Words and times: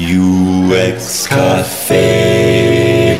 UX 0.00 1.28
Café. 1.28 3.18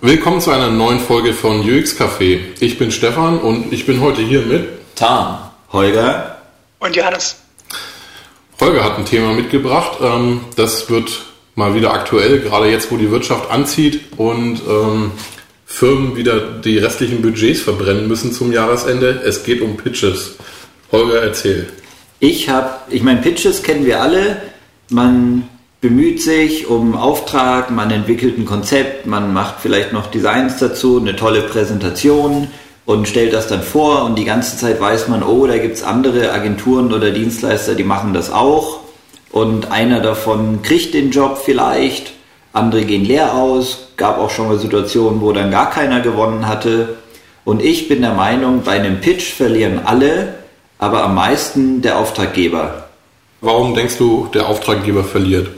Willkommen 0.00 0.40
zu 0.40 0.50
einer 0.50 0.70
neuen 0.70 0.98
Folge 0.98 1.34
von 1.34 1.60
UX 1.60 1.94
Café. 1.94 2.38
Ich 2.60 2.78
bin 2.78 2.90
Stefan 2.90 3.38
und 3.38 3.70
ich 3.74 3.84
bin 3.84 4.00
heute 4.00 4.22
hier 4.22 4.40
mit 4.40 4.66
Tom, 4.94 5.36
Holger 5.72 6.38
und 6.78 6.96
Johannes. 6.96 7.36
Holger 8.60 8.82
hat 8.82 8.96
ein 8.96 9.04
Thema 9.04 9.34
mitgebracht. 9.34 9.98
ähm, 10.00 10.40
Das 10.56 10.88
wird 10.88 11.10
mal 11.54 11.74
wieder 11.74 11.92
aktuell, 11.92 12.40
gerade 12.40 12.70
jetzt, 12.70 12.90
wo 12.90 12.96
die 12.96 13.10
Wirtschaft 13.10 13.50
anzieht 13.50 14.00
und 14.16 14.58
ähm, 14.66 15.10
Firmen 15.66 16.16
wieder 16.16 16.40
die 16.40 16.78
restlichen 16.78 17.20
Budgets 17.20 17.60
verbrennen 17.60 18.08
müssen 18.08 18.32
zum 18.32 18.52
Jahresende. 18.52 19.20
Es 19.22 19.44
geht 19.44 19.60
um 19.60 19.76
Pitches. 19.76 20.36
Holger, 20.90 21.20
erzähl. 21.20 21.68
Ich 22.18 22.48
habe, 22.48 22.70
ich 22.88 23.02
meine, 23.02 23.20
Pitches 23.20 23.62
kennen 23.62 23.84
wir 23.84 24.00
alle. 24.00 24.38
Man 24.88 25.48
bemüht 25.80 26.22
sich 26.22 26.68
um 26.68 26.96
Auftrag, 26.96 27.70
man 27.70 27.90
entwickelt 27.90 28.38
ein 28.38 28.46
Konzept, 28.46 29.06
man 29.06 29.32
macht 29.32 29.56
vielleicht 29.60 29.92
noch 29.92 30.06
Designs 30.06 30.58
dazu, 30.58 30.98
eine 30.98 31.14
tolle 31.14 31.42
Präsentation 31.42 32.48
und 32.86 33.08
stellt 33.08 33.32
das 33.32 33.48
dann 33.48 33.62
vor 33.62 34.04
und 34.04 34.16
die 34.18 34.24
ganze 34.24 34.56
Zeit 34.56 34.80
weiß 34.80 35.08
man, 35.08 35.22
oh, 35.22 35.46
da 35.46 35.58
gibt 35.58 35.76
es 35.76 35.82
andere 35.82 36.32
Agenturen 36.32 36.92
oder 36.92 37.10
Dienstleister, 37.10 37.74
die 37.74 37.84
machen 37.84 38.14
das 38.14 38.32
auch. 38.32 38.80
Und 39.30 39.70
einer 39.70 40.00
davon 40.00 40.62
kriegt 40.62 40.94
den 40.94 41.10
Job 41.10 41.42
vielleicht, 41.44 42.12
andere 42.52 42.84
gehen 42.84 43.04
leer 43.04 43.34
aus, 43.34 43.88
gab 43.96 44.18
auch 44.18 44.30
schon 44.30 44.48
mal 44.48 44.58
Situationen, 44.58 45.20
wo 45.20 45.32
dann 45.32 45.50
gar 45.50 45.68
keiner 45.68 46.00
gewonnen 46.00 46.48
hatte. 46.48 46.96
Und 47.44 47.62
ich 47.62 47.88
bin 47.88 48.00
der 48.00 48.14
Meinung, 48.14 48.62
bei 48.62 48.72
einem 48.72 49.00
Pitch 49.00 49.34
verlieren 49.34 49.80
alle, 49.84 50.34
aber 50.78 51.04
am 51.04 51.14
meisten 51.14 51.82
der 51.82 51.98
Auftraggeber. 51.98 52.88
Warum 53.40 53.74
denkst 53.74 53.98
du, 53.98 54.28
der 54.32 54.48
Auftraggeber 54.48 55.04
verliert? 55.04 55.48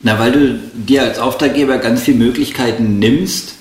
Na, 0.00 0.18
weil 0.18 0.32
du 0.32 0.60
dir 0.74 1.02
als 1.02 1.18
Auftraggeber 1.18 1.78
ganz 1.78 2.02
viele 2.02 2.18
Möglichkeiten 2.18 2.98
nimmst, 2.98 3.54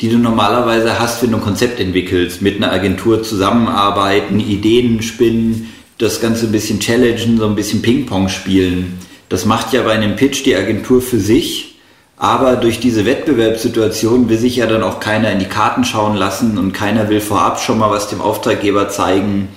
die 0.00 0.08
du 0.08 0.18
normalerweise 0.18 0.98
hast, 0.98 1.22
wenn 1.22 1.32
du 1.32 1.38
ein 1.38 1.42
Konzept 1.42 1.80
entwickelst, 1.80 2.40
mit 2.40 2.56
einer 2.56 2.70
Agentur 2.70 3.22
zusammenarbeiten, 3.22 4.38
Ideen 4.38 5.02
spinnen, 5.02 5.72
das 5.98 6.20
Ganze 6.20 6.46
ein 6.46 6.52
bisschen 6.52 6.78
challengen, 6.78 7.38
so 7.38 7.46
ein 7.46 7.56
bisschen 7.56 7.82
Ping-Pong 7.82 8.28
spielen. 8.28 8.98
Das 9.28 9.44
macht 9.44 9.72
ja 9.72 9.82
bei 9.82 9.92
einem 9.92 10.14
Pitch 10.14 10.44
die 10.44 10.54
Agentur 10.54 11.02
für 11.02 11.18
sich, 11.18 11.80
aber 12.16 12.56
durch 12.56 12.78
diese 12.78 13.04
Wettbewerbssituation 13.04 14.28
will 14.28 14.38
sich 14.38 14.56
ja 14.56 14.66
dann 14.66 14.84
auch 14.84 15.00
keiner 15.00 15.32
in 15.32 15.40
die 15.40 15.46
Karten 15.46 15.84
schauen 15.84 16.16
lassen 16.16 16.58
und 16.58 16.72
keiner 16.72 17.08
will 17.08 17.20
vorab 17.20 17.60
schon 17.60 17.78
mal 17.78 17.90
was 17.90 18.08
dem 18.08 18.20
Auftraggeber 18.20 18.88
zeigen. 18.88 19.48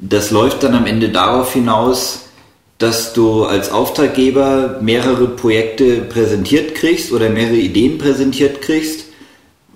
Das 0.00 0.30
läuft 0.30 0.62
dann 0.62 0.74
am 0.74 0.86
Ende 0.86 1.08
darauf 1.08 1.52
hinaus, 1.52 2.26
dass 2.78 3.12
du 3.12 3.44
als 3.44 3.72
Auftraggeber 3.72 4.78
mehrere 4.80 5.26
Projekte 5.26 6.02
präsentiert 6.02 6.76
kriegst 6.76 7.12
oder 7.12 7.28
mehrere 7.28 7.56
Ideen 7.56 7.98
präsentiert 7.98 8.62
kriegst, 8.62 9.06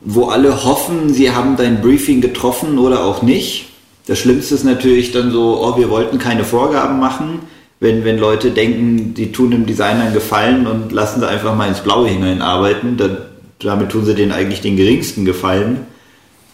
wo 0.00 0.26
alle 0.26 0.64
hoffen, 0.64 1.12
sie 1.12 1.32
haben 1.32 1.56
dein 1.56 1.80
Briefing 1.80 2.20
getroffen 2.20 2.78
oder 2.78 3.04
auch 3.04 3.22
nicht. 3.22 3.66
Das 4.06 4.18
Schlimmste 4.18 4.54
ist 4.54 4.64
natürlich 4.64 5.10
dann 5.12 5.32
so, 5.32 5.60
oh, 5.60 5.76
wir 5.76 5.90
wollten 5.90 6.18
keine 6.18 6.44
Vorgaben 6.44 7.00
machen. 7.00 7.40
Wenn, 7.80 8.04
wenn 8.04 8.18
Leute 8.18 8.52
denken, 8.52 9.14
die 9.14 9.32
tun 9.32 9.50
dem 9.50 9.66
Designer 9.66 10.02
einen 10.02 10.14
Gefallen 10.14 10.68
und 10.68 10.92
lassen 10.92 11.20
sie 11.20 11.28
einfach 11.28 11.56
mal 11.56 11.68
ins 11.68 11.80
Blaue 11.80 12.08
hineinarbeiten, 12.08 12.96
dann, 12.96 13.18
damit 13.58 13.90
tun 13.90 14.04
sie 14.04 14.14
denen 14.14 14.30
eigentlich 14.30 14.60
den 14.60 14.76
geringsten 14.76 15.24
Gefallen. 15.24 15.86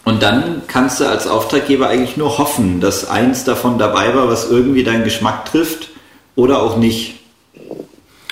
Und 0.08 0.22
dann 0.22 0.62
kannst 0.68 1.00
du 1.00 1.04
als 1.04 1.26
Auftraggeber 1.26 1.90
eigentlich 1.90 2.16
nur 2.16 2.38
hoffen, 2.38 2.80
dass 2.80 3.10
eins 3.10 3.44
davon 3.44 3.76
dabei 3.76 4.14
war, 4.14 4.26
was 4.26 4.50
irgendwie 4.50 4.82
deinen 4.82 5.04
Geschmack 5.04 5.44
trifft 5.44 5.90
oder 6.34 6.62
auch 6.62 6.78
nicht. 6.78 7.16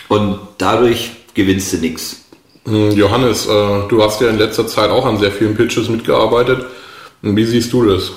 Und 0.09 0.41
dadurch 0.57 1.11
gewinnst 1.35 1.75
du 1.75 1.77
nichts. 1.77 2.25
Hm, 2.65 2.93
Johannes, 2.93 3.45
äh, 3.45 3.49
du 3.89 4.03
hast 4.03 4.23
ja 4.23 4.31
in 4.31 4.39
letzter 4.39 4.67
Zeit 4.67 4.89
auch 4.89 5.05
an 5.05 5.19
sehr 5.19 5.31
vielen 5.31 5.55
Pitches 5.55 5.91
mitgearbeitet. 5.91 6.65
Wie 7.21 7.45
siehst 7.45 7.71
du 7.75 7.85
das? 7.85 8.11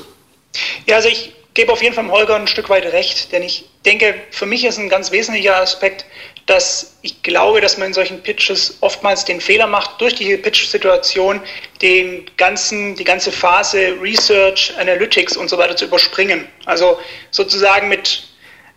Ja, 0.87 0.95
also 0.95 1.09
ich 1.09 1.33
gebe 1.53 1.73
auf 1.73 1.83
jeden 1.83 1.95
Fall 1.95 2.09
Holger 2.09 2.37
ein 2.37 2.47
Stück 2.47 2.69
weit 2.69 2.85
recht, 2.85 3.33
denn 3.33 3.43
ich 3.43 3.65
denke, 3.85 4.15
für 4.31 4.45
mich 4.45 4.63
ist 4.63 4.79
ein 4.79 4.87
ganz 4.87 5.11
wesentlicher 5.11 5.57
Aspekt, 5.57 6.05
dass 6.49 6.97
ich 7.01 7.21
glaube, 7.21 7.61
dass 7.61 7.77
man 7.77 7.89
in 7.89 7.93
solchen 7.93 8.21
Pitches 8.21 8.77
oftmals 8.81 9.23
den 9.23 9.39
Fehler 9.39 9.67
macht, 9.67 10.01
durch 10.01 10.15
die 10.15 10.35
Pitch-Situation 10.35 11.41
die 11.81 12.25
ganze 12.37 13.31
Phase 13.31 13.95
Research, 14.01 14.73
Analytics 14.77 15.37
und 15.37 15.49
so 15.49 15.57
weiter 15.57 15.75
zu 15.75 15.85
überspringen. 15.85 16.47
Also 16.65 16.99
sozusagen 17.31 17.87
mit 17.87 18.23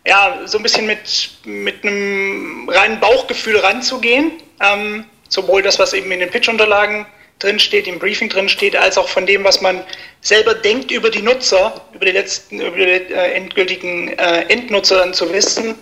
ja, 0.06 0.40
so 0.46 0.58
ein 0.58 0.62
bisschen 0.62 0.86
mit, 0.86 1.30
mit 1.44 1.84
einem 1.84 2.68
reinen 2.68 3.00
Bauchgefühl 3.00 3.58
ranzugehen. 3.58 4.32
Ähm, 4.60 5.06
sowohl 5.28 5.62
das, 5.62 5.78
was 5.78 5.92
eben 5.92 6.10
in 6.12 6.20
den 6.20 6.30
Pitch-Unterlagen 6.30 7.06
drin 7.38 7.58
steht, 7.58 7.86
im 7.86 7.98
Briefing 7.98 8.28
drin 8.28 8.48
steht, 8.48 8.76
als 8.76 8.98
auch 8.98 9.08
von 9.08 9.26
dem, 9.26 9.44
was 9.44 9.60
man 9.60 9.82
selber 10.20 10.54
denkt 10.54 10.90
über 10.90 11.10
die 11.10 11.22
Nutzer, 11.22 11.80
über 11.94 12.04
die 12.04 12.12
letzten, 12.12 12.60
über 12.60 12.76
die 12.76 12.84
äh, 12.84 13.32
endgültigen 13.32 14.08
äh, 14.18 14.42
Endnutzer 14.48 14.98
dann 14.98 15.14
zu 15.14 15.32
wissen, 15.32 15.74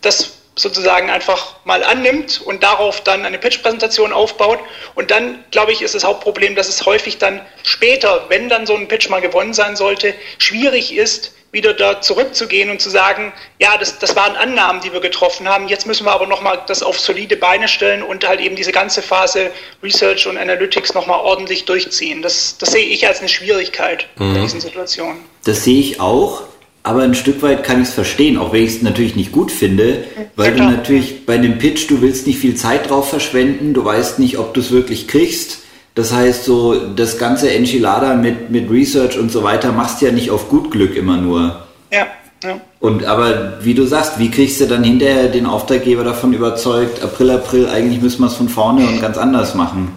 das 0.00 0.36
sozusagen 0.58 1.10
einfach 1.10 1.56
mal 1.64 1.84
annimmt 1.84 2.40
und 2.40 2.62
darauf 2.62 3.02
dann 3.02 3.24
eine 3.26 3.38
Pitch-Präsentation 3.38 4.12
aufbaut. 4.12 4.58
Und 4.94 5.10
dann, 5.10 5.44
glaube 5.50 5.72
ich, 5.72 5.82
ist 5.82 5.94
das 5.94 6.04
Hauptproblem, 6.04 6.56
dass 6.56 6.68
es 6.68 6.84
häufig 6.86 7.18
dann 7.18 7.42
später, 7.62 8.24
wenn 8.28 8.48
dann 8.48 8.66
so 8.66 8.74
ein 8.74 8.88
Pitch 8.88 9.10
mal 9.10 9.20
gewonnen 9.20 9.52
sein 9.52 9.76
sollte, 9.76 10.14
schwierig 10.38 10.94
ist, 10.94 11.32
wieder 11.52 11.74
da 11.74 12.00
zurückzugehen 12.00 12.70
und 12.70 12.80
zu 12.80 12.90
sagen, 12.90 13.32
ja, 13.58 13.76
das, 13.78 13.98
das 13.98 14.16
waren 14.16 14.36
Annahmen, 14.36 14.80
die 14.82 14.92
wir 14.92 15.00
getroffen 15.00 15.48
haben. 15.48 15.68
Jetzt 15.68 15.86
müssen 15.86 16.04
wir 16.04 16.12
aber 16.12 16.26
nochmal 16.26 16.62
das 16.66 16.82
auf 16.82 16.98
solide 16.98 17.36
Beine 17.36 17.68
stellen 17.68 18.02
und 18.02 18.26
halt 18.26 18.40
eben 18.40 18.56
diese 18.56 18.72
ganze 18.72 19.00
Phase 19.00 19.50
Research 19.82 20.26
und 20.26 20.36
Analytics 20.36 20.94
nochmal 20.94 21.20
ordentlich 21.20 21.64
durchziehen. 21.64 22.20
Das, 22.22 22.58
das 22.58 22.72
sehe 22.72 22.84
ich 22.84 23.06
als 23.06 23.20
eine 23.20 23.28
Schwierigkeit 23.28 24.06
mhm. 24.16 24.36
in 24.36 24.42
diesen 24.42 24.60
Situationen. 24.60 25.24
Das 25.44 25.64
sehe 25.64 25.80
ich 25.80 26.00
auch. 26.00 26.42
Aber 26.86 27.02
ein 27.02 27.16
Stück 27.16 27.42
weit 27.42 27.64
kann 27.64 27.82
ich 27.82 27.88
es 27.88 27.94
verstehen, 27.94 28.38
auch 28.38 28.52
wenn 28.52 28.62
ich 28.62 28.76
es 28.76 28.82
natürlich 28.82 29.16
nicht 29.16 29.32
gut 29.32 29.50
finde, 29.50 30.04
weil 30.36 30.56
ja, 30.56 30.64
du 30.64 30.70
natürlich 30.70 31.26
bei 31.26 31.36
dem 31.36 31.58
Pitch, 31.58 31.90
du 31.90 32.00
willst 32.00 32.28
nicht 32.28 32.38
viel 32.38 32.54
Zeit 32.54 32.88
drauf 32.88 33.10
verschwenden, 33.10 33.74
du 33.74 33.84
weißt 33.84 34.20
nicht, 34.20 34.38
ob 34.38 34.54
du 34.54 34.60
es 34.60 34.70
wirklich 34.70 35.08
kriegst. 35.08 35.62
Das 35.96 36.12
heißt, 36.12 36.44
so 36.44 36.78
das 36.94 37.18
ganze 37.18 37.50
Enchilada 37.50 38.14
mit, 38.14 38.50
mit 38.50 38.70
Research 38.70 39.18
und 39.18 39.32
so 39.32 39.42
weiter 39.42 39.72
machst 39.72 40.00
du 40.00 40.06
ja 40.06 40.12
nicht 40.12 40.30
auf 40.30 40.48
gut 40.48 40.70
Glück 40.70 40.94
immer 40.94 41.16
nur. 41.16 41.66
Ja, 41.92 42.06
ja. 42.44 42.60
Und 42.78 43.04
aber 43.04 43.64
wie 43.64 43.74
du 43.74 43.84
sagst, 43.84 44.20
wie 44.20 44.30
kriegst 44.30 44.60
du 44.60 44.66
dann 44.66 44.84
hinterher 44.84 45.26
den 45.26 45.46
Auftraggeber 45.46 46.04
davon 46.04 46.34
überzeugt, 46.34 47.02
April, 47.02 47.32
April, 47.32 47.66
eigentlich 47.68 48.00
müssen 48.00 48.20
wir 48.20 48.28
es 48.28 48.34
von 48.34 48.48
vorne 48.48 48.86
und 48.86 49.00
ganz 49.00 49.18
anders 49.18 49.56
machen? 49.56 49.88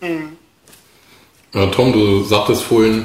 Mhm. 0.00 0.30
Ja, 1.52 1.66
Tom, 1.66 1.92
du 1.92 2.24
sagtest 2.24 2.62
vorhin, 2.62 3.04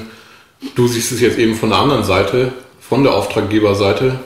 du 0.76 0.88
siehst 0.88 1.12
es 1.12 1.20
jetzt 1.20 1.38
eben 1.38 1.56
von 1.56 1.72
der 1.72 1.80
anderen 1.80 2.06
Seite 2.06 2.54
von 2.90 3.04
der 3.04 3.14
Auftraggeberseite. 3.14 4.20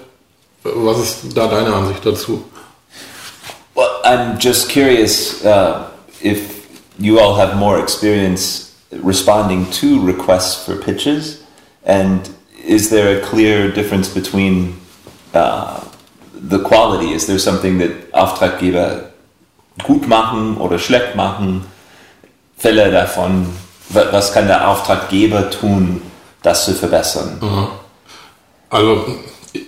Was 0.64 1.00
ist 1.00 1.38
da 1.38 1.48
deine 1.48 1.74
Ansicht 1.74 2.06
dazu? 2.06 2.44
Well, 3.76 3.88
I'm 4.04 4.38
just 4.40 4.70
curious 4.70 5.44
uh, 5.46 5.86
if 6.22 6.68
you 6.98 7.20
all 7.20 7.36
have 7.36 7.56
more 7.56 7.80
experience 7.80 8.74
responding 8.92 9.70
to 9.72 10.04
requests 10.04 10.66
for 10.66 10.76
pitches, 10.76 11.44
and 11.86 12.30
is 12.66 12.90
there 12.90 13.18
a 13.18 13.22
clear 13.22 13.72
difference 13.72 14.10
between 14.10 14.78
uh, 15.34 15.80
the 16.34 16.60
quality? 16.60 17.14
Is 17.14 17.28
there 17.28 17.40
something 17.40 17.78
that 17.78 17.92
Auftraggeber 18.14 19.12
gut 19.84 20.08
machen 20.08 20.58
oder 20.58 20.80
schlecht 20.80 21.16
machen? 21.16 21.66
Fälle 22.58 22.92
davon, 22.92 23.48
was 23.90 24.34
kann 24.34 24.48
der 24.48 24.68
Auftraggeber 24.68 25.52
tun, 25.52 26.02
das 26.42 26.66
zu 26.66 26.74
verbessern? 26.74 27.38
Mhm. 27.40 27.68
Also 28.70 29.06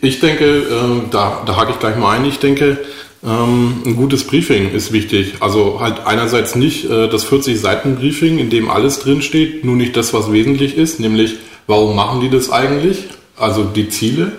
ich 0.02 0.20
denke, 0.20 0.46
äh, 0.46 1.10
da, 1.10 1.44
da 1.46 1.56
hake 1.56 1.72
ich 1.72 1.80
gleich 1.80 1.98
mal 1.98 2.18
ein, 2.18 2.26
ich 2.26 2.40
denke, 2.40 2.78
ähm, 3.24 3.84
ein 3.86 3.96
gutes 3.96 4.26
Briefing 4.26 4.72
ist 4.72 4.92
wichtig. 4.92 5.36
Also 5.40 5.80
halt 5.80 6.06
einerseits 6.06 6.56
nicht 6.56 6.86
äh, 6.90 7.10
das 7.10 7.26
40-Seiten-Briefing, 7.30 8.40
in 8.40 8.50
dem 8.50 8.70
alles 8.70 9.00
drinsteht, 9.00 9.66
nur 9.66 9.76
nicht 9.76 9.98
das, 9.98 10.14
was 10.14 10.32
wesentlich 10.32 10.78
ist, 10.78 11.00
nämlich 11.00 11.36
warum 11.68 11.96
machen 11.96 12.22
die 12.22 12.30
das 12.30 12.50
eigentlich, 12.52 13.06
also 13.38 13.64
die 13.64 13.90
Ziele. 13.90 14.34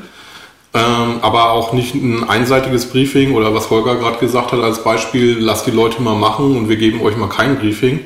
Ähm, 0.72 1.18
aber 1.22 1.50
auch 1.50 1.72
nicht 1.72 1.94
ein 1.94 2.28
einseitiges 2.28 2.86
Briefing 2.86 3.34
oder 3.34 3.52
was 3.54 3.70
Holger 3.70 3.96
gerade 3.96 4.18
gesagt 4.18 4.52
hat 4.52 4.60
als 4.60 4.84
Beispiel, 4.84 5.36
lasst 5.38 5.66
die 5.66 5.72
Leute 5.72 6.00
mal 6.00 6.14
machen 6.14 6.56
und 6.56 6.68
wir 6.68 6.76
geben 6.76 7.00
euch 7.00 7.16
mal 7.16 7.28
kein 7.28 7.58
Briefing, 7.58 8.00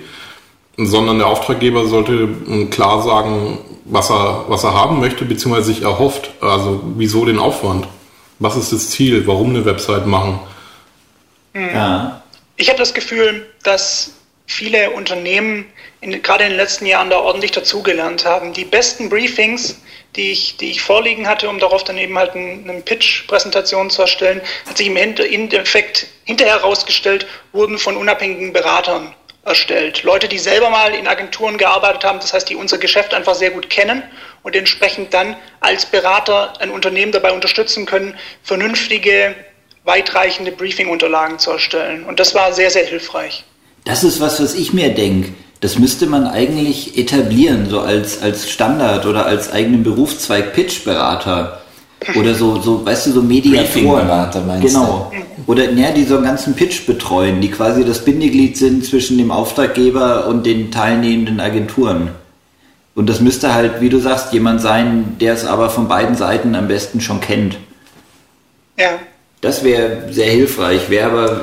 sondern 0.78 1.18
der 1.18 1.26
Auftraggeber 1.26 1.86
sollte 1.86 2.28
klar 2.70 3.02
sagen, 3.02 3.58
was 3.84 4.10
er, 4.10 4.44
was 4.48 4.64
er 4.64 4.74
haben 4.74 5.00
möchte, 5.00 5.24
beziehungsweise 5.24 5.72
sich 5.72 5.82
erhofft. 5.82 6.30
Also 6.40 6.82
wieso 6.96 7.24
den 7.24 7.38
Aufwand? 7.38 7.86
Was 8.38 8.56
ist 8.56 8.72
das 8.72 8.90
Ziel? 8.90 9.26
Warum 9.26 9.50
eine 9.50 9.64
Website 9.64 10.06
machen? 10.06 10.40
Hm. 11.52 11.74
Ja. 11.74 12.22
Ich 12.56 12.68
habe 12.68 12.78
das 12.78 12.94
Gefühl, 12.94 13.46
dass 13.62 14.12
viele 14.46 14.90
Unternehmen 14.90 15.66
in, 16.00 16.22
gerade 16.22 16.44
in 16.44 16.50
den 16.50 16.58
letzten 16.58 16.86
Jahren 16.86 17.10
da 17.10 17.18
ordentlich 17.18 17.52
dazugelernt 17.52 18.24
haben. 18.24 18.52
Die 18.52 18.64
besten 18.64 19.08
Briefings, 19.08 19.80
die 20.16 20.30
ich, 20.30 20.56
die 20.56 20.70
ich 20.70 20.82
vorliegen 20.82 21.26
hatte, 21.26 21.48
um 21.48 21.58
darauf 21.58 21.84
dann 21.84 21.98
eben 21.98 22.16
halt 22.18 22.34
eine 22.34 22.80
Pitch-Präsentation 22.84 23.90
zu 23.90 24.02
erstellen, 24.02 24.40
hat 24.66 24.76
sich 24.76 24.86
im 24.86 24.96
Endeffekt 24.96 26.06
hinterher 26.24 26.58
herausgestellt, 26.60 27.26
wurden 27.52 27.78
von 27.78 27.96
unabhängigen 27.96 28.52
Beratern 28.52 29.14
erstellt. 29.44 30.02
Leute, 30.02 30.28
die 30.28 30.38
selber 30.38 30.70
mal 30.70 30.94
in 30.94 31.06
Agenturen 31.06 31.58
gearbeitet 31.58 32.04
haben, 32.04 32.18
das 32.20 32.32
heißt, 32.32 32.48
die 32.48 32.56
unser 32.56 32.78
Geschäft 32.78 33.14
einfach 33.14 33.34
sehr 33.34 33.50
gut 33.50 33.68
kennen 33.70 34.02
und 34.42 34.56
entsprechend 34.56 35.12
dann 35.12 35.36
als 35.60 35.86
Berater 35.86 36.54
ein 36.60 36.70
Unternehmen 36.70 37.12
dabei 37.12 37.32
unterstützen 37.32 37.86
können, 37.86 38.14
vernünftige, 38.42 39.34
weitreichende 39.84 40.52
Briefing-Unterlagen 40.52 41.38
zu 41.38 41.50
erstellen. 41.50 42.04
Und 42.04 42.20
das 42.20 42.34
war 42.34 42.52
sehr, 42.52 42.70
sehr 42.70 42.86
hilfreich. 42.86 43.44
Das 43.84 44.02
ist 44.02 44.20
was, 44.20 44.40
was 44.40 44.54
ich 44.54 44.72
mir 44.72 44.94
denke. 44.94 45.34
Das 45.60 45.78
müsste 45.78 46.06
man 46.06 46.26
eigentlich 46.26 46.98
etablieren, 46.98 47.68
so 47.68 47.80
als, 47.80 48.20
als 48.20 48.50
Standard 48.50 49.06
oder 49.06 49.26
als 49.26 49.50
eigenen 49.50 49.82
Berufszweig 49.82 50.52
Pitch-Berater. 50.54 51.62
Oder 52.14 52.34
so, 52.34 52.60
so, 52.60 52.84
weißt 52.84 53.06
du, 53.06 53.12
so 53.12 53.22
Mediatoren. 53.22 54.06
meinst 54.46 54.66
genau. 54.66 55.12
du? 55.12 55.52
Oder 55.52 55.70
ja, 55.70 55.90
die 55.90 56.04
so 56.04 56.16
einen 56.16 56.24
ganzen 56.24 56.54
Pitch 56.54 56.86
betreuen, 56.86 57.40
die 57.40 57.50
quasi 57.50 57.84
das 57.84 58.04
Bindeglied 58.04 58.56
sind 58.56 58.84
zwischen 58.84 59.18
dem 59.18 59.30
Auftraggeber 59.30 60.26
und 60.26 60.46
den 60.46 60.70
teilnehmenden 60.70 61.40
Agenturen. 61.40 62.10
Und 62.94 63.08
das 63.08 63.20
müsste 63.20 63.54
halt, 63.54 63.80
wie 63.80 63.88
du 63.88 63.98
sagst, 63.98 64.32
jemand 64.32 64.60
sein, 64.60 65.16
der 65.20 65.34
es 65.34 65.44
aber 65.44 65.68
von 65.68 65.88
beiden 65.88 66.14
Seiten 66.14 66.54
am 66.54 66.68
besten 66.68 67.00
schon 67.00 67.20
kennt. 67.20 67.58
Ja. 68.78 68.90
Das 69.40 69.64
wäre 69.64 70.12
sehr 70.12 70.30
hilfreich, 70.30 70.90
wäre 70.90 71.10
aber 71.10 71.40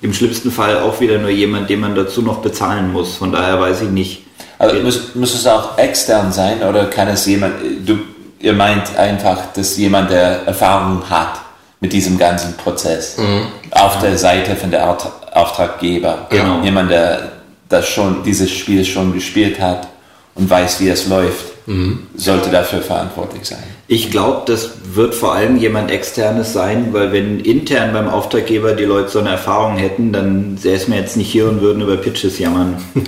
im 0.00 0.14
schlimmsten 0.14 0.50
Fall 0.50 0.78
auch 0.78 1.00
wieder 1.00 1.18
nur 1.18 1.30
jemand, 1.30 1.68
den 1.68 1.80
man 1.80 1.94
dazu 1.94 2.22
noch 2.22 2.38
bezahlen 2.38 2.92
muss. 2.92 3.16
Von 3.16 3.32
daher 3.32 3.60
weiß 3.60 3.82
ich 3.82 3.90
nicht. 3.90 4.22
Aber 4.58 4.74
muss, 4.80 5.14
muss 5.14 5.34
es 5.34 5.46
auch 5.46 5.76
extern 5.78 6.32
sein 6.32 6.62
oder 6.62 6.86
kann 6.86 7.08
es 7.08 7.26
jemand, 7.26 7.54
du, 7.84 7.98
ihr 8.40 8.52
meint 8.52 8.96
einfach, 8.96 9.52
dass 9.54 9.76
jemand, 9.76 10.10
der 10.10 10.46
Erfahrung 10.46 11.08
hat 11.08 11.40
mit 11.80 11.92
diesem 11.92 12.18
ganzen 12.18 12.56
Prozess, 12.56 13.16
mhm. 13.16 13.46
auf 13.70 14.00
der 14.00 14.18
Seite 14.18 14.56
von 14.56 14.70
der 14.70 14.96
Auftraggeber, 15.32 16.26
genau. 16.30 16.60
jemand, 16.62 16.90
der 16.90 17.32
das 17.68 17.88
schon, 17.88 18.22
dieses 18.24 18.50
Spiel 18.50 18.84
schon 18.84 19.12
gespielt 19.12 19.60
hat 19.60 19.88
und 20.34 20.50
weiß, 20.50 20.80
wie 20.80 20.88
es 20.88 21.06
läuft 21.06 21.50
mhm. 21.70 22.06
sollte 22.16 22.50
dafür 22.50 22.82
verantwortlich 22.82 23.44
sein. 23.44 23.62
Ich 23.86 24.10
glaube, 24.10 24.42
das 24.46 24.70
wird 24.92 25.14
vor 25.14 25.34
allem 25.34 25.56
jemand 25.56 25.90
externes 25.90 26.52
sein, 26.52 26.92
weil 26.92 27.12
wenn 27.12 27.40
intern 27.40 27.92
beim 27.92 28.08
Auftraggeber 28.08 28.72
die 28.72 28.84
Leute 28.84 29.08
so 29.08 29.18
eine 29.20 29.30
Erfahrung 29.30 29.76
hätten, 29.76 30.12
dann 30.12 30.58
säßen 30.58 30.92
wir 30.92 31.00
jetzt 31.00 31.16
nicht 31.16 31.30
hier 31.30 31.48
und 31.48 31.60
würden 31.60 31.82
über 31.82 31.96
Pitches 31.96 32.38
jammern. 32.38 32.76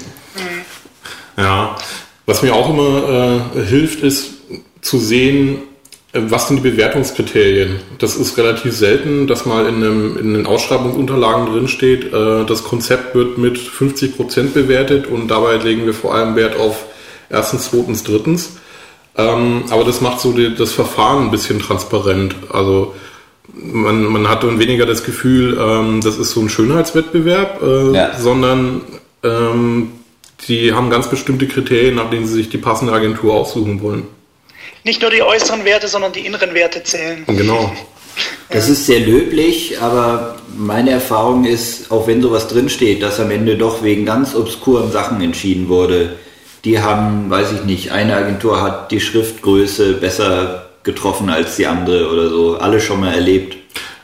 Ja, 1.35 1.77
was 2.27 2.43
mir 2.43 2.55
auch 2.55 2.69
immer 2.69 3.41
äh, 3.57 3.65
hilft, 3.65 4.01
ist 4.01 4.32
zu 4.83 4.99
sehen, 4.99 5.63
äh, 6.13 6.21
was 6.29 6.49
sind 6.49 6.59
die 6.63 6.71
Bewertungskriterien? 6.71 7.81
Das 7.99 8.17
ist 8.17 8.37
relativ 8.37 8.77
selten, 8.77 9.27
dass 9.27 9.47
mal 9.47 9.67
in, 9.67 9.77
einem, 9.77 10.19
in 10.19 10.35
den 10.35 10.47
Ausschreibungsunterlagen 10.47 11.47
drin 11.47 11.69
steht, 11.69 12.13
äh, 12.13 12.45
das 12.45 12.65
Konzept 12.65 13.15
wird 13.15 13.39
mit 13.39 13.57
50% 13.57 14.53
bewertet 14.53 15.07
und 15.07 15.29
dabei 15.29 15.57
legen 15.57 15.87
wir 15.87 15.95
vor 15.95 16.15
allem 16.15 16.37
Wert 16.37 16.57
auf 16.57 16.85
erstens, 17.31 17.71
zweitens, 17.71 18.05
drittens. 18.05 18.59
Ähm, 19.17 19.65
aber 19.71 19.85
das 19.85 20.01
macht 20.01 20.21
so 20.21 20.33
die, 20.33 20.55
das 20.55 20.73
Verfahren 20.73 21.25
ein 21.25 21.31
bisschen 21.31 21.59
transparent. 21.59 22.35
Also 22.51 22.95
man, 23.53 24.05
man 24.05 24.29
hat 24.29 24.43
dann 24.43 24.59
weniger 24.59 24.87
das 24.87 25.05
Gefühl, 25.05 25.59
ähm, 25.61 26.01
das 26.03 26.17
ist 26.17 26.33
so 26.33 26.41
ein 26.41 26.49
Schönheitswettbewerb, 26.49 27.63
äh, 27.63 27.95
ja. 27.95 28.19
sondern 28.19 28.81
ähm, 29.23 29.93
die 30.49 30.73
haben 30.73 30.91
ganz 30.91 31.09
bestimmte 31.09 31.47
Kriterien, 31.47 31.97
nach 31.97 32.11
denen 32.11 32.27
sie 32.27 32.35
sich 32.35 32.49
die 32.49 32.59
passende 32.59 32.93
Agentur 32.93 33.35
aussuchen 33.35 33.83
wollen. 33.83 34.05
Nicht 34.85 35.03
nur 35.03 35.11
die 35.11 35.23
äußeren 35.23 35.65
Werte, 35.65 35.89
sondern 35.89 36.13
die 36.13 36.27
inneren 36.27 36.55
Werte 36.55 36.83
zählen. 36.83 37.25
Genau. 37.27 37.73
Das 38.51 38.69
ist 38.69 38.87
sehr 38.87 39.01
löblich, 39.01 39.81
aber 39.81 40.37
meine 40.55 40.91
Erfahrung 40.91 41.45
ist, 41.45 41.91
auch 41.91 42.07
wenn 42.07 42.21
sowas 42.21 42.49
drinsteht, 42.49 43.03
dass 43.03 43.19
am 43.21 43.31
Ende 43.31 43.57
doch 43.57 43.83
wegen 43.83 44.05
ganz 44.05 44.35
obskuren 44.35 44.93
Sachen 44.93 45.23
entschieden 45.23 45.69
wurde 45.69 46.17
die 46.65 46.81
haben, 46.81 47.29
weiß 47.29 47.53
ich 47.53 47.65
nicht, 47.65 47.91
eine 47.91 48.17
Agentur 48.17 48.63
hat 48.63 48.93
die 48.93 49.01
Schriftgröße 49.01 49.95
besser 49.95 50.67
getroffen 50.85 51.29
als 51.29 51.57
die 51.57 51.67
andere 51.67 52.11
oder 52.11 52.29
so. 52.29 52.57
Alle 52.57 52.81
schon 52.81 53.01
mal 53.01 53.15
erlebt. 53.15 53.57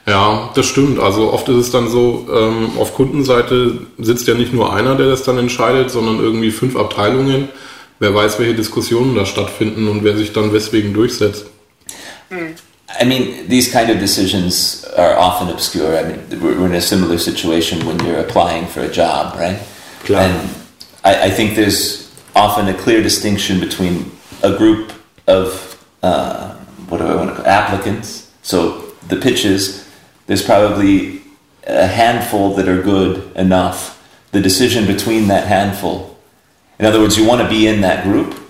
Ja, 0.07 0.51
das 0.55 0.67
stimmt. 0.67 0.99
Also 0.99 1.33
oft 1.33 1.49
ist 1.49 1.57
es 1.57 1.71
dann 1.71 1.89
so, 1.89 2.27
ähm, 2.33 2.71
auf 2.79 2.95
Kundenseite 2.95 3.79
sitzt 3.99 4.27
ja 4.27 4.35
nicht 4.35 4.53
nur 4.53 4.73
einer, 4.73 4.95
der 4.95 5.09
das 5.09 5.23
dann 5.23 5.39
entscheidet, 5.39 5.91
sondern 5.91 6.19
irgendwie 6.19 6.51
fünf 6.51 6.77
Abteilungen. 6.77 7.49
Wer 8.01 8.15
weiß, 8.15 8.39
welche 8.39 8.55
Diskussionen 8.55 9.15
da 9.17 9.27
stattfinden 9.27 9.89
und 9.89 10.05
wer 10.05 10.17
sich 10.17 10.33
dann 10.33 10.53
weswegen 10.53 10.95
durchsetzt. 10.95 11.47
I 12.31 13.05
mean, 13.05 13.49
these 13.49 13.71
kind 13.71 13.91
of 13.91 13.99
decisions 13.99 14.85
are 14.97 15.17
often 15.19 15.51
obscure. 15.51 15.99
I 15.99 16.05
mean, 16.05 16.41
we're 16.41 16.67
in 16.67 16.75
a 16.75 16.81
similar 16.81 17.19
situation 17.19 17.87
when 17.87 17.99
you're 18.01 18.21
applying 18.21 18.67
for 18.67 18.81
a 18.81 18.89
job, 18.89 19.35
right? 19.39 19.59
Klar. 20.05 20.23
And 20.23 20.51
I, 21.05 21.27
I 21.27 21.31
think 21.31 21.55
there's 21.55 22.11
often 22.35 22.69
a 22.69 22.75
clear 22.75 23.03
distinction 23.03 23.61
between 23.61 24.11
a 24.43 24.57
group 24.57 24.93
of 25.27 25.77
uh, 26.03 26.55
what 26.89 26.99
do 26.99 27.07
I 27.07 27.15
want 27.15 27.31
to 27.31 27.37
call 27.37 27.47
applicants. 27.47 28.31
So 28.43 28.85
the 29.09 29.17
pitches, 29.17 29.87
there's 30.27 30.43
probably 30.43 31.23
a 31.67 31.87
handful 31.87 32.55
that 32.55 32.69
are 32.69 32.83
good 32.83 33.37
enough. 33.37 33.97
The 34.33 34.41
decision 34.41 34.87
between 34.87 35.29
that 35.29 35.47
handful. 35.47 36.18
In 36.79 36.87
other 36.87 37.01
words, 37.01 37.17
you 37.17 37.27
want 37.27 37.43
to 37.43 37.49
be 37.49 37.67
in 37.67 37.81
that 37.81 38.05
group, 38.05 38.41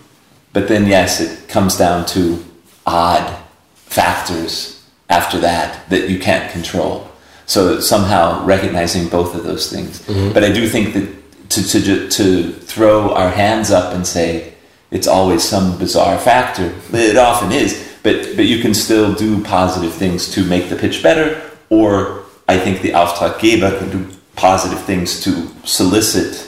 but 0.53 0.69
then 0.69 0.87
yes, 0.87 1.21
it 1.21 1.49
comes 1.49 1.77
down 1.77 2.07
to 2.07 2.45
odd 2.87 3.37
factors 3.75 4.87
after 5.09 5.39
that 5.41 5.89
that 5.91 6.11
you 6.11 6.19
can't 6.19 6.51
control. 6.53 7.11
So 7.47 7.81
somehow 7.81 8.45
recognizing 8.45 9.09
both 9.09 9.35
of 9.35 9.45
those 9.45 9.73
things. 9.73 10.01
Mm-hmm. 10.07 10.35
But 10.35 10.45
I 10.45 10.53
do 10.53 10.69
think 10.69 10.93
that 10.95 11.19
to, 11.51 11.63
to, 11.63 12.09
to 12.11 12.53
throw 12.53 13.15
our 13.15 13.31
hands 13.31 13.71
up 13.71 13.95
and 13.95 14.07
say 14.07 14.55
it's 14.91 15.07
always 15.07 15.43
some 15.43 15.79
bizarre 15.79 16.19
factor. 16.19 16.75
It 16.93 17.17
often 17.17 17.53
is, 17.53 17.97
but, 18.03 18.37
but 18.37 18.45
you 18.45 18.61
can 18.61 18.75
still 18.75 19.15
do 19.15 19.43
positive 19.45 19.93
things 19.95 20.31
to 20.35 20.45
make 20.45 20.69
the 20.69 20.77
pitch 20.77 21.03
better, 21.03 21.51
or 21.71 22.25
I 22.49 22.59
think 22.59 22.83
the 22.83 22.91
Auftraggeber 22.91 23.79
can 23.79 23.91
do 23.91 24.17
positive 24.37 24.83
things 24.85 25.21
to 25.25 25.49
solicit 25.65 26.48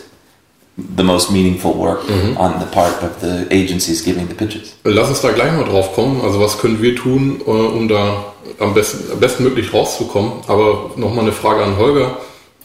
the 0.96 1.02
most 1.02 1.30
meaningful 1.30 1.74
work 1.74 2.08
mhm. 2.08 2.36
on 2.36 2.58
the 2.60 2.66
part 2.66 3.02
of 3.02 3.20
the 3.20 3.46
agencies 3.50 4.02
giving 4.04 4.28
the 4.28 4.34
pitches. 4.34 4.74
Lass 4.84 5.08
uns 5.08 5.20
da 5.20 5.32
gleich 5.32 5.52
mal 5.52 5.64
drauf 5.64 5.94
kommen. 5.94 6.20
Also 6.22 6.40
was 6.40 6.58
können 6.58 6.80
wir 6.82 6.94
tun, 6.96 7.40
äh, 7.46 7.50
um 7.50 7.88
da 7.88 8.32
am 8.58 8.74
besten, 8.74 9.18
bestmöglich 9.18 9.72
rauszukommen? 9.72 10.32
Aber 10.46 10.90
nochmal 10.96 11.24
eine 11.24 11.32
Frage 11.32 11.64
an 11.64 11.76
Holger. 11.76 12.18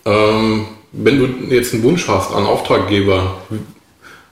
Ähm, 0.05 0.65
wenn 0.91 1.19
du 1.19 1.53
jetzt 1.53 1.73
einen 1.73 1.83
Wunsch 1.83 2.07
hast 2.07 2.33
an 2.33 2.45
Auftraggeber, 2.45 3.37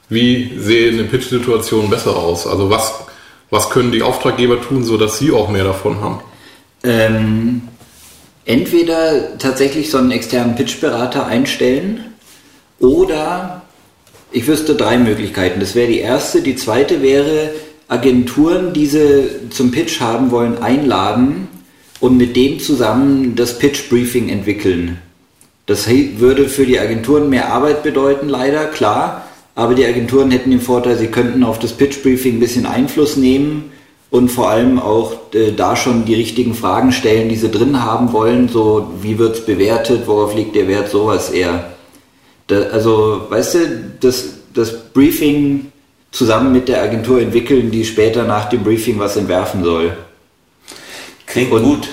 wie 0.10 0.58
sehe 0.58 0.92
eine 0.92 1.04
Pitch-Situation 1.04 1.90
besser 1.90 2.16
aus? 2.16 2.48
Also 2.48 2.70
was, 2.70 2.94
was 3.50 3.70
können 3.70 3.92
die 3.92 4.04
Auftraggeber 4.04 4.62
tun, 4.62 4.84
sodass 4.84 5.20
sie 5.20 5.32
auch 5.32 5.50
mehr 5.50 5.64
davon 5.64 6.00
haben? 6.02 6.20
Ähm, 6.84 7.62
entweder 8.46 9.38
tatsächlich 9.38 9.90
so 9.90 9.98
einen 9.98 10.12
externen 10.12 10.56
Pitch-Berater 10.56 11.26
einstellen 11.26 12.14
oder 12.80 13.63
ich 14.34 14.48
wüsste 14.48 14.76
drei 14.76 14.98
Möglichkeiten. 14.98 15.60
Das 15.60 15.76
wäre 15.76 15.88
die 15.88 16.00
erste. 16.00 16.42
Die 16.42 16.56
zweite 16.56 17.02
wäre, 17.02 17.52
Agenturen, 17.88 18.74
die 18.74 18.88
sie 18.88 19.50
zum 19.50 19.72
Pitch 19.72 20.02
haben 20.02 20.32
wollen, 20.32 20.62
einladen 20.62 21.48
und 22.00 22.18
mit 22.18 22.36
denen 22.36 22.60
zusammen 22.60 23.36
das 23.36 23.60
Pitch-Briefing 23.60 24.30
entwickeln. 24.30 25.00
Das 25.68 25.88
würde 25.88 26.50
für 26.50 26.66
die 26.66 26.80
Agenturen 26.80 27.30
mehr 27.30 27.54
Arbeit 27.54 27.84
bedeuten, 27.84 28.28
leider, 28.28 28.66
klar. 28.66 29.28
Aber 29.56 29.76
die 29.76 29.86
Agenturen 29.86 30.32
hätten 30.32 30.50
den 30.50 30.62
Vorteil, 30.62 30.98
sie 30.98 31.08
könnten 31.08 31.44
auf 31.44 31.60
das 31.60 31.74
Pitch-Briefing 31.74 32.38
ein 32.38 32.40
bisschen 32.40 32.66
Einfluss 32.66 33.16
nehmen 33.16 33.72
und 34.10 34.30
vor 34.30 34.50
allem 34.50 34.80
auch 34.80 35.14
äh, 35.34 35.52
da 35.52 35.76
schon 35.76 36.06
die 36.06 36.16
richtigen 36.16 36.56
Fragen 36.56 36.92
stellen, 36.92 37.30
die 37.30 37.36
sie 37.36 37.50
drin 37.50 37.84
haben 37.84 38.12
wollen. 38.14 38.50
So, 38.50 38.92
wie 39.02 39.20
wird 39.20 39.36
es 39.36 39.46
bewertet, 39.46 40.08
worauf 40.08 40.36
liegt 40.36 40.56
der 40.56 40.68
Wert, 40.68 40.90
sowas 40.90 41.30
eher. 41.30 41.73
Da, 42.54 42.70
also, 42.70 43.26
weißt 43.30 43.56
du, 43.56 43.60
das, 44.00 44.26
das 44.54 44.72
Briefing 44.94 45.72
zusammen 46.12 46.54
mit 46.54 46.68
der 46.68 46.84
Agentur 46.84 47.20
entwickeln, 47.20 47.72
die 47.72 47.84
später 47.84 48.24
nach 48.24 48.50
dem 48.50 48.64
Briefing 48.64 49.00
was 49.00 49.18
entwerfen 49.18 49.64
soll. 49.64 49.98
Klingt 51.26 51.52
und, 51.52 51.64
gut. 51.64 51.90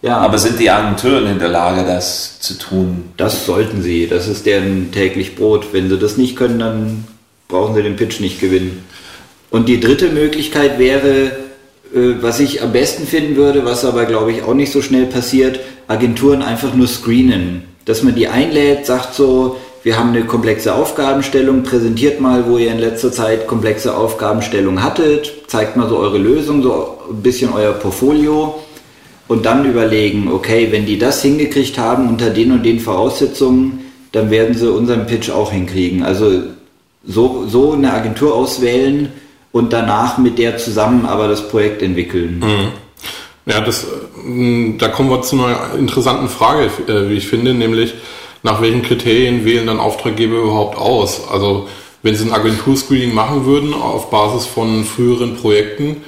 Ja. 0.00 0.18
Aber 0.18 0.38
sind 0.38 0.58
die 0.58 0.70
Agenturen 0.70 1.26
in 1.26 1.38
der 1.38 1.50
Lage, 1.50 1.84
das 1.84 2.40
zu 2.40 2.54
tun? 2.54 3.10
Das 3.18 3.44
sollten 3.44 3.82
sie. 3.82 4.06
Das 4.06 4.28
ist 4.28 4.46
deren 4.46 4.92
täglich 4.92 5.36
Brot. 5.36 5.72
Wenn 5.72 5.90
sie 5.90 5.98
das 5.98 6.16
nicht 6.16 6.36
können, 6.36 6.58
dann 6.58 7.04
brauchen 7.48 7.74
sie 7.74 7.82
den 7.82 7.96
Pitch 7.96 8.20
nicht 8.20 8.40
gewinnen. 8.40 8.84
Und 9.50 9.68
die 9.68 9.80
dritte 9.80 10.08
Möglichkeit 10.08 10.78
wäre, 10.78 11.32
äh, 11.94 12.14
was 12.22 12.40
ich 12.40 12.62
am 12.62 12.72
besten 12.72 13.06
finden 13.06 13.36
würde, 13.36 13.66
was 13.66 13.84
aber 13.84 14.06
glaube 14.06 14.32
ich 14.32 14.42
auch 14.42 14.54
nicht 14.54 14.72
so 14.72 14.80
schnell 14.80 15.06
passiert, 15.06 15.60
Agenturen 15.86 16.42
einfach 16.42 16.74
nur 16.74 16.86
screenen. 16.86 17.64
Dass 17.84 18.02
man 18.02 18.14
die 18.14 18.28
einlädt, 18.28 18.86
sagt 18.86 19.14
so, 19.14 19.58
wir 19.82 19.98
haben 19.98 20.10
eine 20.10 20.24
komplexe 20.24 20.74
Aufgabenstellung, 20.74 21.62
präsentiert 21.62 22.20
mal, 22.20 22.46
wo 22.46 22.58
ihr 22.58 22.72
in 22.72 22.78
letzter 22.78 23.12
Zeit 23.12 23.46
komplexe 23.46 23.96
Aufgabenstellung 23.96 24.82
hattet, 24.82 25.32
zeigt 25.46 25.76
mal 25.76 25.88
so 25.88 25.98
eure 25.98 26.18
Lösung, 26.18 26.62
so 26.62 26.98
ein 27.10 27.22
bisschen 27.22 27.52
euer 27.52 27.72
Portfolio 27.72 28.62
und 29.28 29.46
dann 29.46 29.64
überlegen, 29.64 30.28
okay, 30.32 30.68
wenn 30.70 30.86
die 30.86 30.98
das 30.98 31.22
hingekriegt 31.22 31.78
haben 31.78 32.08
unter 32.08 32.30
den 32.30 32.52
und 32.52 32.64
den 32.64 32.80
Voraussetzungen, 32.80 33.84
dann 34.12 34.30
werden 34.30 34.54
sie 34.54 34.70
unseren 34.70 35.06
Pitch 35.06 35.30
auch 35.30 35.52
hinkriegen. 35.52 36.02
Also 36.02 36.42
so, 37.06 37.46
so 37.46 37.72
eine 37.72 37.92
Agentur 37.92 38.34
auswählen 38.34 39.12
und 39.52 39.72
danach 39.72 40.18
mit 40.18 40.38
der 40.38 40.56
zusammen 40.58 41.06
aber 41.06 41.28
das 41.28 41.48
Projekt 41.48 41.82
entwickeln. 41.82 42.40
Mhm. 42.40 42.68
Ja, 43.46 43.60
das, 43.60 43.84
äh, 43.84 44.74
da 44.76 44.88
kommen 44.88 45.10
wir 45.10 45.22
zu 45.22 45.36
einer 45.36 45.74
interessanten 45.78 46.28
Frage, 46.28 46.70
äh, 46.86 47.08
wie 47.08 47.14
ich 47.14 47.28
finde, 47.28 47.54
nämlich 47.54 47.94
nach 48.42 48.60
welchen 48.60 48.82
Kriterien 48.82 49.44
wählen 49.44 49.66
dann 49.66 49.80
Auftraggeber 49.80 50.36
überhaupt 50.36 50.76
aus? 50.76 51.28
Also 51.30 51.68
wenn 52.02 52.14
sie 52.14 52.24
ein 52.24 52.32
Agenturscreening 52.32 53.14
machen 53.14 53.44
würden 53.44 53.74
auf 53.74 54.10
Basis 54.10 54.46
von 54.46 54.84
früheren 54.84 55.36
Projekten, 55.36 56.02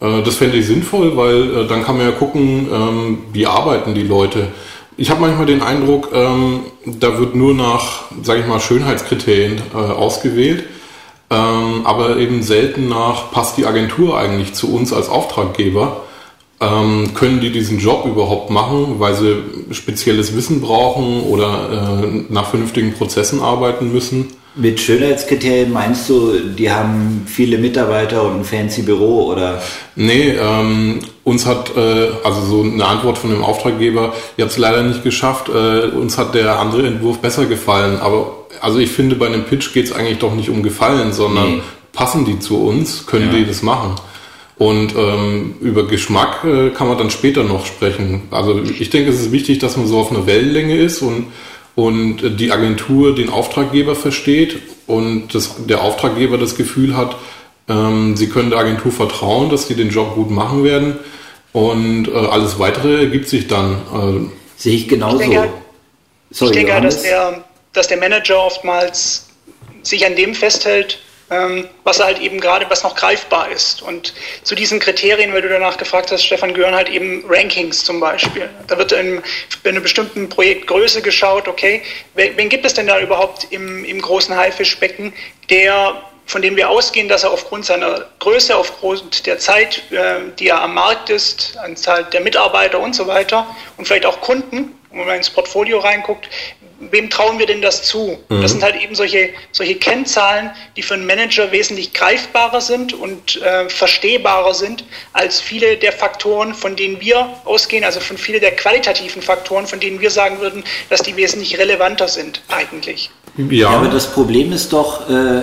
äh, 0.00 0.22
das 0.22 0.36
fände 0.36 0.56
ich 0.58 0.66
sinnvoll, 0.66 1.16
weil 1.16 1.66
dann 1.66 1.84
kann 1.84 1.96
man 1.96 2.06
ja 2.06 2.12
gucken, 2.12 2.68
ähm, 2.72 3.18
wie 3.32 3.46
arbeiten 3.46 3.94
die 3.94 4.02
Leute. 4.02 4.48
Ich 4.96 5.10
habe 5.10 5.20
manchmal 5.20 5.46
den 5.46 5.62
Eindruck, 5.62 6.10
ähm, 6.12 6.60
da 6.84 7.18
wird 7.18 7.34
nur 7.34 7.54
nach, 7.54 8.04
sage 8.22 8.40
ich 8.40 8.46
mal, 8.46 8.60
Schönheitskriterien 8.60 9.60
ausgewählt, 9.74 10.64
ähm, 11.28 11.84
aber 11.84 12.16
eben 12.16 12.42
selten 12.42 12.88
nach, 12.88 13.30
passt 13.30 13.58
die 13.58 13.66
Agentur 13.66 14.16
eigentlich 14.18 14.54
zu 14.54 14.74
uns 14.74 14.94
als 14.94 15.10
Auftraggeber? 15.10 16.05
Ähm, 16.58 17.12
können 17.12 17.40
die 17.40 17.50
diesen 17.50 17.78
Job 17.78 18.06
überhaupt 18.06 18.48
machen, 18.48 18.98
weil 18.98 19.14
sie 19.14 19.36
spezielles 19.72 20.34
Wissen 20.34 20.62
brauchen 20.62 21.22
oder 21.24 22.02
äh, 22.02 22.32
nach 22.32 22.48
vernünftigen 22.48 22.94
Prozessen 22.94 23.42
arbeiten 23.42 23.92
müssen? 23.92 24.28
Mit 24.58 24.80
Schönheitskriterien 24.80 25.70
meinst 25.70 26.08
du, 26.08 26.32
die 26.56 26.70
haben 26.70 27.24
viele 27.26 27.58
Mitarbeiter 27.58 28.22
und 28.22 28.38
ein 28.38 28.44
fancy 28.44 28.80
Büro 28.80 29.26
oder? 29.26 29.62
Nee, 29.96 30.30
ähm, 30.30 31.00
uns 31.24 31.44
hat, 31.44 31.76
äh, 31.76 32.08
also 32.24 32.40
so 32.40 32.62
eine 32.62 32.86
Antwort 32.86 33.18
von 33.18 33.28
dem 33.28 33.44
Auftraggeber, 33.44 34.14
ihr 34.38 34.44
habt 34.44 34.52
es 34.52 34.56
leider 34.56 34.82
nicht 34.82 35.04
geschafft, 35.04 35.50
äh, 35.50 35.88
uns 35.88 36.16
hat 36.16 36.34
der 36.34 36.58
andere 36.58 36.86
Entwurf 36.86 37.18
besser 37.18 37.44
gefallen. 37.44 38.00
Aber 38.00 38.46
also 38.62 38.78
ich 38.78 38.90
finde, 38.90 39.16
bei 39.16 39.26
einem 39.26 39.44
Pitch 39.44 39.74
geht 39.74 39.84
es 39.84 39.92
eigentlich 39.92 40.20
doch 40.20 40.34
nicht 40.34 40.48
um 40.48 40.62
Gefallen, 40.62 41.12
sondern 41.12 41.56
nee. 41.56 41.62
passen 41.92 42.24
die 42.24 42.38
zu 42.38 42.56
uns, 42.56 43.04
können 43.04 43.30
ja. 43.30 43.38
die 43.40 43.44
das 43.44 43.60
machen? 43.60 43.96
Und 44.58 44.94
ähm, 44.96 45.56
über 45.60 45.86
Geschmack 45.86 46.44
äh, 46.44 46.70
kann 46.70 46.88
man 46.88 46.96
dann 46.96 47.10
später 47.10 47.44
noch 47.44 47.66
sprechen. 47.66 48.22
Also 48.30 48.62
ich 48.62 48.88
denke, 48.88 49.10
es 49.10 49.20
ist 49.20 49.32
wichtig, 49.32 49.58
dass 49.58 49.76
man 49.76 49.86
so 49.86 49.98
auf 49.98 50.10
einer 50.10 50.26
Wellenlänge 50.26 50.76
ist 50.76 51.02
und, 51.02 51.26
und 51.74 52.40
die 52.40 52.50
Agentur 52.52 53.14
den 53.14 53.28
Auftraggeber 53.28 53.94
versteht 53.94 54.58
und 54.86 55.34
das, 55.34 55.66
der 55.66 55.82
Auftraggeber 55.82 56.38
das 56.38 56.56
Gefühl 56.56 56.96
hat, 56.96 57.16
ähm, 57.68 58.16
sie 58.16 58.28
können 58.28 58.48
der 58.48 58.60
Agentur 58.60 58.92
vertrauen, 58.92 59.50
dass 59.50 59.68
sie 59.68 59.74
den 59.74 59.90
Job 59.90 60.14
gut 60.14 60.30
machen 60.30 60.64
werden 60.64 60.98
und 61.52 62.08
äh, 62.08 62.12
alles 62.12 62.58
weitere 62.58 63.04
ergibt 63.04 63.28
sich 63.28 63.48
dann. 63.48 63.72
Äh, 63.72 64.30
Sehe 64.56 64.74
ich 64.74 64.88
genauso. 64.88 65.20
Ich 65.20 65.28
denke, 65.28 65.48
Sorry, 66.30 66.50
ich 66.50 66.66
denke 66.66 66.80
dass, 66.82 67.02
der, 67.02 67.44
dass 67.72 67.88
der 67.88 67.98
Manager 67.98 68.42
oftmals 68.42 69.26
sich 69.82 70.04
an 70.04 70.16
dem 70.16 70.34
festhält, 70.34 70.98
was 71.28 72.02
halt 72.02 72.20
eben 72.20 72.40
gerade, 72.40 72.70
was 72.70 72.84
noch 72.84 72.94
greifbar 72.94 73.50
ist. 73.50 73.82
Und 73.82 74.14
zu 74.44 74.54
diesen 74.54 74.78
Kriterien, 74.78 75.32
weil 75.32 75.42
du 75.42 75.48
danach 75.48 75.76
gefragt 75.76 76.12
hast, 76.12 76.24
Stefan, 76.24 76.54
gehören 76.54 76.74
halt 76.74 76.88
eben 76.88 77.24
Rankings 77.28 77.84
zum 77.84 77.98
Beispiel. 77.98 78.48
Da 78.68 78.78
wird 78.78 78.92
in, 78.92 79.16
in 79.16 79.22
einer 79.64 79.80
bestimmten 79.80 80.28
Projektgröße 80.28 81.02
geschaut, 81.02 81.48
okay, 81.48 81.82
wen, 82.14 82.36
wen 82.36 82.48
gibt 82.48 82.64
es 82.64 82.74
denn 82.74 82.86
da 82.86 83.00
überhaupt 83.00 83.48
im, 83.50 83.84
im 83.84 84.00
großen 84.00 84.36
Haifischbecken, 84.36 85.12
der 85.50 86.00
von 86.26 86.42
dem 86.42 86.56
wir 86.56 86.68
ausgehen, 86.68 87.08
dass 87.08 87.22
er 87.22 87.30
aufgrund 87.30 87.64
seiner 87.64 88.04
Größe, 88.18 88.56
aufgrund 88.56 89.26
der 89.26 89.38
Zeit, 89.38 89.82
äh, 89.92 90.16
die 90.38 90.48
er 90.48 90.60
am 90.60 90.74
Markt 90.74 91.08
ist, 91.08 91.56
Anzahl 91.58 92.04
der 92.04 92.20
Mitarbeiter 92.20 92.80
und 92.80 92.94
so 92.94 93.06
weiter 93.06 93.46
und 93.76 93.86
vielleicht 93.86 94.06
auch 94.06 94.20
Kunden, 94.20 94.76
wenn 94.90 95.06
man 95.06 95.16
ins 95.16 95.30
Portfolio 95.30 95.78
reinguckt, 95.78 96.28
wem 96.78 97.10
trauen 97.10 97.38
wir 97.38 97.46
denn 97.46 97.62
das 97.62 97.82
zu? 97.82 98.18
Mhm. 98.28 98.42
Das 98.42 98.52
sind 98.52 98.62
halt 98.62 98.80
eben 98.82 98.94
solche, 98.94 99.30
solche 99.52 99.76
Kennzahlen, 99.76 100.50
die 100.76 100.82
für 100.82 100.94
einen 100.94 101.06
Manager 101.06 101.50
wesentlich 101.52 101.92
greifbarer 101.92 102.60
sind 102.60 102.92
und 102.92 103.40
äh, 103.42 103.68
verstehbarer 103.68 104.54
sind 104.54 104.84
als 105.12 105.40
viele 105.40 105.76
der 105.76 105.92
Faktoren, 105.92 106.54
von 106.54 106.76
denen 106.76 107.00
wir 107.00 107.28
ausgehen, 107.44 107.84
also 107.84 108.00
von 108.00 108.18
viele 108.18 108.40
der 108.40 108.52
qualitativen 108.52 109.22
Faktoren, 109.22 109.66
von 109.66 109.80
denen 109.80 110.00
wir 110.00 110.10
sagen 110.10 110.40
würden, 110.40 110.64
dass 110.90 111.02
die 111.02 111.16
wesentlich 111.16 111.58
relevanter 111.58 112.08
sind 112.08 112.42
eigentlich. 112.48 113.10
Ja, 113.36 113.44
ja 113.50 113.68
aber 113.70 113.88
das 113.88 114.12
Problem 114.12 114.52
ist 114.52 114.72
doch, 114.72 115.08
äh, 115.08 115.42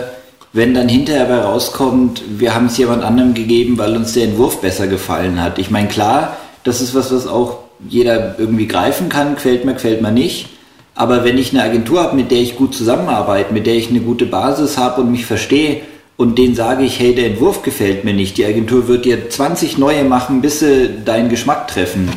wenn 0.53 0.75
dann 0.75 0.87
hinterher 0.87 1.25
bei 1.25 1.39
rauskommt, 1.39 2.21
wir 2.27 2.53
haben 2.53 2.67
es 2.67 2.77
jemand 2.77 3.03
anderem 3.03 3.33
gegeben, 3.33 3.77
weil 3.79 3.95
uns 3.95 4.13
der 4.13 4.25
Entwurf 4.25 4.61
besser 4.61 4.85
gefallen 4.85 5.41
hat. 5.41 5.57
Ich 5.57 5.71
meine, 5.71 5.87
klar, 5.87 6.37
das 6.63 6.79
ist 6.79 6.93
was, 6.93 7.11
was 7.11 7.25
auch 7.25 7.63
jeder 7.89 8.35
irgendwie 8.37 8.67
greifen 8.67 9.09
kann, 9.09 9.35
quält 9.35 9.65
mir, 9.65 9.73
quält 9.73 10.01
mir 10.01 10.11
nicht. 10.11 10.47
Aber 10.95 11.23
wenn 11.23 11.37
ich 11.37 11.51
eine 11.51 11.63
Agentur 11.63 12.03
habe, 12.03 12.15
mit 12.15 12.31
der 12.31 12.39
ich 12.39 12.55
gut 12.55 12.75
zusammenarbeite, 12.75 13.53
mit 13.53 13.65
der 13.65 13.75
ich 13.75 13.89
eine 13.89 13.99
gute 13.99 14.25
Basis 14.25 14.77
habe 14.77 15.01
und 15.01 15.11
mich 15.11 15.25
verstehe 15.25 15.81
und 16.17 16.37
denen 16.37 16.55
sage 16.55 16.83
ich, 16.83 16.99
hey, 16.99 17.15
der 17.15 17.27
Entwurf 17.27 17.63
gefällt 17.63 18.03
mir 18.03 18.13
nicht, 18.13 18.37
die 18.37 18.45
Agentur 18.45 18.87
wird 18.87 19.05
dir 19.05 19.29
20 19.29 19.77
neue 19.77 20.03
machen, 20.03 20.41
bis 20.41 20.59
sie 20.59 20.89
deinen 21.03 21.29
Geschmack 21.29 21.67
treffen. 21.67 22.11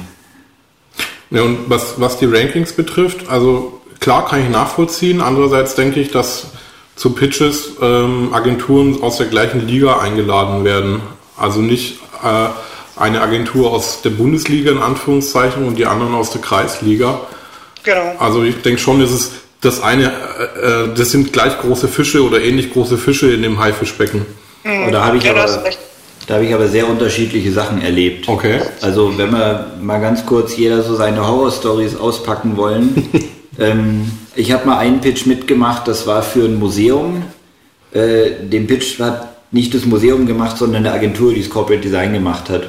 Ja, 1.31 1.43
und 1.43 1.69
was, 1.69 2.01
was 2.01 2.19
die 2.19 2.27
Rankings 2.27 2.73
betrifft, 2.73 3.29
also 3.29 3.81
klar 3.99 4.27
kann 4.27 4.43
ich 4.43 4.51
nachvollziehen. 4.51 5.21
Andererseits 5.21 5.75
denke 5.75 6.01
ich, 6.01 6.11
dass 6.11 6.49
zu 6.95 7.11
Pitches 7.11 7.73
ähm, 7.81 8.33
Agenturen 8.33 9.03
aus 9.03 9.19
der 9.19 9.27
gleichen 9.27 9.67
Liga 9.67 9.99
eingeladen 9.99 10.65
werden. 10.65 11.01
Also 11.37 11.61
nicht 11.61 11.99
äh, 12.23 12.49
eine 12.99 13.21
Agentur 13.21 13.71
aus 13.73 14.03
der 14.03 14.11
Bundesliga 14.11 14.71
in 14.71 14.79
Anführungszeichen 14.79 15.67
und 15.67 15.79
die 15.79 15.87
anderen 15.87 16.15
aus 16.15 16.31
der 16.31 16.41
Kreisliga. 16.41 17.21
Genau. 17.87 18.17
Also 18.19 18.43
ich 18.43 18.61
denke 18.63 18.81
schon, 18.81 19.01
ist 19.01 19.13
es 19.13 19.31
das 19.61 19.81
eine, 19.81 20.05
äh, 20.05 20.67
äh, 20.67 20.95
das 20.95 21.13
sind 21.13 21.33
gleich 21.33 21.59
große 21.59 21.89
Fische 21.89 22.23
oder 22.23 22.43
ähnlich 22.43 22.73
große 22.73 22.99
Fische 22.99 23.33
in 23.33 23.43
dem 23.43 23.59
Haifischbecken. 23.59 24.27
Mhm. 24.65 24.93
Da 24.93 25.05
habe 25.05 25.17
ich, 25.17 25.25
ja, 25.25 25.31
aber, 25.31 25.47
hab 26.29 26.43
ich 26.43 26.55
aber 26.55 26.69
sehr 26.69 26.89
unterschiedliche 26.89 27.53
Sachen 27.53 27.81
erlebt. 27.81 28.29
Okay. 28.29 28.61
Also 28.83 29.17
wenn 29.17 29.31
wir 29.31 29.73
mal 29.81 30.01
ganz 30.01 30.27
kurz 30.27 30.57
jeder 30.57 30.83
so 30.83 30.97
seine 30.97 31.27
Horror-Stories 31.27 31.97
auspacken 31.97 32.57
wollen. 32.57 33.09
ähm, 33.59 34.11
ich 34.35 34.53
habe 34.53 34.67
mal 34.67 34.79
einen 34.79 35.01
Pitch 35.01 35.25
mitgemacht, 35.27 35.89
das 35.89 36.07
war 36.07 36.23
für 36.23 36.45
ein 36.45 36.59
Museum. 36.59 37.23
Äh, 37.93 38.31
den 38.43 38.67
Pitch 38.67 38.99
hat 38.99 39.37
nicht 39.53 39.73
das 39.75 39.87
Museum 39.87 40.27
gemacht, 40.27 40.59
sondern 40.59 40.85
eine 40.85 40.95
Agentur, 40.95 41.33
die 41.33 41.41
das 41.41 41.51
Corporate 41.51 41.83
Design 41.83 42.13
gemacht 42.13 42.51
hat. 42.51 42.69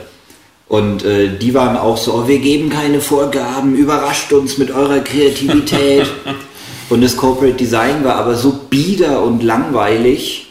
Und 0.69 1.05
äh, 1.05 1.29
die 1.38 1.53
waren 1.53 1.77
auch 1.77 1.97
so, 1.97 2.13
oh, 2.13 2.27
wir 2.27 2.39
geben 2.39 2.69
keine 2.69 3.00
Vorgaben, 3.00 3.75
überrascht 3.75 4.33
uns 4.33 4.57
mit 4.57 4.71
eurer 4.71 5.00
Kreativität. 5.00 6.07
und 6.89 7.01
das 7.01 7.15
Corporate 7.15 7.55
Design 7.55 8.03
war 8.03 8.15
aber 8.15 8.36
so 8.36 8.51
bieder 8.69 9.24
und 9.24 9.43
langweilig, 9.43 10.47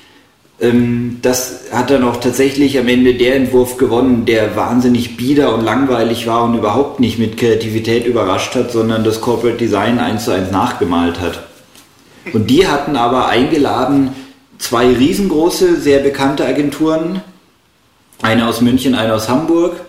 ähm, 0.59 1.19
das 1.21 1.65
hat 1.71 1.91
dann 1.91 2.03
auch 2.03 2.17
tatsächlich 2.17 2.79
am 2.79 2.89
Ende 2.89 3.15
der 3.15 3.37
Entwurf 3.37 3.77
gewonnen, 3.77 4.25
der 4.25 4.57
wahnsinnig 4.57 5.19
bieder 5.19 5.55
und 5.55 5.63
langweilig 5.63 6.27
war 6.27 6.45
und 6.45 6.55
überhaupt 6.55 6.99
nicht 6.99 7.19
mit 7.19 7.37
Kreativität 7.37 8.07
überrascht 8.07 8.55
hat, 8.55 8.73
sondern 8.73 9.05
das 9.05 9.21
Corporate 9.21 9.59
Design 9.59 9.99
eins 9.99 10.25
zu 10.25 10.31
eins 10.31 10.51
nachgemalt 10.51 11.21
hat. 11.21 11.43
Und 12.33 12.49
die 12.49 12.67
hatten 12.67 12.97
aber 12.97 13.29
eingeladen 13.29 14.13
zwei 14.59 14.87
riesengroße, 14.87 15.77
sehr 15.79 15.99
bekannte 15.99 16.47
Agenturen, 16.47 17.21
eine 18.23 18.49
aus 18.49 18.63
München, 18.63 18.95
eine 18.95 19.13
aus 19.13 19.29
Hamburg 19.29 19.86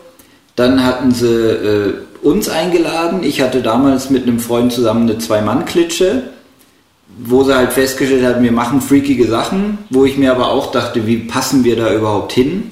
dann 0.57 0.83
hatten 0.83 1.11
sie 1.11 1.27
äh, 1.27 1.93
uns 2.21 2.49
eingeladen. 2.49 3.23
Ich 3.23 3.41
hatte 3.41 3.61
damals 3.61 4.09
mit 4.09 4.23
einem 4.23 4.39
Freund 4.39 4.73
zusammen 4.73 5.09
eine 5.09 5.19
Zwei-Mann-Klitsche, 5.19 6.23
wo 7.19 7.43
sie 7.43 7.55
halt 7.55 7.71
festgestellt 7.71 8.25
haben, 8.25 8.43
wir 8.43 8.51
machen 8.51 8.81
freakige 8.81 9.27
Sachen, 9.27 9.77
wo 9.91 10.03
ich 10.03 10.17
mir 10.17 10.31
aber 10.31 10.51
auch 10.51 10.71
dachte, 10.71 11.07
wie 11.07 11.17
passen 11.17 11.63
wir 11.63 11.75
da 11.75 11.93
überhaupt 11.93 12.33
hin? 12.33 12.71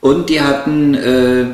Und 0.00 0.30
die 0.30 0.40
hatten 0.40 0.94
äh, 0.94 1.44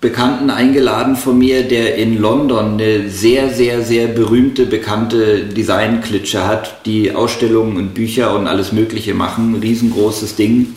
Bekannten 0.00 0.50
eingeladen 0.50 1.14
von 1.14 1.38
mir, 1.38 1.62
der 1.62 1.94
in 1.96 2.20
London 2.20 2.74
eine 2.74 3.08
sehr, 3.08 3.50
sehr, 3.50 3.82
sehr 3.82 4.08
berühmte, 4.08 4.66
bekannte 4.66 5.44
Design-Klitsche 5.44 6.46
hat, 6.46 6.84
die 6.84 7.14
Ausstellungen 7.14 7.76
und 7.76 7.94
Bücher 7.94 8.34
und 8.34 8.48
alles 8.48 8.72
Mögliche 8.72 9.14
machen. 9.14 9.54
riesengroßes 9.54 10.34
Ding 10.34 10.74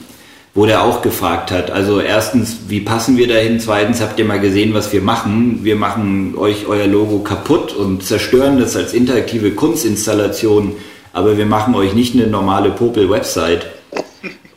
wo 0.60 0.66
der 0.66 0.84
auch 0.84 1.02
gefragt 1.02 1.52
hat. 1.52 1.72
Also 1.72 2.02
erstens, 2.02 2.64
wie 2.68 2.82
passen 2.82 3.16
wir 3.16 3.30
dahin? 3.30 3.62
Zweitens, 3.62 4.02
habt 4.02 4.20
ihr 4.20 4.26
mal 4.26 4.42
gesehen, 4.42 4.74
was 4.74 4.92
wir 4.92 5.00
machen? 5.00 5.62
Wir 5.64 5.78
machen 5.78 6.34
euch 6.38 6.66
euer 6.68 6.86
Logo 6.86 7.20
kaputt 7.20 7.74
und 7.74 8.04
zerstören 8.04 8.60
das 8.60 8.76
als 8.76 8.94
interaktive 8.94 9.52
Kunstinstallation, 9.52 10.76
aber 11.14 11.38
wir 11.38 11.46
machen 11.46 11.76
euch 11.76 11.94
nicht 11.94 12.14
eine 12.14 12.28
normale 12.28 12.72
Popel-Website. 12.72 13.68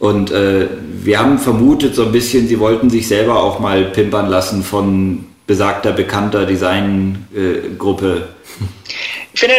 Und 0.01 0.33
äh, 0.33 0.67
wir 1.05 1.21
haben 1.21 1.39
vermutet 1.39 1.95
so 1.95 2.07
ein 2.07 2.11
bisschen, 2.11 2.49
sie 2.49 2.59
wollten 2.59 2.91
sich 2.91 3.07
selber 3.07 3.41
auch 3.41 3.61
mal 3.61 3.85
pimpern 3.85 4.29
lassen 4.29 4.65
von 4.65 5.27
besagter, 5.47 5.93
bekannter 5.93 6.47
Designgruppe. 6.47 8.17
Äh, 8.17 8.95
ich 9.35 9.39
finde, 9.39 9.55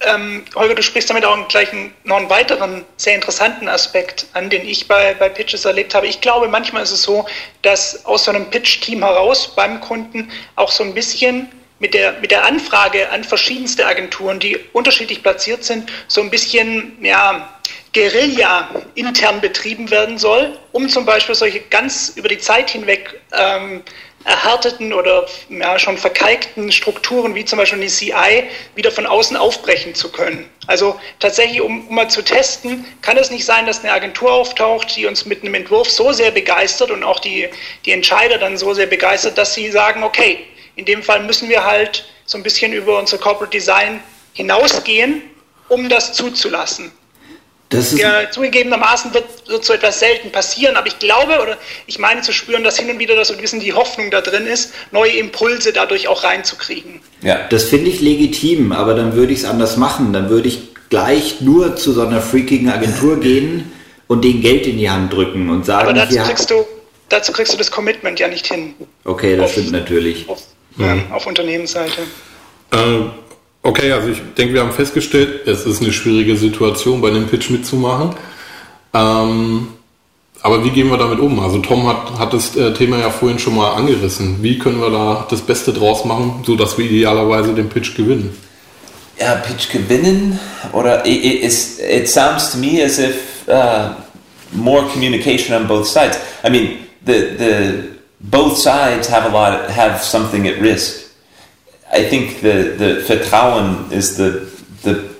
ähm, 0.00 0.44
Holger, 0.54 0.74
du 0.74 0.82
sprichst 0.82 1.10
damit 1.10 1.24
auch 1.24 1.48
gleich 1.48 1.68
noch 2.04 2.16
einen 2.16 2.30
weiteren 2.30 2.84
sehr 2.96 3.14
interessanten 3.14 3.68
Aspekt 3.68 4.26
an, 4.32 4.48
den 4.48 4.66
ich 4.66 4.88
bei, 4.88 5.14
bei 5.14 5.28
Pitches 5.28 5.64
erlebt 5.64 5.94
habe. 5.94 6.06
Ich 6.06 6.20
glaube, 6.20 6.48
manchmal 6.48 6.82
ist 6.82 6.92
es 6.92 7.02
so, 7.02 7.26
dass 7.62 8.04
aus 8.06 8.24
so 8.24 8.30
einem 8.30 8.48
Pitch-Team 8.50 9.04
heraus 9.04 9.54
beim 9.54 9.80
Kunden 9.80 10.30
auch 10.56 10.70
so 10.70 10.84
ein 10.84 10.94
bisschen 10.94 11.48
mit 11.80 11.94
der, 11.94 12.12
mit 12.20 12.30
der 12.30 12.44
Anfrage 12.44 13.10
an 13.10 13.24
verschiedenste 13.24 13.86
Agenturen, 13.86 14.38
die 14.38 14.58
unterschiedlich 14.72 15.22
platziert 15.22 15.64
sind, 15.64 15.90
so 16.08 16.20
ein 16.20 16.30
bisschen, 16.30 16.96
ja, 17.02 17.54
Guerilla 17.92 18.68
intern 18.94 19.40
betrieben 19.40 19.90
werden 19.90 20.16
soll, 20.16 20.56
um 20.70 20.88
zum 20.88 21.04
Beispiel 21.04 21.34
solche 21.34 21.60
ganz 21.60 22.12
über 22.14 22.28
die 22.28 22.38
Zeit 22.38 22.70
hinweg 22.70 23.20
ähm, 23.32 23.82
erhärteten 24.24 24.92
oder 24.92 25.26
ja, 25.48 25.78
schon 25.78 25.96
verkalkten 25.96 26.70
Strukturen 26.70 27.34
wie 27.34 27.44
zum 27.44 27.58
Beispiel 27.58 27.80
die 27.80 27.88
CI 27.88 28.44
wieder 28.74 28.92
von 28.92 29.06
außen 29.06 29.36
aufbrechen 29.36 29.94
zu 29.94 30.12
können. 30.12 30.48
Also 30.66 31.00
tatsächlich, 31.18 31.62
um, 31.62 31.88
um, 31.88 31.94
mal 31.94 32.10
zu 32.10 32.22
testen, 32.22 32.84
kann 33.00 33.16
es 33.16 33.30
nicht 33.30 33.44
sein, 33.44 33.66
dass 33.66 33.80
eine 33.80 33.92
Agentur 33.92 34.32
auftaucht, 34.32 34.94
die 34.96 35.06
uns 35.06 35.24
mit 35.24 35.42
einem 35.42 35.54
Entwurf 35.54 35.90
so 35.90 36.12
sehr 36.12 36.30
begeistert 36.30 36.90
und 36.90 37.02
auch 37.02 37.18
die, 37.18 37.48
die 37.86 37.92
Entscheider 37.92 38.38
dann 38.38 38.58
so 38.58 38.74
sehr 38.74 38.86
begeistert, 38.86 39.38
dass 39.38 39.54
sie 39.54 39.70
sagen, 39.70 40.02
okay, 40.02 40.46
in 40.76 40.84
dem 40.84 41.02
Fall 41.02 41.22
müssen 41.22 41.48
wir 41.48 41.64
halt 41.64 42.04
so 42.26 42.36
ein 42.36 42.42
bisschen 42.42 42.72
über 42.72 42.98
unser 42.98 43.18
Corporate 43.18 43.50
Design 43.50 44.00
hinausgehen, 44.34 45.22
um 45.68 45.88
das 45.88 46.12
zuzulassen. 46.12 46.92
Das 47.70 47.96
ja, 47.96 48.28
zugegebenermaßen 48.28 49.14
wird, 49.14 49.24
wird 49.46 49.64
so 49.64 49.72
etwas 49.72 50.00
selten 50.00 50.32
passieren, 50.32 50.76
aber 50.76 50.88
ich 50.88 50.98
glaube 50.98 51.40
oder 51.40 51.56
ich 51.86 52.00
meine 52.00 52.20
zu 52.20 52.32
spüren, 52.32 52.64
dass 52.64 52.76
hin 52.76 52.90
und 52.90 52.98
wieder 52.98 53.24
so 53.24 53.32
ein 53.32 53.40
bisschen 53.40 53.60
die 53.60 53.72
Hoffnung 53.72 54.10
da 54.10 54.20
drin 54.20 54.46
ist, 54.46 54.72
neue 54.90 55.12
Impulse 55.12 55.72
dadurch 55.72 56.08
auch 56.08 56.24
reinzukriegen. 56.24 57.00
Ja, 57.22 57.46
das 57.48 57.64
finde 57.64 57.90
ich 57.90 58.00
legitim, 58.00 58.72
aber 58.72 58.94
dann 58.94 59.14
würde 59.14 59.32
ich 59.32 59.40
es 59.40 59.44
anders 59.44 59.76
machen. 59.76 60.12
Dann 60.12 60.30
würde 60.30 60.48
ich 60.48 60.74
gleich 60.88 61.40
nur 61.40 61.76
zu 61.76 61.92
so 61.92 62.02
einer 62.02 62.20
freakigen 62.20 62.70
Agentur 62.70 63.20
gehen 63.20 63.70
und 64.08 64.24
denen 64.24 64.42
Geld 64.42 64.66
in 64.66 64.76
die 64.76 64.90
Hand 64.90 65.12
drücken 65.12 65.48
und 65.48 65.64
sagen, 65.64 65.88
aber 65.88 65.92
dazu 65.92 66.18
kriegst 66.18 66.50
du 66.50 66.66
dazu 67.08 67.32
kriegst 67.32 67.52
du 67.52 67.58
das 67.58 67.70
Commitment 67.70 68.18
ja 68.18 68.26
nicht 68.26 68.46
hin. 68.46 68.74
Okay, 69.04 69.36
das 69.36 69.44
auf, 69.44 69.52
stimmt 69.52 69.70
natürlich. 69.70 70.28
Auf, 70.28 70.42
mhm. 70.76 71.04
auf 71.12 71.26
Unternehmensseite. 71.26 72.02
Äh, 72.72 72.76
Okay, 73.62 73.92
also 73.92 74.08
ich 74.08 74.20
denke, 74.38 74.54
wir 74.54 74.62
haben 74.62 74.72
festgestellt, 74.72 75.46
es 75.46 75.66
ist 75.66 75.82
eine 75.82 75.92
schwierige 75.92 76.36
Situation, 76.36 77.00
bei 77.00 77.08
einem 77.08 77.26
Pitch 77.26 77.50
mitzumachen. 77.50 78.14
Ähm, 78.94 79.68
aber 80.42 80.64
wie 80.64 80.70
gehen 80.70 80.88
wir 80.88 80.96
damit 80.96 81.20
um? 81.20 81.38
Also 81.40 81.58
Tom 81.58 81.86
hat, 81.86 82.18
hat 82.18 82.32
das 82.32 82.56
äh, 82.56 82.72
Thema 82.72 82.98
ja 82.98 83.10
vorhin 83.10 83.38
schon 83.38 83.56
mal 83.56 83.74
angerissen. 83.74 84.42
Wie 84.42 84.58
können 84.58 84.80
wir 84.80 84.90
da 84.90 85.26
das 85.28 85.42
Beste 85.42 85.72
draus 85.72 86.04
machen, 86.04 86.42
sodass 86.46 86.78
wir 86.78 86.86
idealerweise 86.86 87.52
den 87.52 87.68
Pitch 87.68 87.94
gewinnen? 87.94 88.34
Ja, 89.18 89.34
Pitch 89.34 89.70
gewinnen 89.70 90.40
oder 90.72 91.04
it, 91.04 91.22
it, 91.22 91.52
it 91.78 92.08
sounds 92.08 92.52
to 92.52 92.58
me 92.58 92.82
as 92.82 92.98
if 92.98 93.46
uh, 93.48 93.92
more 94.52 94.86
communication 94.88 95.54
on 95.54 95.68
both 95.68 95.86
sides. 95.86 96.18
I 96.42 96.48
mean, 96.48 96.78
the 97.04 97.36
the 97.36 97.88
both 98.20 98.56
sides 98.56 99.10
have 99.10 99.26
a 99.26 99.28
lot 99.28 99.68
have 99.70 100.02
something 100.02 100.48
at 100.48 100.58
risk. 100.62 101.09
I 101.92 102.04
think 102.04 102.40
the, 102.40 102.74
the 102.78 103.04
Vertrauen 103.06 103.90
is 103.90 104.16
the, 104.16 104.48
the 104.82 105.14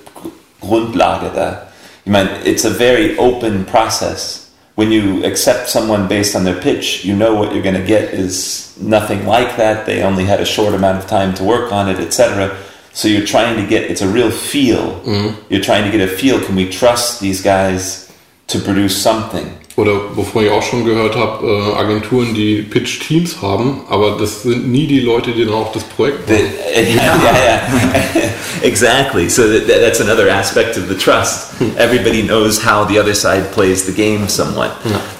Grundlage 0.61 1.33
da. 1.35 1.67
You 2.05 2.13
mean, 2.13 2.27
it's 2.45 2.65
a 2.65 2.69
very 2.69 3.17
open 3.17 3.65
process. 3.65 4.51
When 4.75 4.91
you 4.91 5.23
accept 5.25 5.69
someone 5.69 6.07
based 6.07 6.35
on 6.35 6.43
their 6.43 6.59
pitch, 6.59 7.03
you 7.03 7.15
know 7.15 7.35
what 7.35 7.53
you're 7.53 7.63
going 7.63 7.79
to 7.79 7.85
get 7.85 8.13
is 8.13 8.75
nothing 8.79 9.25
like 9.25 9.57
that. 9.57 9.85
They 9.85 10.01
only 10.01 10.25
had 10.25 10.39
a 10.39 10.45
short 10.45 10.73
amount 10.73 10.97
of 10.97 11.07
time 11.07 11.33
to 11.35 11.43
work 11.43 11.71
on 11.71 11.89
it, 11.89 11.99
etc. 11.99 12.57
So 12.93 13.07
you're 13.07 13.25
trying 13.25 13.61
to 13.61 13.67
get, 13.67 13.83
it's 13.91 14.01
a 14.01 14.07
real 14.07 14.31
feel. 14.31 15.01
Mm. 15.01 15.35
You're 15.49 15.61
trying 15.61 15.83
to 15.83 15.95
get 15.95 16.01
a 16.01 16.11
feel. 16.11 16.43
Can 16.43 16.55
we 16.55 16.69
trust 16.69 17.19
these 17.19 17.41
guys 17.41 18.11
to 18.47 18.59
produce 18.59 18.99
something? 18.99 19.60
Oder 19.77 20.15
wovon 20.15 20.43
ich 20.43 20.51
auch 20.51 20.61
schon 20.61 20.83
gehört 20.83 21.15
habe, 21.15 21.47
äh, 21.47 21.79
Agenturen, 21.79 22.33
die 22.33 22.61
Pitch-Teams 22.61 23.41
haben, 23.41 23.81
aber 23.89 24.17
das 24.19 24.43
sind 24.43 24.69
nie 24.69 24.85
die 24.85 24.99
Leute, 24.99 25.31
die 25.31 25.45
dann 25.45 25.53
auch 25.53 25.71
das 25.71 25.83
Projekt 25.83 26.29
machen. 26.29 26.41
The, 26.75 26.81
yeah, 26.95 27.15
yeah, 27.23 28.01
yeah. 28.13 28.29
exactly. 28.63 29.29
So 29.29 29.43
that, 29.43 29.67
that's 29.67 30.01
another 30.01 30.29
aspect 30.29 30.77
of 30.77 30.89
the 30.89 30.95
trust. 30.95 31.53
Everybody 31.77 32.21
knows 32.21 32.59
how 32.63 32.85
the 32.85 32.99
other 32.99 33.15
side 33.15 33.51
plays 33.53 33.85
the 33.85 33.93
game 33.93 34.27
somewhat. 34.27 34.71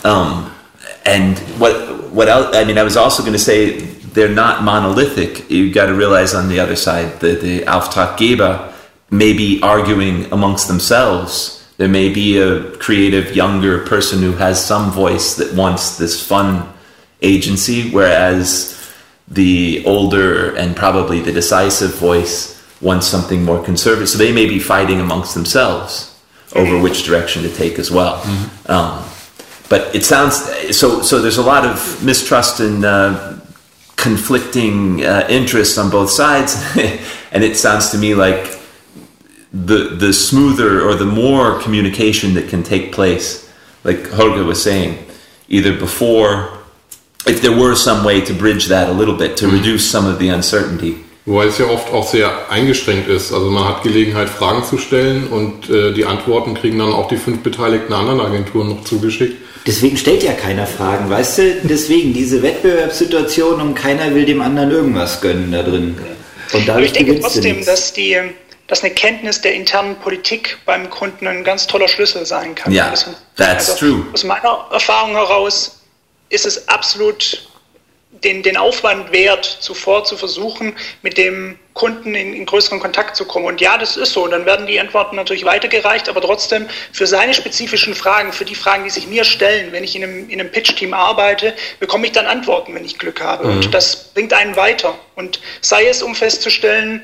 Um, 0.04 0.52
and 1.06 1.40
what, 1.58 1.74
what 2.12 2.28
else, 2.28 2.54
I 2.54 2.66
mean, 2.66 2.78
I 2.78 2.84
was 2.84 2.98
also 2.98 3.24
going 3.24 3.34
to 3.34 3.40
say 3.40 3.80
they're 4.14 4.28
not 4.28 4.64
monolithic. 4.64 5.50
You've 5.50 5.74
got 5.74 5.86
to 5.86 5.94
realize 5.94 6.34
on 6.36 6.50
the 6.50 6.60
other 6.60 6.76
side, 6.76 7.22
the, 7.22 7.36
the 7.36 7.62
Auftraggeber 7.62 8.74
may 9.10 9.32
be 9.32 9.62
arguing 9.62 10.32
amongst 10.34 10.68
themselves 10.68 11.61
there 11.82 11.90
may 11.90 12.10
be 12.10 12.38
a 12.38 12.62
creative 12.78 13.36
younger 13.36 13.84
person 13.88 14.22
who 14.22 14.34
has 14.34 14.64
some 14.64 14.92
voice 14.92 15.38
that 15.38 15.52
wants 15.56 15.98
this 15.98 16.24
fun 16.24 16.72
agency, 17.24 17.90
whereas 17.90 18.94
the 19.28 19.84
older 19.88 20.56
and 20.56 20.76
probably 20.76 21.22
the 21.22 21.32
decisive 21.32 21.96
voice 21.96 22.64
wants 22.82 23.08
something 23.08 23.44
more 23.44 23.64
conservative. 23.64 24.10
So 24.10 24.20
they 24.20 24.32
may 24.32 24.46
be 24.46 24.60
fighting 24.60 25.00
amongst 25.02 25.34
themselves 25.34 26.16
over 26.54 26.80
which 26.80 27.04
direction 27.04 27.42
to 27.42 27.50
take 27.52 27.80
as 27.80 27.90
well. 27.90 28.22
Mm-hmm. 28.22 28.72
Um, 28.72 29.04
but 29.68 29.96
it 29.96 30.06
sounds 30.06 30.36
so. 30.78 31.02
So 31.02 31.20
there's 31.20 31.40
a 31.40 31.42
lot 31.42 31.66
of 31.66 32.06
mistrust 32.06 32.60
and 32.60 32.86
uh, 32.86 33.38
conflicting 33.96 35.04
uh, 35.04 35.26
interests 35.32 35.80
on 35.80 35.90
both 35.90 36.12
sides, 36.12 36.64
and 37.32 37.44
it 37.44 37.58
sounds 37.58 37.90
to 37.90 37.98
me 37.98 38.14
like 38.14 38.61
the 39.54 39.96
the 40.00 40.14
smoother 40.14 40.82
or 40.82 40.96
the 40.96 41.06
more 41.06 41.60
communication 41.60 42.34
that 42.36 42.50
can 42.50 42.64
take 42.64 42.92
place, 42.92 43.50
like 43.84 44.10
Holger 44.12 44.44
was 44.44 44.62
saying, 44.62 44.98
either 45.50 45.78
before, 45.78 46.58
if 47.26 47.42
there 47.42 47.58
were 47.58 47.76
some 47.76 48.06
way 48.06 48.22
to 48.22 48.34
bridge 48.34 48.68
that 48.68 48.90
a 48.90 48.94
little 48.94 49.16
bit 49.16 49.38
to 49.38 49.48
mhm. 49.48 49.60
reduce 49.60 49.90
some 49.90 50.06
of 50.06 50.20
the 50.20 50.30
uncertainty. 50.30 51.04
Wobei 51.26 51.46
es 51.46 51.60
ja 51.60 51.68
oft 51.68 51.94
auch 51.94 52.08
sehr 52.08 52.50
eingeschränkt 52.50 53.08
ist. 53.08 53.32
Also 53.32 53.52
man 53.52 53.66
hat 53.66 53.84
Gelegenheit, 53.84 54.28
Fragen 54.28 54.64
zu 54.64 54.80
stellen 54.80 55.28
und 55.28 55.70
äh, 55.70 55.94
die 55.94 56.06
Antworten 56.06 56.56
kriegen 56.56 56.80
dann 56.80 56.94
auch 56.94 57.08
die 57.08 57.18
fünf 57.18 57.44
beteiligten 57.44 57.94
anderen 57.94 58.20
Agenturen 58.20 58.70
noch 58.70 58.84
zugeschickt. 58.86 59.38
Deswegen 59.68 59.98
stellt 59.98 60.24
ja 60.24 60.34
keiner 60.34 60.66
Fragen, 60.66 61.12
weißt 61.12 61.38
du? 61.38 61.56
Deswegen 61.64 62.14
diese 62.14 62.42
Wettbewerbssituation 62.42 63.62
und 63.62 63.76
keiner 63.76 64.16
will 64.16 64.26
dem 64.26 64.42
anderen 64.42 64.72
irgendwas 64.72 65.22
gönnen 65.22 65.52
da 65.52 65.62
drin. 65.62 65.96
Und 66.54 66.68
dadurch 66.68 66.88
ich 66.88 66.94
denke 66.94 67.20
trotzdem, 67.20 67.64
dass 67.64 67.94
die 67.94 68.18
dass 68.72 68.86
eine 68.86 68.94
Kenntnis 68.94 69.42
der 69.42 69.54
internen 69.54 69.98
Politik 69.98 70.58
beim 70.66 70.90
Kunden 70.90 71.28
ein 71.28 71.44
ganz 71.44 71.68
toller 71.68 71.90
Schlüssel 71.90 72.26
sein 72.26 72.56
kann. 72.56 72.72
Ja, 72.72 72.86
yeah, 72.86 72.94
that's 73.36 73.70
also, 73.70 73.76
true. 73.76 74.06
Aus 74.14 74.24
meiner 74.24 74.66
Erfahrung 74.72 75.12
heraus 75.12 75.82
ist 76.30 76.46
es 76.46 76.70
absolut 76.70 77.50
den, 78.12 78.44
den 78.44 78.58
Aufwand 78.58 79.12
wert, 79.12 79.46
zuvor 79.46 80.04
zu 80.04 80.18
versuchen, 80.18 80.76
mit 81.02 81.18
dem 81.18 81.58
Kunden 81.74 82.14
in, 82.14 82.34
in, 82.34 82.46
größeren 82.46 82.80
Kontakt 82.80 83.16
zu 83.16 83.26
kommen. 83.26 83.46
Und 83.46 83.62
ja, 83.62 83.78
das 83.78 83.96
ist 83.96 84.12
so. 84.12 84.26
Und 84.26 84.32
dann 84.32 84.46
werden 84.46 84.68
die 84.68 84.80
Antworten 84.80 85.16
natürlich 85.16 85.46
weitergereicht, 85.46 86.10
aber 86.10 86.20
trotzdem 86.20 86.68
für 86.92 87.08
seine 87.08 87.34
spezifischen 87.34 87.96
Fragen, 87.96 88.34
für 88.34 88.44
die 88.44 88.56
Fragen, 88.56 88.84
die 88.84 88.90
sich 88.90 89.08
mir 89.08 89.24
stellen, 89.24 89.72
wenn 89.72 89.84
ich 89.84 89.96
in 89.96 90.04
einem, 90.04 90.30
in 90.30 90.40
einem 90.40 90.52
Pitch-Team 90.52 90.94
arbeite, 90.94 91.54
bekomme 91.80 92.06
ich 92.06 92.12
dann 92.12 92.26
Antworten, 92.26 92.76
wenn 92.76 92.84
ich 92.84 93.00
Glück 93.00 93.22
habe. 93.22 93.48
Mhm. 93.48 93.54
Und 93.54 93.74
das 93.74 94.14
bringt 94.14 94.34
einen 94.34 94.56
weiter. 94.58 94.98
Und 95.16 95.40
sei 95.62 95.88
es, 95.88 96.04
um 96.04 96.14
festzustellen, 96.14 97.02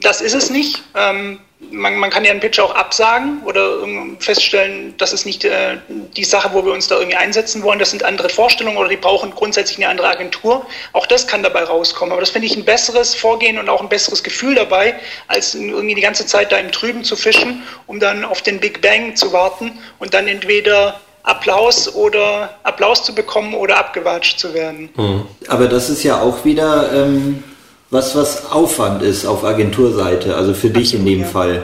das 0.00 0.20
ist 0.20 0.34
es 0.34 0.50
nicht. 0.50 0.82
Ähm, 0.96 1.38
man, 1.70 1.96
man, 1.96 2.10
kann 2.10 2.24
ja 2.24 2.30
einen 2.30 2.40
Pitch 2.40 2.58
auch 2.58 2.74
absagen 2.74 3.42
oder 3.44 3.78
feststellen, 4.18 4.94
das 4.98 5.12
ist 5.12 5.24
nicht 5.24 5.44
äh, 5.44 5.78
die 6.16 6.24
Sache, 6.24 6.50
wo 6.52 6.64
wir 6.64 6.72
uns 6.72 6.88
da 6.88 6.96
irgendwie 6.98 7.16
einsetzen 7.16 7.62
wollen. 7.62 7.78
Das 7.78 7.90
sind 7.90 8.04
andere 8.04 8.28
Vorstellungen 8.28 8.76
oder 8.76 8.88
die 8.88 8.96
brauchen 8.96 9.30
grundsätzlich 9.30 9.78
eine 9.78 9.88
andere 9.88 10.08
Agentur. 10.08 10.66
Auch 10.92 11.06
das 11.06 11.26
kann 11.26 11.42
dabei 11.42 11.64
rauskommen. 11.64 12.12
Aber 12.12 12.20
das 12.20 12.30
finde 12.30 12.46
ich 12.46 12.56
ein 12.56 12.64
besseres 12.64 13.14
Vorgehen 13.14 13.58
und 13.58 13.68
auch 13.68 13.80
ein 13.80 13.88
besseres 13.88 14.22
Gefühl 14.22 14.54
dabei, 14.54 14.94
als 15.28 15.54
irgendwie 15.54 15.94
die 15.94 16.00
ganze 16.00 16.26
Zeit 16.26 16.52
da 16.52 16.58
im 16.58 16.72
Trüben 16.72 17.04
zu 17.04 17.16
fischen, 17.16 17.62
um 17.86 18.00
dann 18.00 18.24
auf 18.24 18.42
den 18.42 18.60
Big 18.60 18.82
Bang 18.82 19.16
zu 19.16 19.32
warten 19.32 19.78
und 19.98 20.14
dann 20.14 20.28
entweder 20.28 21.00
Applaus 21.22 21.94
oder 21.94 22.58
Applaus 22.64 23.04
zu 23.04 23.14
bekommen 23.14 23.54
oder 23.54 23.78
abgewatscht 23.78 24.38
zu 24.38 24.54
werden. 24.54 24.90
Mhm. 24.96 25.26
Aber 25.48 25.68
das 25.68 25.88
ist 25.88 26.02
ja 26.02 26.20
auch 26.20 26.44
wieder 26.44 26.90
ähm, 26.92 27.44
was, 27.92 28.16
was 28.16 28.50
Aufwand 28.50 29.02
ist 29.02 29.26
auf 29.26 29.44
Agenturseite, 29.44 30.34
also 30.34 30.54
für 30.54 30.70
dich 30.70 30.94
in 30.94 31.04
dem 31.04 31.20
ja. 31.20 31.26
Fall. 31.26 31.62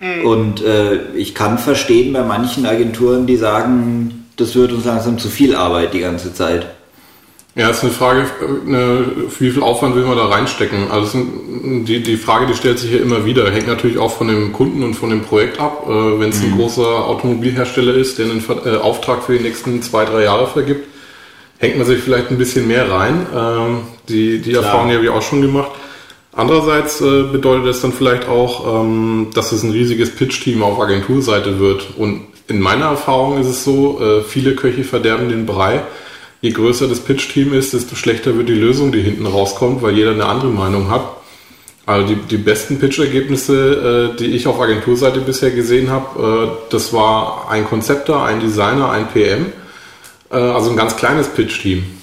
Mhm. 0.00 0.26
Und 0.26 0.64
äh, 0.64 1.12
ich 1.14 1.34
kann 1.34 1.58
verstehen 1.58 2.14
bei 2.14 2.22
manchen 2.22 2.64
Agenturen, 2.64 3.26
die 3.26 3.36
sagen, 3.36 4.26
das 4.36 4.54
wird 4.54 4.72
uns 4.72 4.86
langsam 4.86 5.18
zu 5.18 5.28
viel 5.28 5.54
Arbeit 5.54 5.92
die 5.92 6.00
ganze 6.00 6.32
Zeit. 6.32 6.66
Ja, 7.56 7.68
ist 7.68 7.82
eine 7.82 7.92
Frage, 7.92 8.24
eine, 8.66 9.04
wie 9.38 9.50
viel 9.50 9.62
Aufwand 9.62 9.96
will 9.96 10.04
man 10.04 10.16
da 10.16 10.26
reinstecken? 10.26 10.90
Also 10.90 11.18
die, 11.18 12.02
die 12.02 12.16
Frage, 12.16 12.46
die 12.46 12.54
stellt 12.54 12.78
sich 12.78 12.92
ja 12.92 12.98
immer 12.98 13.26
wieder, 13.26 13.50
hängt 13.50 13.66
natürlich 13.66 13.98
auch 13.98 14.16
von 14.16 14.28
dem 14.28 14.54
Kunden 14.54 14.82
und 14.82 14.94
von 14.94 15.10
dem 15.10 15.20
Projekt 15.22 15.60
ab. 15.60 15.84
Äh, 15.86 16.20
Wenn 16.20 16.30
es 16.30 16.40
mhm. 16.40 16.52
ein 16.52 16.58
großer 16.58 17.06
Automobilhersteller 17.06 17.94
ist, 17.94 18.18
der 18.18 18.26
einen 18.26 18.42
äh, 18.64 18.76
Auftrag 18.76 19.24
für 19.24 19.36
die 19.36 19.44
nächsten 19.44 19.82
zwei, 19.82 20.06
drei 20.06 20.24
Jahre 20.24 20.46
vergibt, 20.46 20.86
hängt 21.60 21.76
man 21.76 21.86
sich 21.86 22.00
vielleicht 22.00 22.30
ein 22.30 22.38
bisschen 22.38 22.66
mehr 22.66 22.90
rein. 22.90 23.26
Ähm, 23.34 23.78
die 24.08 24.40
die 24.40 24.54
Erfahrung 24.54 24.90
habe 24.90 25.04
ich 25.04 25.10
auch 25.10 25.22
schon 25.22 25.42
gemacht. 25.42 25.70
Andererseits 26.32 27.00
äh, 27.00 27.24
bedeutet 27.24 27.66
es 27.66 27.82
dann 27.82 27.92
vielleicht 27.92 28.28
auch, 28.28 28.82
ähm, 28.82 29.28
dass 29.34 29.52
es 29.52 29.62
ein 29.62 29.70
riesiges 29.70 30.10
Pitch-Team 30.14 30.62
auf 30.62 30.80
Agenturseite 30.80 31.60
wird. 31.60 31.88
Und 31.96 32.22
in 32.48 32.60
meiner 32.60 32.86
Erfahrung 32.86 33.38
ist 33.38 33.46
es 33.46 33.62
so, 33.62 34.00
äh, 34.00 34.22
viele 34.22 34.54
Köche 34.54 34.84
verderben 34.84 35.28
den 35.28 35.46
Brei. 35.46 35.82
Je 36.40 36.50
größer 36.50 36.88
das 36.88 37.00
Pitch-Team 37.00 37.52
ist, 37.52 37.74
desto 37.74 37.94
schlechter 37.94 38.36
wird 38.36 38.48
die 38.48 38.54
Lösung, 38.54 38.90
die 38.90 39.02
hinten 39.02 39.26
rauskommt, 39.26 39.82
weil 39.82 39.94
jeder 39.94 40.12
eine 40.12 40.24
andere 40.24 40.50
Meinung 40.50 40.88
hat. 40.88 41.02
Also 41.84 42.06
die, 42.06 42.14
die 42.14 42.38
besten 42.38 42.78
Pitch-Ergebnisse, 42.78 44.12
äh, 44.14 44.16
die 44.16 44.26
ich 44.26 44.46
auf 44.46 44.60
Agenturseite 44.60 45.20
bisher 45.20 45.50
gesehen 45.50 45.90
habe, 45.90 46.48
äh, 46.48 46.70
das 46.70 46.92
war 46.92 47.48
ein 47.50 47.66
Konzepter, 47.66 48.22
ein 48.22 48.40
Designer, 48.40 48.90
ein 48.90 49.08
PM, 49.08 49.52
also 50.30 50.70
ein 50.70 50.76
ganz 50.76 50.96
kleines 50.96 51.28
Pitch-Team. 51.28 52.00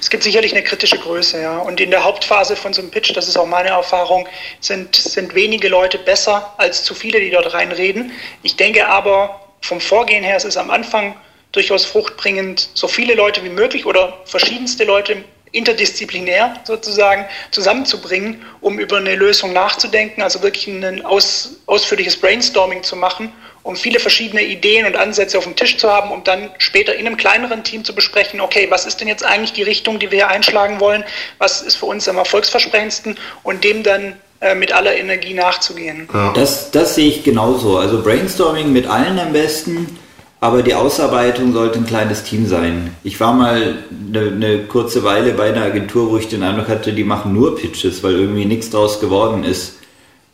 Es 0.00 0.10
gibt 0.10 0.22
sicherlich 0.22 0.52
eine 0.52 0.62
kritische 0.62 0.98
Größe, 0.98 1.40
ja. 1.40 1.58
Und 1.58 1.80
in 1.80 1.90
der 1.90 2.04
Hauptphase 2.04 2.56
von 2.56 2.72
so 2.72 2.80
einem 2.80 2.90
Pitch, 2.90 3.14
das 3.14 3.28
ist 3.28 3.36
auch 3.36 3.46
meine 3.46 3.70
Erfahrung, 3.70 4.26
sind, 4.60 4.94
sind 4.96 5.34
wenige 5.34 5.68
Leute 5.68 5.98
besser 5.98 6.54
als 6.58 6.84
zu 6.84 6.94
viele, 6.94 7.20
die 7.20 7.30
dort 7.30 7.52
reinreden. 7.52 8.12
Ich 8.42 8.56
denke 8.56 8.86
aber, 8.88 9.40
vom 9.60 9.80
Vorgehen 9.80 10.24
her, 10.24 10.36
es 10.36 10.44
ist 10.44 10.56
am 10.56 10.70
Anfang 10.70 11.16
durchaus 11.52 11.84
fruchtbringend, 11.84 12.68
so 12.74 12.88
viele 12.88 13.14
Leute 13.14 13.42
wie 13.42 13.48
möglich 13.48 13.86
oder 13.86 14.18
verschiedenste 14.26 14.84
Leute 14.84 15.24
interdisziplinär 15.52 16.60
sozusagen 16.64 17.24
zusammenzubringen, 17.50 18.44
um 18.60 18.78
über 18.78 18.98
eine 18.98 19.14
Lösung 19.14 19.52
nachzudenken, 19.52 20.22
also 20.22 20.42
wirklich 20.42 20.66
ein 20.66 21.04
aus, 21.04 21.56
ausführliches 21.66 22.16
Brainstorming 22.16 22.82
zu 22.82 22.96
machen, 22.96 23.32
um 23.66 23.76
viele 23.76 23.98
verschiedene 23.98 24.42
Ideen 24.42 24.86
und 24.86 24.96
Ansätze 24.96 25.36
auf 25.36 25.44
dem 25.44 25.56
Tisch 25.56 25.76
zu 25.76 25.90
haben, 25.90 26.10
um 26.12 26.22
dann 26.22 26.50
später 26.58 26.94
in 26.94 27.06
einem 27.06 27.16
kleineren 27.16 27.64
Team 27.64 27.84
zu 27.84 27.94
besprechen, 27.94 28.40
okay, 28.40 28.68
was 28.70 28.86
ist 28.86 29.00
denn 29.00 29.08
jetzt 29.08 29.24
eigentlich 29.24 29.52
die 29.52 29.64
Richtung, 29.64 29.98
die 29.98 30.10
wir 30.10 30.18
hier 30.18 30.28
einschlagen 30.28 30.78
wollen, 30.78 31.04
was 31.38 31.62
ist 31.62 31.76
für 31.76 31.86
uns 31.86 32.08
am 32.08 32.16
erfolgsversprechendsten 32.16 33.16
und 33.42 33.64
dem 33.64 33.82
dann 33.82 34.14
äh, 34.40 34.54
mit 34.54 34.72
aller 34.72 34.94
Energie 34.94 35.34
nachzugehen. 35.34 36.08
Ja. 36.14 36.32
Das, 36.32 36.70
das 36.70 36.94
sehe 36.94 37.08
ich 37.08 37.24
genauso. 37.24 37.78
Also 37.78 38.02
Brainstorming 38.02 38.72
mit 38.72 38.86
allen 38.86 39.18
am 39.18 39.32
besten 39.32 39.98
aber 40.38 40.62
die 40.62 40.74
Ausarbeitung 40.74 41.52
sollte 41.52 41.78
ein 41.78 41.86
kleines 41.86 42.22
Team 42.22 42.46
sein. 42.46 42.94
Ich 43.02 43.18
war 43.20 43.32
mal 43.32 43.78
eine, 44.08 44.20
eine, 44.20 44.58
kurze 44.64 45.02
Weile 45.02 45.32
bei 45.32 45.48
einer 45.48 45.62
Agentur, 45.62 46.10
wo 46.10 46.18
ich 46.18 46.28
den 46.28 46.42
Eindruck 46.42 46.68
hatte, 46.68 46.92
die 46.92 47.04
machen 47.04 47.32
nur 47.32 47.56
Pitches, 47.56 48.04
weil 48.04 48.12
irgendwie 48.12 48.44
nichts 48.44 48.70
draus 48.70 49.00
geworden 49.00 49.44
ist. 49.44 49.78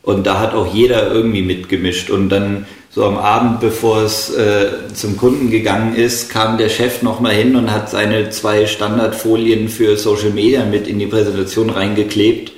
Und 0.03 0.27
da 0.27 0.39
hat 0.39 0.53
auch 0.53 0.71
jeder 0.71 1.09
irgendwie 1.09 1.41
mitgemischt. 1.41 2.09
Und 2.09 2.27
dann 2.29 2.65
so 2.95 3.05
am 3.05 3.17
Abend, 3.17 3.59
bevor 3.59 4.03
es 4.03 4.29
äh, 4.35 4.93
zum 4.93 5.17
Kunden 5.17 5.49
gegangen 5.49 5.95
ist, 5.95 6.29
kam 6.29 6.59
der 6.59 6.69
Chef 6.69 7.01
nochmal 7.01 7.33
hin 7.33 7.55
und 7.55 7.71
hat 7.71 7.89
seine 7.89 8.29
zwei 8.29 8.67
Standardfolien 8.67 9.67
für 9.67 9.97
Social 9.97 10.29
Media 10.29 10.63
mit 10.63 10.87
in 10.87 10.99
die 10.99 11.07
Präsentation 11.07 11.71
reingeklebt. 11.71 12.51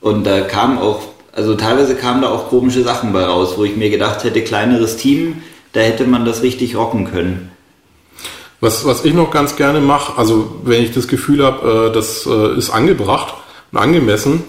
Und 0.00 0.24
da 0.24 0.42
kam 0.42 0.78
auch, 0.78 1.00
also 1.32 1.56
teilweise 1.56 1.96
kamen 1.96 2.22
da 2.22 2.28
auch 2.28 2.48
komische 2.48 2.84
Sachen 2.84 3.12
bei 3.12 3.24
raus, 3.24 3.54
wo 3.56 3.64
ich 3.64 3.76
mir 3.76 3.90
gedacht 3.90 4.22
hätte, 4.22 4.42
kleineres 4.42 4.96
Team, 4.96 5.42
da 5.72 5.80
hätte 5.80 6.04
man 6.04 6.24
das 6.24 6.42
richtig 6.42 6.76
rocken 6.76 7.10
können. 7.10 7.50
Was, 8.60 8.86
was 8.86 9.04
ich 9.04 9.14
noch 9.14 9.32
ganz 9.32 9.56
gerne 9.56 9.80
mache, 9.80 10.16
also 10.16 10.60
wenn 10.62 10.84
ich 10.84 10.92
das 10.92 11.08
Gefühl 11.08 11.44
habe, 11.44 11.88
äh, 11.88 11.92
das 11.92 12.24
äh, 12.26 12.56
ist 12.56 12.70
angebracht 12.70 13.34
und 13.72 13.78
angemessen, 13.78 14.44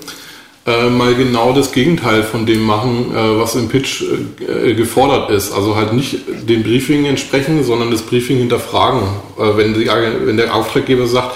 äh, 0.66 0.90
mal 0.90 1.14
genau 1.16 1.52
das 1.52 1.74
Gegenteil 1.74 2.24
von 2.24 2.46
dem 2.46 2.64
machen, 2.64 3.12
äh, 3.14 3.40
was 3.40 3.56
im 3.56 3.68
Pitch 3.68 4.04
äh, 4.48 4.74
gefordert 4.74 5.30
ist. 5.30 5.52
Also 5.52 5.76
halt 5.76 5.94
nicht 5.94 6.20
dem 6.48 6.64
Briefing 6.64 7.06
entsprechen, 7.06 7.64
sondern 7.64 7.92
das 7.92 8.02
Briefing 8.02 8.38
hinterfragen. 8.38 9.02
Äh, 9.38 9.58
wenn, 9.58 9.74
die, 9.74 9.88
wenn 9.88 10.38
der 10.38 10.56
Auftraggeber 10.56 11.08
sagt, 11.08 11.36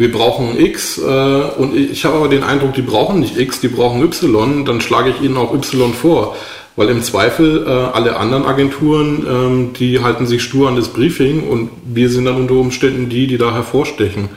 wir 0.00 0.12
brauchen 0.12 0.56
X 0.60 0.96
und 0.96 1.76
ich 1.76 2.04
habe 2.04 2.18
aber 2.18 2.28
den 2.28 2.44
Eindruck, 2.44 2.72
die 2.74 2.82
brauchen 2.82 3.18
nicht 3.18 3.36
X, 3.36 3.58
die 3.60 3.66
brauchen 3.66 4.00
Y, 4.00 4.64
dann 4.64 4.80
schlage 4.80 5.10
ich 5.10 5.20
ihnen 5.20 5.36
auch 5.36 5.52
Y 5.52 5.92
vor. 5.92 6.36
Weil 6.76 6.90
im 6.90 7.02
Zweifel 7.02 7.66
äh, 7.66 7.68
alle 7.68 8.16
anderen 8.16 8.44
Agenturen, 8.44 9.26
ähm, 9.28 9.72
die 9.72 9.98
halten 9.98 10.28
sich 10.28 10.44
stur 10.44 10.68
an 10.68 10.76
das 10.76 10.86
Briefing 10.86 11.48
und 11.48 11.70
wir 11.84 12.08
sind 12.08 12.26
dann 12.26 12.36
unter 12.36 12.54
Umständen 12.54 13.08
die, 13.08 13.26
die 13.26 13.38
da 13.38 13.52
hervorstechen. 13.52 14.28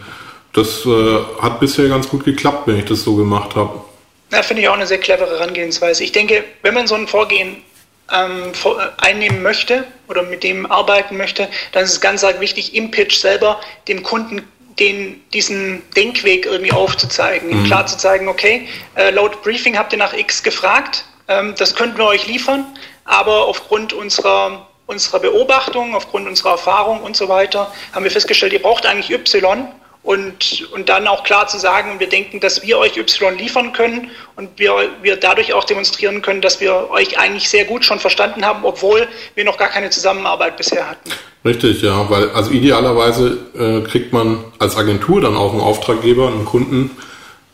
Das 0.52 0.84
äh, 0.88 1.20
hat 1.40 1.60
bisher 1.60 1.88
ganz 1.90 2.10
gut 2.10 2.26
geklappt, 2.26 2.66
wenn 2.66 2.80
ich 2.80 2.86
das 2.86 3.04
so 3.04 3.16
gemacht 3.16 3.56
habe. 3.56 3.91
Ja, 4.32 4.42
finde 4.44 4.62
ich 4.62 4.70
auch 4.70 4.74
eine 4.74 4.88
sehr 4.88 5.00
clevere 5.00 5.40
Herangehensweise. 5.40 6.04
Ich 6.04 6.12
denke, 6.12 6.44
wenn 6.62 6.74
man 6.74 6.88
so 6.88 6.96
ein 6.96 7.08
Vorgehen 7.08 7.64
ähm, 8.12 8.52
einnehmen 8.98 9.42
möchte 9.42 9.86
oder 10.08 10.24
mit 10.24 10.44
dem 10.44 10.70
arbeiten 10.72 11.18
möchte, 11.18 11.50
dann 11.74 11.84
ist 11.84 11.92
es 11.92 12.02
ganz 12.02 12.24
arg 12.24 12.40
wichtig, 12.40 12.76
im 12.76 12.92
Pitch 12.92 13.18
selber 13.18 13.60
dem 13.88 14.04
Kunden 14.04 14.48
den, 14.80 15.22
diesen 15.32 15.84
Denkweg 15.96 16.46
irgendwie 16.46 16.72
aufzuzeigen, 16.72 17.50
mhm. 17.50 17.58
ihm 17.58 17.64
klar 17.66 17.86
zu 17.86 17.98
zeigen, 17.98 18.28
okay, 18.28 18.68
äh, 18.96 19.12
laut 19.12 19.42
Briefing 19.44 19.78
habt 19.78 19.94
ihr 19.94 20.00
nach 20.00 20.14
X 20.14 20.44
gefragt, 20.44 21.06
ähm, 21.28 21.54
das 21.58 21.76
könnten 21.76 21.98
wir 21.98 22.06
euch 22.06 22.26
liefern, 22.28 22.66
aber 23.04 23.46
aufgrund 23.46 23.94
unserer, 23.94 24.68
unserer 24.88 25.20
Beobachtung, 25.20 25.94
aufgrund 25.94 26.28
unserer 26.28 26.52
Erfahrung 26.52 27.02
und 27.02 27.18
so 27.18 27.28
weiter, 27.28 27.72
haben 27.94 28.04
wir 28.04 28.12
festgestellt, 28.12 28.54
ihr 28.54 28.62
braucht 28.62 28.86
eigentlich 28.86 29.12
Y 29.12 29.68
und, 30.04 30.68
und 30.74 30.90
dann 30.90 31.08
auch 31.08 31.24
klar 31.24 31.48
zu 31.48 31.60
sagen, 31.60 32.00
wir 32.00 32.10
denken, 32.10 32.40
dass 32.40 32.64
wir 32.64 32.80
euch 32.80 32.98
Y 32.98 33.38
liefern 33.38 33.72
können 33.72 34.10
und 34.36 34.50
wir, 34.58 34.74
wir 35.04 35.16
dadurch 35.16 35.54
auch 35.54 35.64
demonstrieren 35.64 36.24
können, 36.24 36.42
dass 36.42 36.60
wir 36.60 36.90
euch 36.90 37.20
eigentlich 37.20 37.50
sehr 37.50 37.66
gut 37.66 37.86
schon 37.86 38.00
verstanden 38.00 38.44
haben, 38.44 38.66
obwohl 38.66 39.08
wir 39.36 39.46
noch 39.46 39.58
gar 39.58 39.70
keine 39.70 39.92
Zusammenarbeit 39.92 40.58
bisher 40.58 40.90
hatten. 40.90 41.12
Richtig, 41.46 41.84
ja, 41.84 42.10
weil 42.10 42.32
also 42.32 42.52
idealerweise 42.52 43.38
äh, 43.56 43.88
kriegt 43.88 44.12
man 44.12 44.44
als 44.58 44.76
Agentur 44.76 45.22
dann 45.22 45.36
auch 45.36 45.52
einen 45.52 45.62
Auftraggeber, 45.62 46.28
einen 46.28 46.46
Kunden, 46.46 46.92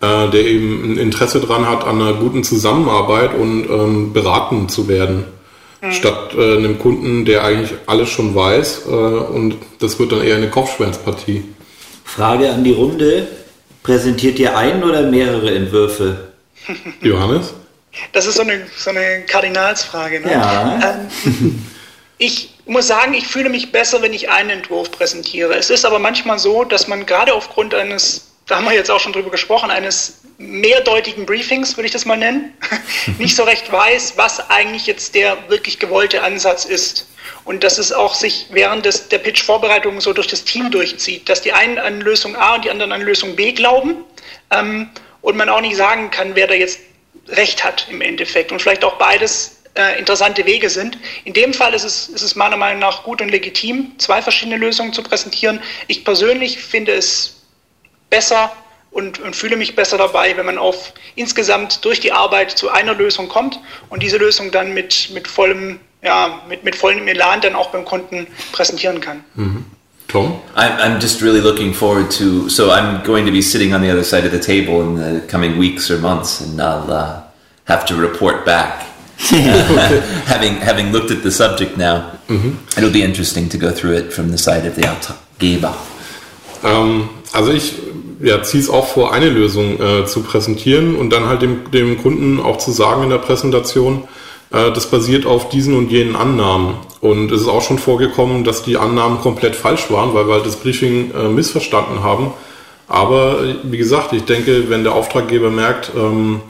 äh, 0.01 0.29
der 0.29 0.41
eben 0.41 0.93
ein 0.93 0.97
Interesse 0.97 1.41
daran 1.41 1.67
hat, 1.67 1.86
an 1.86 2.01
einer 2.01 2.13
guten 2.13 2.45
Zusammenarbeit 2.45 3.33
und 3.33 3.69
ähm, 3.69 4.13
beraten 4.13 4.69
zu 4.69 4.88
werden. 4.88 5.25
Mhm. 5.81 5.91
Statt 5.91 6.33
äh, 6.38 6.57
einem 6.57 6.79
Kunden, 6.79 7.25
der 7.25 7.43
eigentlich 7.43 7.77
alles 7.88 8.10
schon 8.10 8.33
weiß 8.33 8.83
äh, 8.88 8.91
und 8.91 9.57
das 9.79 9.99
wird 9.99 10.13
dann 10.13 10.23
eher 10.23 10.38
eine 10.38 10.49
Kopfschmerzpartie. 10.49 11.43
Frage 12.08 12.52
an 12.52 12.63
die 12.63 12.72
Runde. 12.72 13.28
Präsentiert 13.84 14.39
ihr 14.39 14.58
einen 14.58 14.84
oder 14.84 15.04
mehrere 15.04 15.54
Entwürfe? 15.54 16.32
Johannes? 17.02 17.54
Das 18.12 18.26
ist 18.26 18.36
so 18.36 18.41
eine, 18.41 18.65
so 18.78 18.89
eine 18.89 19.22
Kardinalsfrage. 19.28 20.22
Ne? 20.22 20.32
Ja. 20.32 21.00
Ähm, 21.26 21.65
ich 22.17 22.56
muss 22.65 22.88
sagen, 22.88 23.13
ich 23.13 23.28
fühle 23.28 23.50
mich 23.50 23.72
besser, 23.72 24.02
wenn 24.02 24.13
ich 24.13 24.30
einen 24.30 24.50
Entwurf 24.50 24.91
präsentiere. 24.91 25.56
Es 25.56 25.70
ist 25.70 25.86
aber 25.86 26.00
manchmal 26.00 26.39
so, 26.39 26.63
dass 26.63 26.88
man 26.88 27.06
gerade 27.06 27.34
aufgrund 27.34 27.74
eines 27.74 28.28
da 28.48 28.56
haben 28.56 28.65
wir 28.65 28.74
jetzt 28.74 28.89
auch 28.89 29.00
schon 29.00 29.12
drüber 29.12 29.30
gesprochen, 29.30 29.70
eines 29.70 30.22
mehrdeutigen 30.38 31.26
Briefings, 31.26 31.76
würde 31.76 31.88
ich 31.88 31.91
das 31.91 32.06
mal 32.06 32.17
nennen, 32.17 32.54
nicht 33.20 33.36
so 33.36 33.43
recht 33.43 33.72
weiß, 33.72 34.13
was 34.15 34.50
eigentlich 34.50 34.88
jetzt 34.88 35.15
der 35.15 35.38
wirklich 35.50 35.80
gewollte 35.80 36.24
Ansatz 36.24 36.65
ist. 36.65 37.08
Und 37.47 37.63
dass 37.63 37.77
es 37.77 37.93
auch 37.93 38.13
sich 38.13 38.47
während 38.49 38.86
des, 38.86 39.07
der 39.07 39.19
Pitch-Vorbereitung 39.19 40.01
so 40.01 40.12
durch 40.12 40.27
das 40.27 40.43
Team 40.43 40.69
durchzieht, 40.69 41.29
dass 41.29 41.41
die 41.41 41.53
einen 41.53 41.79
an 41.79 42.01
Lösung 42.01 42.36
A 42.36 42.55
und 42.55 42.65
die 42.65 42.69
anderen 42.69 42.91
an 42.91 43.01
Lösung 43.01 43.38
B 43.38 43.53
glauben 43.53 44.03
ähm, 44.51 44.89
und 45.21 45.38
man 45.38 45.47
auch 45.47 45.62
nicht 45.62 45.77
sagen 45.77 46.12
kann, 46.12 46.36
wer 46.36 46.47
da 46.47 46.55
jetzt 46.55 46.81
recht 47.29 47.63
hat 47.63 47.88
im 47.89 48.01
Endeffekt 48.01 48.51
und 48.51 48.62
vielleicht 48.62 48.83
auch 48.83 48.97
beides 48.97 49.62
äh, 49.75 49.97
interessante 49.97 50.45
Wege 50.45 50.69
sind. 50.69 50.97
In 51.23 51.33
dem 51.33 51.53
Fall 51.53 51.73
ist 51.73 51.86
es, 51.86 52.10
ist 52.10 52.21
es 52.21 52.36
meiner 52.36 52.57
Meinung 52.57 52.79
nach 52.79 53.03
gut 53.03 53.21
und 53.21 53.29
legitim, 53.29 53.97
zwei 53.97 54.21
verschiedene 54.21 54.57
Lösungen 54.57 54.91
zu 54.91 55.01
präsentieren. 55.01 55.62
Ich 55.88 56.03
persönlich 56.03 56.60
finde 56.60 56.91
es 56.95 57.43
besser 58.10 58.51
und, 58.91 59.19
und, 59.19 59.38
fühle 59.38 59.55
mich 59.55 59.73
besser 59.73 59.97
dabei, 59.97 60.36
wenn 60.36 60.45
man 60.45 60.57
auf 60.57 60.93
insgesamt 61.15 61.86
durch 61.86 62.01
die 62.01 62.12
Arbeit 62.12 62.51
zu 62.51 62.69
einer 62.69 62.93
Lösung 62.93 63.29
kommt 63.29 63.60
und 63.88 64.03
diese 64.03 64.17
Lösung 64.17 64.51
dann 64.51 64.73
mit, 64.73 65.12
mit 65.12 65.29
vollem, 65.29 65.79
ja, 66.03 66.41
mit, 66.47 66.63
mit 66.63 66.75
vollem 66.75 67.07
Elan 67.07 67.41
dann 67.41 67.55
auch 67.55 67.71
beim 67.71 67.86
Kunden 67.86 68.27
präsentieren 68.51 69.01
kann. 69.01 69.23
Mhm. 69.36 69.65
Tom? 70.07 70.39
I'm, 70.55 70.79
I'm 70.79 70.99
just 71.01 71.21
really 71.21 71.41
looking 71.41 71.73
forward 71.73 72.10
to. 72.12 72.49
So 72.49 72.71
I'm 72.71 73.03
going 73.03 73.25
to 73.25 73.31
be 73.31 73.41
sitting 73.41 73.73
on 73.73 73.81
the 73.81 73.91
other 73.91 74.03
side 74.03 74.25
of 74.25 74.31
the 74.31 74.39
table 74.39 74.81
in 74.81 74.95
the 74.95 75.27
coming 75.27 75.57
weeks 75.57 75.91
or 75.91 75.97
months, 75.97 76.39
and 76.39 76.62
I'll 76.62 76.89
uh, 76.89 77.23
have 77.65 77.86
to 77.88 77.95
report 77.95 78.45
back. 78.45 78.86
uh, 79.33 80.01
having 80.25 80.55
having 80.55 80.93
looked 80.93 81.12
at 81.12 81.23
the 81.23 81.31
subject 81.31 81.75
now, 81.77 82.12
mm-hmm. 82.27 82.55
it'll 82.77 82.93
be 82.93 83.03
interesting 83.03 83.49
to 83.49 83.57
go 83.57 83.71
through 83.71 83.97
it 83.97 84.13
from 84.13 84.31
the 84.31 84.38
side 84.38 84.65
of 84.65 84.75
the 84.75 84.83
Auftraggeber. 84.83 85.75
Um, 86.63 87.10
also 87.33 87.51
ich 87.51 87.73
ja, 88.21 88.41
ziehe 88.43 88.63
es 88.63 88.69
auch 88.69 88.88
vor, 88.88 89.13
eine 89.13 89.29
Lösung 89.29 89.79
äh, 89.79 90.05
zu 90.05 90.21
präsentieren 90.21 90.95
und 90.95 91.12
dann 91.12 91.27
halt 91.27 91.41
dem, 91.41 91.69
dem 91.71 92.01
Kunden 92.01 92.39
auch 92.39 92.57
zu 92.57 92.71
sagen 92.71 93.03
in 93.03 93.10
der 93.10 93.17
Präsentation, 93.17 94.07
das 94.49 94.89
basiert 94.89 95.25
auf 95.25 95.49
diesen 95.49 95.75
und 95.75 95.91
jenen 95.91 96.15
Annahmen. 96.15 96.75
Und 97.01 97.31
es 97.31 97.41
ist 97.41 97.47
auch 97.47 97.62
schon 97.62 97.79
vorgekommen, 97.79 98.43
dass 98.43 98.63
die 98.63 98.77
Annahmen 98.77 99.19
komplett 99.19 99.55
falsch 99.55 99.91
waren, 99.91 100.13
weil 100.13 100.27
wir 100.27 100.36
halt 100.36 100.45
das 100.45 100.55
Briefing 100.55 101.12
äh, 101.12 101.27
missverstanden 101.27 102.03
haben. 102.03 102.31
Aber 102.88 103.39
wie 103.63 103.77
gesagt, 103.77 104.13
ich 104.13 104.23
denke, 104.23 104.69
wenn 104.69 104.83
der 104.83 104.93
Auftraggeber 104.93 105.49
merkt, 105.49 105.91
ähm, 105.95 106.41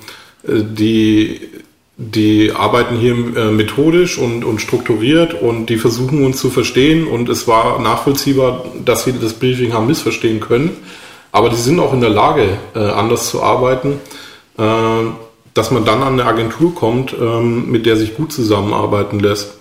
äh, 0.43 0.63
die, 0.63 1.41
die 1.97 2.51
arbeiten 2.51 2.95
hier 2.97 3.13
äh, 3.13 3.51
methodisch 3.51 4.17
und, 4.17 4.45
und 4.45 4.61
strukturiert 4.61 5.33
und 5.33 5.65
die 5.67 5.77
versuchen 5.77 6.23
uns 6.23 6.37
zu 6.37 6.49
verstehen 6.49 7.07
und 7.07 7.27
es 7.27 7.47
war 7.47 7.79
nachvollziehbar, 7.81 8.65
dass 8.85 9.03
sie 9.03 9.15
das 9.19 9.33
Briefing 9.33 9.73
haben 9.73 9.87
missverstehen 9.87 10.39
können, 10.39 10.77
aber 11.31 11.49
die 11.49 11.55
sind 11.55 11.79
auch 11.79 11.93
in 11.93 12.01
der 12.01 12.11
Lage, 12.11 12.47
äh, 12.75 12.79
anders 12.79 13.29
zu 13.29 13.41
arbeiten. 13.41 13.99
Dass 15.57 15.71
man 15.71 15.85
dann 15.85 16.03
an 16.03 16.13
eine 16.13 16.25
Agentur 16.25 16.75
kommt, 16.75 17.15
ähm, 17.19 17.71
mit 17.71 17.87
der 17.87 17.97
sich 17.97 18.15
gut 18.15 18.31
zusammenarbeiten 18.31 19.19
lässt. 19.19 19.55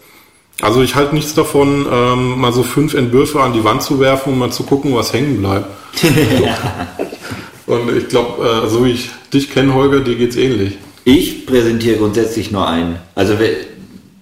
Also 0.60 0.82
ich 0.82 0.94
halte 0.94 1.14
nichts 1.14 1.34
davon, 1.34 1.86
ähm, 1.90 2.38
mal 2.38 2.52
so 2.52 2.62
fünf 2.62 2.92
Entwürfe 2.92 3.40
an 3.40 3.54
die 3.54 3.64
Wand 3.64 3.82
zu 3.82 3.98
werfen 3.98 4.34
und 4.34 4.38
mal 4.38 4.50
zu 4.50 4.64
gucken, 4.64 4.94
was 4.94 5.14
hängen 5.14 5.40
bleibt. 5.40 5.66
und 7.66 7.96
ich 7.96 8.08
glaube, 8.08 8.44
äh, 8.46 8.68
so 8.68 8.84
wie 8.84 8.92
ich 8.92 9.10
dich 9.32 9.50
kenne, 9.50 9.72
Holger, 9.72 10.00
dir 10.00 10.16
geht's 10.16 10.36
ähnlich. 10.36 10.76
Ich 11.04 11.46
präsentiere 11.46 11.96
grundsätzlich 11.96 12.50
nur 12.50 12.68
einen. 12.68 12.96
Also 13.14 13.34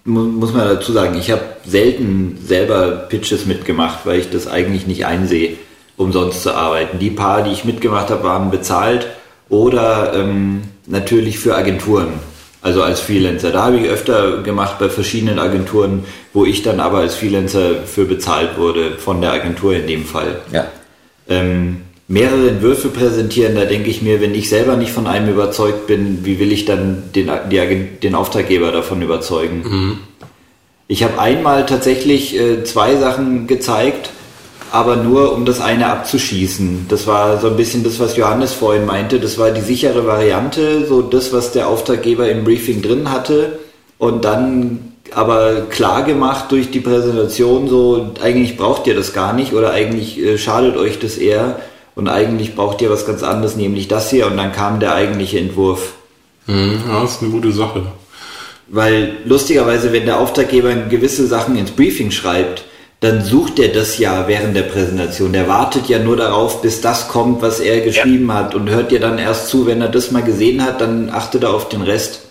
muss 0.04 0.52
man 0.52 0.68
dazu 0.68 0.92
sagen, 0.92 1.18
ich 1.18 1.32
habe 1.32 1.42
selten 1.66 2.38
selber 2.44 3.06
Pitches 3.08 3.46
mitgemacht, 3.46 4.00
weil 4.04 4.20
ich 4.20 4.30
das 4.30 4.46
eigentlich 4.46 4.86
nicht 4.86 5.06
einsehe, 5.06 5.56
umsonst 5.96 6.42
zu 6.42 6.54
arbeiten. 6.54 7.00
Die 7.00 7.10
paar, 7.10 7.42
die 7.42 7.52
ich 7.52 7.64
mitgemacht 7.64 8.10
habe, 8.10 8.22
waren 8.22 8.50
bezahlt 8.52 9.06
oder 9.54 10.12
ähm, 10.14 10.62
natürlich 10.86 11.38
für 11.38 11.54
Agenturen, 11.54 12.14
also 12.60 12.82
als 12.82 13.00
Freelancer. 13.00 13.52
Da 13.52 13.64
habe 13.64 13.76
ich 13.76 13.88
öfter 13.88 14.42
gemacht 14.42 14.80
bei 14.80 14.88
verschiedenen 14.88 15.38
Agenturen, 15.38 16.04
wo 16.32 16.44
ich 16.44 16.62
dann 16.62 16.80
aber 16.80 16.98
als 16.98 17.14
Freelancer 17.14 17.84
für 17.86 18.04
bezahlt 18.04 18.58
wurde, 18.58 18.98
von 18.98 19.20
der 19.20 19.32
Agentur 19.32 19.74
in 19.76 19.86
dem 19.86 20.04
Fall. 20.04 20.40
Ja. 20.52 20.66
Ähm, 21.28 21.82
mehrere 22.08 22.48
Entwürfe 22.48 22.88
präsentieren, 22.88 23.54
da 23.54 23.64
denke 23.64 23.90
ich 23.90 24.02
mir, 24.02 24.20
wenn 24.20 24.34
ich 24.34 24.48
selber 24.48 24.76
nicht 24.76 24.90
von 24.90 25.06
einem 25.06 25.28
überzeugt 25.32 25.86
bin, 25.86 26.24
wie 26.24 26.40
will 26.40 26.50
ich 26.50 26.64
dann 26.64 27.04
den, 27.14 27.30
die, 27.50 28.00
den 28.02 28.14
Auftraggeber 28.16 28.72
davon 28.72 29.02
überzeugen? 29.02 29.62
Mhm. 29.64 29.98
Ich 30.88 31.04
habe 31.04 31.18
einmal 31.18 31.64
tatsächlich 31.64 32.38
äh, 32.38 32.64
zwei 32.64 32.96
Sachen 32.96 33.46
gezeigt, 33.46 34.10
aber 34.74 34.96
nur 34.96 35.32
um 35.32 35.44
das 35.44 35.60
eine 35.60 35.86
abzuschießen. 35.86 36.86
Das 36.88 37.06
war 37.06 37.38
so 37.38 37.46
ein 37.46 37.56
bisschen 37.56 37.84
das, 37.84 38.00
was 38.00 38.16
Johannes 38.16 38.54
vorhin 38.54 38.84
meinte. 38.84 39.20
Das 39.20 39.38
war 39.38 39.52
die 39.52 39.60
sichere 39.60 40.04
Variante, 40.04 40.84
so 40.84 41.00
das, 41.00 41.32
was 41.32 41.52
der 41.52 41.68
Auftraggeber 41.68 42.28
im 42.28 42.42
Briefing 42.42 42.82
drin 42.82 43.12
hatte. 43.12 43.60
Und 43.98 44.24
dann 44.24 44.94
aber 45.12 45.66
klar 45.70 46.02
gemacht 46.02 46.46
durch 46.50 46.72
die 46.72 46.80
Präsentation, 46.80 47.68
so 47.68 48.14
eigentlich 48.20 48.56
braucht 48.56 48.88
ihr 48.88 48.96
das 48.96 49.12
gar 49.12 49.32
nicht 49.32 49.52
oder 49.52 49.70
eigentlich 49.70 50.18
äh, 50.18 50.38
schadet 50.38 50.76
euch 50.76 50.98
das 50.98 51.18
eher 51.18 51.60
und 51.94 52.08
eigentlich 52.08 52.56
braucht 52.56 52.82
ihr 52.82 52.90
was 52.90 53.06
ganz 53.06 53.22
anderes, 53.22 53.54
nämlich 53.54 53.86
das 53.86 54.10
hier. 54.10 54.26
Und 54.26 54.36
dann 54.36 54.50
kam 54.50 54.80
der 54.80 54.96
eigentliche 54.96 55.38
Entwurf. 55.38 55.92
Mhm, 56.48 56.82
ja, 56.88 57.02
das 57.02 57.12
ist 57.12 57.22
eine 57.22 57.30
gute 57.30 57.52
Sache. 57.52 57.82
Weil 58.66 59.18
lustigerweise, 59.24 59.92
wenn 59.92 60.04
der 60.04 60.18
Auftraggeber 60.18 60.74
gewisse 60.74 61.28
Sachen 61.28 61.56
ins 61.56 61.70
Briefing 61.70 62.10
schreibt, 62.10 62.64
dann 63.04 63.22
sucht 63.22 63.58
er 63.58 63.68
das 63.68 63.98
ja 63.98 64.26
während 64.28 64.56
der 64.56 64.62
Präsentation. 64.62 65.34
Der 65.34 65.46
wartet 65.46 65.90
ja 65.90 65.98
nur 65.98 66.16
darauf, 66.16 66.62
bis 66.62 66.80
das 66.80 67.08
kommt, 67.08 67.42
was 67.42 67.60
er 67.60 67.82
geschrieben 67.82 68.28
ja. 68.28 68.34
hat 68.34 68.54
und 68.54 68.70
hört 68.70 68.90
dir 68.92 68.98
dann 68.98 69.18
erst 69.18 69.48
zu, 69.48 69.66
wenn 69.66 69.82
er 69.82 69.90
das 69.90 70.10
mal 70.10 70.22
gesehen 70.22 70.64
hat, 70.64 70.80
dann 70.80 71.10
achtet 71.10 71.42
er 71.42 71.52
auf 71.52 71.68
den 71.68 71.82
Rest. 71.82 72.22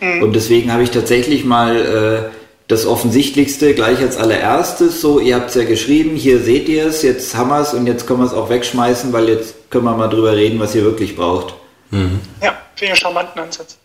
Mhm. 0.00 0.22
Und 0.24 0.32
deswegen 0.34 0.72
habe 0.72 0.82
ich 0.82 0.90
tatsächlich 0.90 1.44
mal 1.44 1.76
äh, 1.76 2.34
das 2.66 2.84
Offensichtlichste 2.84 3.74
gleich 3.74 4.00
als 4.00 4.16
allererstes, 4.16 5.00
so, 5.00 5.20
ihr 5.20 5.36
habt 5.36 5.50
es 5.50 5.54
ja 5.54 5.62
geschrieben, 5.62 6.16
hier 6.16 6.40
seht 6.40 6.68
ihr 6.68 6.86
es, 6.86 7.02
jetzt 7.02 7.36
haben 7.36 7.50
wir 7.50 7.60
es 7.60 7.72
und 7.72 7.86
jetzt 7.86 8.08
können 8.08 8.18
wir 8.18 8.26
es 8.26 8.34
auch 8.34 8.50
wegschmeißen, 8.50 9.12
weil 9.12 9.28
jetzt 9.28 9.70
können 9.70 9.84
wir 9.84 9.96
mal 9.96 10.08
drüber 10.08 10.34
reden, 10.34 10.58
was 10.58 10.74
ihr 10.74 10.82
wirklich 10.82 11.14
braucht. 11.14 11.54
Mhm. 11.92 12.18
Ja, 12.42 12.54
finde 12.74 12.86
ich 12.86 12.90
einen 12.90 12.96
charmanten 12.96 13.40
Ansatz. 13.40 13.78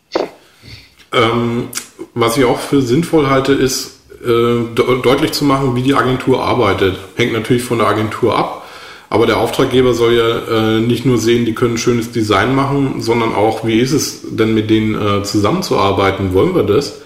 Ähm, 1.12 1.70
was 2.16 2.38
ich 2.38 2.46
auch 2.46 2.60
für 2.60 2.82
sinnvoll 2.82 3.30
halte, 3.30 3.54
ist 3.54 4.00
de 4.24 5.02
deutlich 5.02 5.34
zu 5.34 5.46
machen, 5.46 5.76
wie 5.76 5.82
die 5.82 5.96
Agentur 5.96 6.44
arbeitet. 6.44 6.96
Hängt 7.16 7.34
natürlich 7.34 7.64
von 7.64 7.80
der 7.80 7.88
Agentur 7.88 8.38
ab, 8.38 8.66
aber 9.10 9.28
der 9.28 9.38
Auftraggeber 9.38 9.94
soll 9.94 10.14
ja 10.14 10.78
äh, 10.78 10.80
nicht 10.80 11.06
nur 11.06 11.18
sehen, 11.18 11.46
die 11.46 11.54
können 11.54 11.78
schönes 11.78 12.12
Design 12.12 12.56
machen, 12.56 13.02
sondern 13.02 13.36
auch, 13.36 13.66
wie 13.66 13.80
ist 13.80 13.92
es 13.92 14.22
denn 14.32 14.56
mit 14.56 14.70
denen 14.70 14.96
äh, 14.96 15.24
zusammenzuarbeiten? 15.24 16.34
Wollen 16.34 16.56
wir 16.56 16.64
das? 16.64 17.02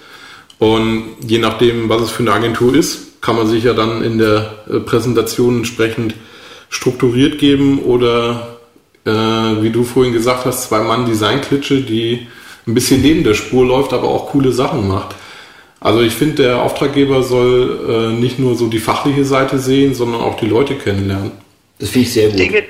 Und 0.60 1.04
je 1.26 1.40
nachdem, 1.40 1.90
was 1.90 2.04
es 2.04 2.12
für 2.12 2.24
eine 2.24 2.34
Agentur 2.34 2.74
ist, 2.74 3.22
kann 3.22 3.36
man 3.36 3.48
sich 3.48 3.64
ja 3.64 3.74
dann 3.74 4.04
in 4.04 4.18
der 4.18 4.54
äh, 4.70 4.80
Präsentation 4.80 5.58
entsprechend 5.58 6.16
strukturiert 6.70 7.40
geben 7.40 7.80
oder, 7.80 8.58
äh, 9.06 9.12
wie 9.12 9.70
du 9.70 9.84
vorhin 9.84 10.14
gesagt 10.14 10.46
hast, 10.46 10.70
zwei 10.70 10.80
Mann 10.80 11.06
Design-Klitsche, 11.06 11.82
die 11.82 12.28
ein 12.66 12.74
bisschen 12.74 13.02
neben 13.02 13.24
der 13.24 13.34
Spur 13.34 13.66
läuft, 13.66 13.94
aber 13.94 14.08
auch 14.08 14.28
coole 14.28 14.52
Sachen 14.52 14.88
macht. 14.88 15.16
Also 15.80 16.02
ich 16.02 16.14
finde, 16.14 16.44
der 16.44 16.62
Auftraggeber 16.62 17.22
soll 17.24 18.14
äh, 18.16 18.20
nicht 18.20 18.40
nur 18.40 18.56
so 18.56 18.68
die 18.68 18.80
fachliche 18.80 19.26
Seite 19.26 19.60
sehen, 19.60 19.94
sondern 19.94 20.22
auch 20.22 20.38
die 20.38 20.48
Leute 20.48 20.76
kennenlernen. 20.76 21.32
Das 21.80 21.90
finde 21.90 22.08
ich 22.08 22.14
sehr 22.14 22.30
gut. 22.30 22.40
Ich 22.40 22.52
denke, 22.52 22.68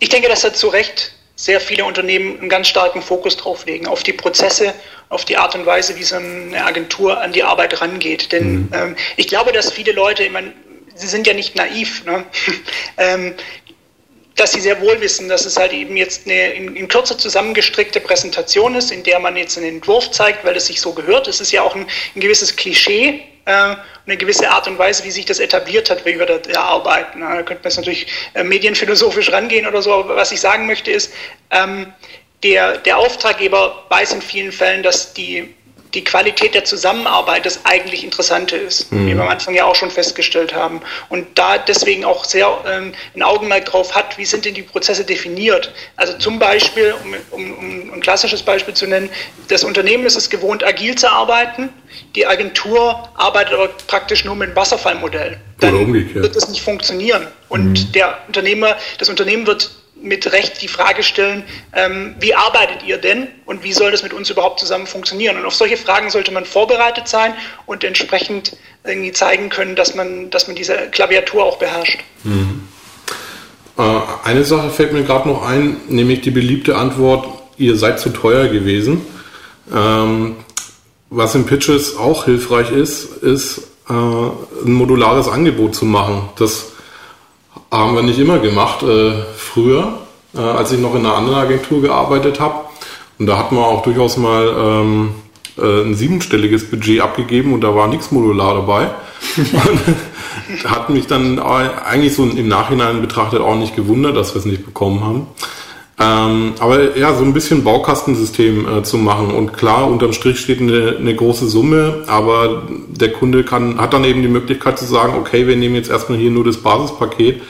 ich 0.00 0.08
denke, 0.08 0.28
dass 0.28 0.42
da 0.42 0.52
zu 0.52 0.68
Recht 0.68 1.12
sehr 1.36 1.60
viele 1.60 1.84
Unternehmen 1.84 2.40
einen 2.40 2.48
ganz 2.48 2.66
starken 2.66 3.00
Fokus 3.00 3.36
drauf 3.36 3.64
legen, 3.64 3.86
auf 3.86 4.02
die 4.02 4.12
Prozesse, 4.12 4.74
auf 5.08 5.24
die 5.24 5.36
Art 5.36 5.54
und 5.54 5.66
Weise, 5.66 5.96
wie 5.96 6.02
so 6.02 6.16
eine 6.16 6.64
Agentur 6.64 7.20
an 7.20 7.32
die 7.32 7.44
Arbeit 7.44 7.80
rangeht. 7.80 8.32
Denn 8.32 8.52
mhm. 8.52 8.68
ähm, 8.72 8.96
ich 9.16 9.28
glaube, 9.28 9.52
dass 9.52 9.72
viele 9.72 9.92
Leute, 9.92 10.24
ich 10.24 10.32
meine, 10.32 10.52
sie 10.96 11.06
sind 11.06 11.28
ja 11.28 11.34
nicht 11.34 11.54
naiv, 11.54 12.04
ne? 12.04 12.24
ähm, 12.96 13.34
dass 14.40 14.52
sie 14.52 14.60
sehr 14.60 14.80
wohl 14.80 15.00
wissen, 15.00 15.28
dass 15.28 15.44
es 15.44 15.56
halt 15.56 15.72
eben 15.72 15.96
jetzt 15.96 16.26
eine 16.26 16.52
in, 16.52 16.76
in 16.76 16.88
Kürze 16.88 17.16
zusammengestrickte 17.16 18.00
Präsentation 18.00 18.74
ist, 18.74 18.90
in 18.90 19.02
der 19.02 19.18
man 19.18 19.36
jetzt 19.36 19.56
einen 19.56 19.68
Entwurf 19.68 20.10
zeigt, 20.10 20.44
weil 20.44 20.56
es 20.56 20.66
sich 20.66 20.80
so 20.80 20.92
gehört. 20.92 21.28
Es 21.28 21.40
ist 21.40 21.52
ja 21.52 21.62
auch 21.62 21.74
ein, 21.74 21.86
ein 22.14 22.20
gewisses 22.20 22.56
Klischee, 22.56 23.22
äh, 23.44 23.76
eine 24.06 24.16
gewisse 24.16 24.50
Art 24.50 24.68
und 24.68 24.78
Weise, 24.78 25.04
wie 25.04 25.10
sich 25.10 25.24
das 25.24 25.38
etabliert 25.38 25.90
hat, 25.90 26.04
wie 26.04 26.18
wir 26.18 26.26
da 26.26 26.60
arbeiten. 26.60 27.20
Da 27.20 27.36
könnte 27.42 27.54
man 27.54 27.62
jetzt 27.64 27.76
natürlich 27.76 28.06
äh, 28.34 28.44
medienphilosophisch 28.44 29.32
rangehen 29.32 29.66
oder 29.66 29.82
so, 29.82 29.92
aber 29.92 30.16
was 30.16 30.32
ich 30.32 30.40
sagen 30.40 30.66
möchte 30.66 30.90
ist, 30.90 31.12
ähm, 31.50 31.92
der, 32.42 32.78
der 32.78 32.98
Auftraggeber 32.98 33.84
weiß 33.88 34.12
in 34.12 34.22
vielen 34.22 34.52
Fällen, 34.52 34.82
dass 34.82 35.12
die 35.12 35.54
die 35.94 36.04
Qualität 36.04 36.54
der 36.54 36.64
Zusammenarbeit 36.64 37.46
das 37.46 37.60
eigentlich 37.64 38.04
Interessante 38.04 38.56
ist, 38.56 38.92
mhm. 38.92 39.06
wie 39.06 39.14
wir 39.14 39.22
am 39.22 39.28
Anfang 39.28 39.54
ja 39.54 39.64
auch 39.64 39.74
schon 39.74 39.90
festgestellt 39.90 40.54
haben. 40.54 40.80
Und 41.08 41.26
da 41.34 41.58
deswegen 41.58 42.04
auch 42.04 42.24
sehr 42.24 42.48
ähm, 42.66 42.92
ein 43.14 43.22
Augenmerk 43.22 43.66
drauf 43.66 43.94
hat, 43.94 44.18
wie 44.18 44.24
sind 44.24 44.44
denn 44.44 44.54
die 44.54 44.62
Prozesse 44.62 45.04
definiert. 45.04 45.72
Also 45.96 46.14
zum 46.18 46.38
Beispiel, 46.38 46.94
um, 47.04 47.14
um, 47.30 47.58
um 47.58 47.94
ein 47.94 48.00
klassisches 48.00 48.42
Beispiel 48.42 48.74
zu 48.74 48.86
nennen, 48.86 49.08
das 49.48 49.64
Unternehmen 49.64 50.04
ist 50.04 50.16
es 50.16 50.28
gewohnt, 50.28 50.64
agil 50.64 50.94
zu 50.94 51.10
arbeiten, 51.10 51.70
die 52.14 52.26
Agentur 52.26 53.08
arbeitet 53.14 53.54
aber 53.54 53.68
praktisch 53.86 54.24
nur 54.24 54.36
mit 54.36 54.48
einem 54.48 54.56
Wasserfallmodell. 54.56 55.40
Dann 55.60 55.92
wird 55.92 56.36
das 56.36 56.48
nicht 56.48 56.62
funktionieren. 56.62 57.26
Und 57.48 57.72
mhm. 57.72 57.92
der 57.92 58.18
Unternehmer, 58.26 58.76
das 58.98 59.08
Unternehmen 59.08 59.46
wird 59.46 59.70
mit 60.00 60.30
Recht 60.32 60.62
die 60.62 60.68
Frage 60.68 61.02
stellen, 61.02 61.42
ähm, 61.74 62.14
wie 62.20 62.34
arbeitet 62.34 62.84
ihr 62.86 62.98
denn 62.98 63.28
und 63.46 63.64
wie 63.64 63.72
soll 63.72 63.90
das 63.90 64.02
mit 64.02 64.12
uns 64.12 64.30
überhaupt 64.30 64.60
zusammen 64.60 64.86
funktionieren? 64.86 65.36
Und 65.36 65.44
auf 65.44 65.54
solche 65.54 65.76
Fragen 65.76 66.10
sollte 66.10 66.30
man 66.30 66.44
vorbereitet 66.44 67.08
sein 67.08 67.34
und 67.66 67.84
entsprechend 67.84 68.56
irgendwie 68.84 69.12
zeigen 69.12 69.48
können, 69.48 69.76
dass 69.76 69.94
man, 69.94 70.30
dass 70.30 70.46
man 70.46 70.56
diese 70.56 70.74
Klaviatur 70.90 71.44
auch 71.44 71.58
beherrscht. 71.58 72.00
Mhm. 72.24 72.68
Äh, 73.78 73.82
eine 74.24 74.44
Sache 74.44 74.70
fällt 74.70 74.92
mir 74.92 75.04
gerade 75.04 75.28
noch 75.28 75.42
ein, 75.46 75.78
nämlich 75.88 76.20
die 76.20 76.30
beliebte 76.30 76.76
Antwort, 76.76 77.26
ihr 77.56 77.76
seid 77.76 78.00
zu 78.00 78.10
teuer 78.10 78.48
gewesen. 78.48 79.06
Ähm, 79.74 80.36
was 81.10 81.34
in 81.34 81.46
Pitches 81.46 81.96
auch 81.96 82.24
hilfreich 82.24 82.70
ist, 82.70 83.04
ist 83.22 83.58
äh, 83.88 83.92
ein 83.92 84.72
modulares 84.72 85.28
Angebot 85.28 85.74
zu 85.74 85.84
machen. 85.84 86.28
Das 86.38 86.72
haben 87.70 87.94
wir 87.94 88.02
nicht 88.02 88.18
immer 88.18 88.38
gemacht. 88.38 88.82
Äh, 88.82 89.22
früher, 89.36 89.98
äh, 90.34 90.40
als 90.40 90.72
ich 90.72 90.80
noch 90.80 90.94
in 90.94 91.04
einer 91.04 91.16
anderen 91.16 91.38
Agentur 91.38 91.82
gearbeitet 91.82 92.40
habe. 92.40 92.66
Und 93.18 93.26
da 93.26 93.38
hat 93.38 93.52
man 93.52 93.64
auch 93.64 93.82
durchaus 93.82 94.16
mal 94.16 94.54
ähm, 94.58 95.10
äh, 95.58 95.82
ein 95.82 95.94
siebenstelliges 95.94 96.70
Budget 96.70 97.00
abgegeben 97.00 97.52
und 97.52 97.62
da 97.62 97.74
war 97.74 97.88
nichts 97.88 98.12
modular 98.12 98.54
dabei. 98.54 98.90
hat 100.64 100.90
mich 100.90 101.06
dann 101.06 101.38
eigentlich 101.38 102.14
so 102.14 102.24
im 102.24 102.48
Nachhinein 102.48 103.00
betrachtet 103.00 103.40
auch 103.40 103.56
nicht 103.56 103.76
gewundert, 103.76 104.16
dass 104.16 104.34
wir 104.34 104.40
es 104.40 104.46
nicht 104.46 104.64
bekommen 104.64 105.04
haben. 105.04 105.26
Ähm, 106.00 106.54
aber 106.60 106.96
ja, 106.96 107.12
so 107.14 107.24
ein 107.24 107.32
bisschen 107.32 107.64
Baukastensystem 107.64 108.68
äh, 108.68 108.82
zu 108.84 108.98
machen. 108.98 109.32
Und 109.32 109.52
klar, 109.52 109.90
unterm 109.90 110.12
Strich 110.12 110.38
steht 110.38 110.60
eine, 110.60 110.96
eine, 110.96 111.14
große 111.14 111.48
Summe, 111.48 112.04
aber 112.06 112.62
der 112.88 113.12
Kunde 113.12 113.42
kann, 113.42 113.80
hat 113.80 113.94
dann 113.94 114.04
eben 114.04 114.22
die 114.22 114.28
Möglichkeit 114.28 114.78
zu 114.78 114.84
sagen, 114.84 115.14
okay, 115.18 115.48
wir 115.48 115.56
nehmen 115.56 115.74
jetzt 115.74 115.90
erstmal 115.90 116.18
hier 116.18 116.30
nur 116.30 116.44
das 116.44 116.58
Basispaket 116.58 117.42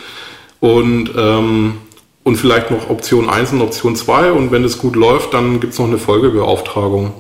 und, 0.61 1.11
ähm, 1.15 1.75
und 2.25 2.37
vielleicht 2.37 2.71
noch 2.71 2.89
Option 2.89 3.29
1 3.29 3.53
und 3.53 3.61
Option 3.61 3.97
2 3.97 4.33
und 4.33 4.51
wenn 4.51 4.65
es 4.65 4.79
gut 4.79 4.97
läuft, 4.97 5.35
dann 5.35 5.61
gibt 5.61 5.75
es 5.75 5.79
noch 5.79 5.87
eine 5.87 5.99
Folgebeauftragung. 5.99 7.13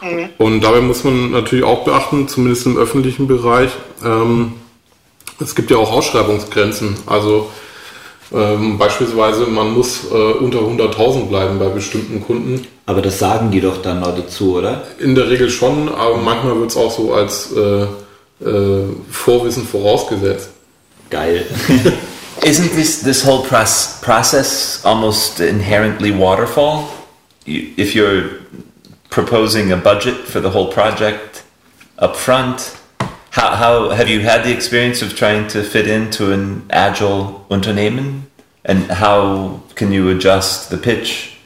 Mhm. 0.00 0.28
Und 0.38 0.60
dabei 0.60 0.80
muss 0.80 1.02
man 1.02 1.32
natürlich 1.32 1.64
auch 1.64 1.84
beachten, 1.84 2.28
zumindest 2.28 2.66
im 2.66 2.76
öffentlichen 2.76 3.26
Bereich, 3.26 3.70
ähm, 4.04 4.52
es 5.40 5.56
gibt 5.56 5.72
ja 5.72 5.76
auch 5.76 5.92
Ausschreibungsgrenzen. 5.92 6.96
Also 7.06 7.50
ähm, 8.32 8.76
beispielsweise, 8.76 9.46
man 9.46 9.72
muss 9.72 10.04
äh, 10.10 10.14
unter 10.14 10.58
100.000 10.58 11.28
bleiben 11.28 11.58
bei 11.58 11.68
bestimmten 11.68 12.20
Kunden. 12.20 12.66
Aber 12.84 13.00
das 13.00 13.18
sagen 13.18 13.50
die 13.50 13.60
doch 13.60 13.80
dann 13.80 14.00
noch 14.00 14.14
dazu, 14.14 14.56
oder? 14.56 14.86
In 14.98 15.14
der 15.14 15.30
Regel 15.30 15.48
schon, 15.48 15.88
aber 15.88 16.18
manchmal 16.18 16.58
wird 16.60 16.70
es 16.70 16.76
auch 16.76 16.90
so 16.90 17.14
als 17.14 17.52
äh, 17.52 17.84
äh, 18.44 18.84
Vorwissen 19.10 19.66
vorausgesetzt. 19.66 20.50
Geil. 21.10 21.46
Isn't 22.42 22.72
this 22.76 23.02
this 23.02 23.24
whole 23.24 23.42
process 23.42 24.80
almost 24.84 25.40
inherently 25.40 26.12
waterfall? 26.12 26.84
You, 27.46 27.72
if 27.76 27.94
you're 27.94 28.38
proposing 29.10 29.72
a 29.72 29.76
budget 29.76 30.14
for 30.14 30.40
the 30.40 30.50
whole 30.50 30.70
project 30.70 31.42
up 31.96 32.14
front? 32.14 32.77
How, 33.38 33.54
how 33.54 33.90
have 33.90 34.08
you 34.08 34.18
had 34.20 34.42
the 34.42 34.50
experience 34.50 35.00
of 35.00 35.14
trying 35.14 35.46
to 35.48 35.62
fit 35.62 35.86
into 35.86 36.32
an 36.32 36.66
agile 36.70 37.46
Unternehmen? 37.48 38.26
And 38.64 38.90
how 38.90 39.60
can 39.76 39.92
you 39.92 40.08
adjust 40.08 40.70
the 40.70 40.76
pitch? 40.76 41.36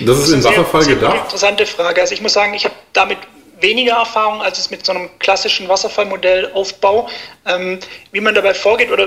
Das 0.00 0.18
ist 0.18 0.32
im 0.32 0.42
Wasserfall 0.42 0.82
sehr, 0.82 0.94
sehr 0.94 1.08
gedacht. 1.08 1.24
Interessante 1.26 1.64
Frage. 1.64 2.00
Also 2.00 2.14
ich 2.14 2.22
muss 2.22 2.32
sagen, 2.32 2.54
ich 2.54 2.64
habe 2.64 2.74
damit 2.92 3.18
weniger 3.60 3.94
Erfahrung 3.94 4.42
als 4.42 4.58
es 4.58 4.70
mit 4.70 4.84
so 4.84 4.90
einem 4.90 5.10
klassischen 5.20 5.68
Wasserfallmodellaufbau. 5.68 7.08
Ähm, 7.46 7.78
wie 8.10 8.20
man 8.20 8.34
dabei 8.34 8.54
vorgeht 8.54 8.90
oder 8.90 9.06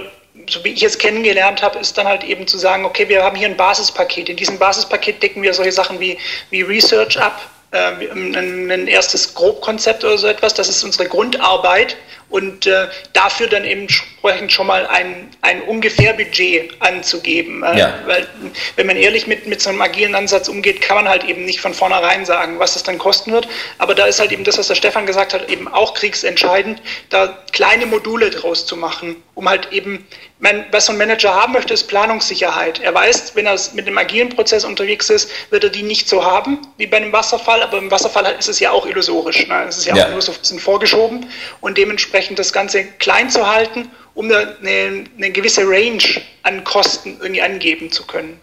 so 0.49 0.63
wie 0.63 0.69
ich 0.69 0.83
es 0.83 0.97
kennengelernt 0.97 1.61
habe, 1.61 1.79
ist 1.79 1.97
dann 1.97 2.07
halt 2.07 2.23
eben 2.23 2.47
zu 2.47 2.57
sagen, 2.57 2.85
okay, 2.85 3.09
wir 3.09 3.23
haben 3.23 3.35
hier 3.35 3.47
ein 3.47 3.57
Basispaket. 3.57 4.29
In 4.29 4.37
diesem 4.37 4.57
Basispaket 4.57 5.21
decken 5.21 5.41
wir 5.41 5.53
solche 5.53 5.73
Sachen 5.73 5.99
wie, 5.99 6.17
wie 6.49 6.61
Research 6.61 7.19
ab, 7.19 7.41
äh, 7.71 7.77
ein, 7.77 8.71
ein 8.71 8.87
erstes 8.87 9.33
Grobkonzept 9.33 10.05
oder 10.05 10.17
so 10.17 10.27
etwas. 10.27 10.53
Das 10.53 10.69
ist 10.69 10.81
unsere 10.85 11.09
Grundarbeit 11.09 11.97
und 12.31 12.65
äh, 12.65 12.87
dafür 13.13 13.47
dann 13.47 13.65
eben 13.65 13.81
entsprechend 13.81 14.51
schon 14.51 14.67
mal 14.67 14.87
ein, 14.87 15.29
ein 15.41 15.61
ungefähr 15.63 16.13
Budget 16.13 16.71
anzugeben. 16.79 17.63
Äh, 17.63 17.77
Ja. 17.79 17.99
Weil 18.05 18.27
wenn 18.75 18.87
man 18.87 18.95
ehrlich 18.97 19.27
mit, 19.27 19.47
mit 19.47 19.61
so 19.61 19.69
einem 19.69 19.81
agilen 19.81 20.15
Ansatz 20.15 20.47
umgeht, 20.47 20.81
kann 20.81 20.95
man 20.97 21.09
halt 21.09 21.23
eben 21.25 21.45
nicht 21.45 21.59
von 21.61 21.73
vornherein 21.73 22.25
sagen, 22.25 22.59
was 22.59 22.75
es 22.75 22.83
dann 22.83 22.97
kosten 22.97 23.31
wird. 23.31 23.47
Aber 23.77 23.95
da 23.95 24.05
ist 24.05 24.19
halt 24.19 24.31
eben 24.31 24.43
das, 24.43 24.57
was 24.57 24.67
der 24.67 24.75
Stefan 24.75 25.05
gesagt 25.05 25.33
hat, 25.33 25.49
eben 25.49 25.67
auch 25.67 25.93
kriegsentscheidend, 25.93 26.81
da 27.09 27.37
kleine 27.51 27.85
Module 27.85 28.29
draus 28.29 28.65
zu 28.65 28.75
machen, 28.77 29.15
um 29.35 29.49
halt 29.49 29.71
eben, 29.71 30.05
mein, 30.39 30.65
was 30.71 30.85
so 30.85 30.91
ein 30.91 30.97
Manager 30.97 31.33
haben 31.33 31.53
möchte, 31.53 31.73
ist 31.73 31.83
Planungssicherheit. 31.87 32.79
Er 32.81 32.93
weiß, 32.93 33.35
wenn 33.35 33.45
er 33.47 33.59
mit 33.73 33.87
einem 33.87 33.97
agilen 33.97 34.29
Prozess 34.29 34.63
unterwegs 34.65 35.09
ist, 35.09 35.29
wird 35.51 35.63
er 35.63 35.69
die 35.69 35.83
nicht 35.83 36.07
so 36.07 36.23
haben 36.23 36.59
wie 36.77 36.87
bei 36.87 36.97
einem 36.97 37.11
Wasserfall, 37.13 37.61
aber 37.63 37.77
im 37.77 37.89
Wasserfall 37.91 38.35
ist 38.39 38.49
es 38.49 38.59
ja 38.59 38.71
auch 38.71 38.85
illusorisch. 38.85 39.47
Ne? 39.47 39.65
Es 39.67 39.77
ist 39.79 39.85
ja, 39.85 39.95
Ja. 39.95 40.05
auch 40.05 40.11
nur 40.11 40.21
so 40.21 40.31
ein 40.31 40.37
bisschen 40.37 40.59
vorgeschoben 40.59 41.27
und 41.59 41.77
dementsprechend 41.77 42.20
das 42.35 42.53
Ganze 42.53 42.83
klein 42.83 43.29
zu 43.29 43.47
halten, 43.47 43.89
um 44.13 44.29
da 44.29 44.39
eine, 44.39 45.05
eine 45.17 45.31
gewisse 45.31 45.61
Range 45.63 46.03
an 46.43 46.63
Kosten 46.63 47.17
irgendwie 47.21 47.41
angeben 47.41 47.91
zu 47.91 48.05
können. 48.05 48.39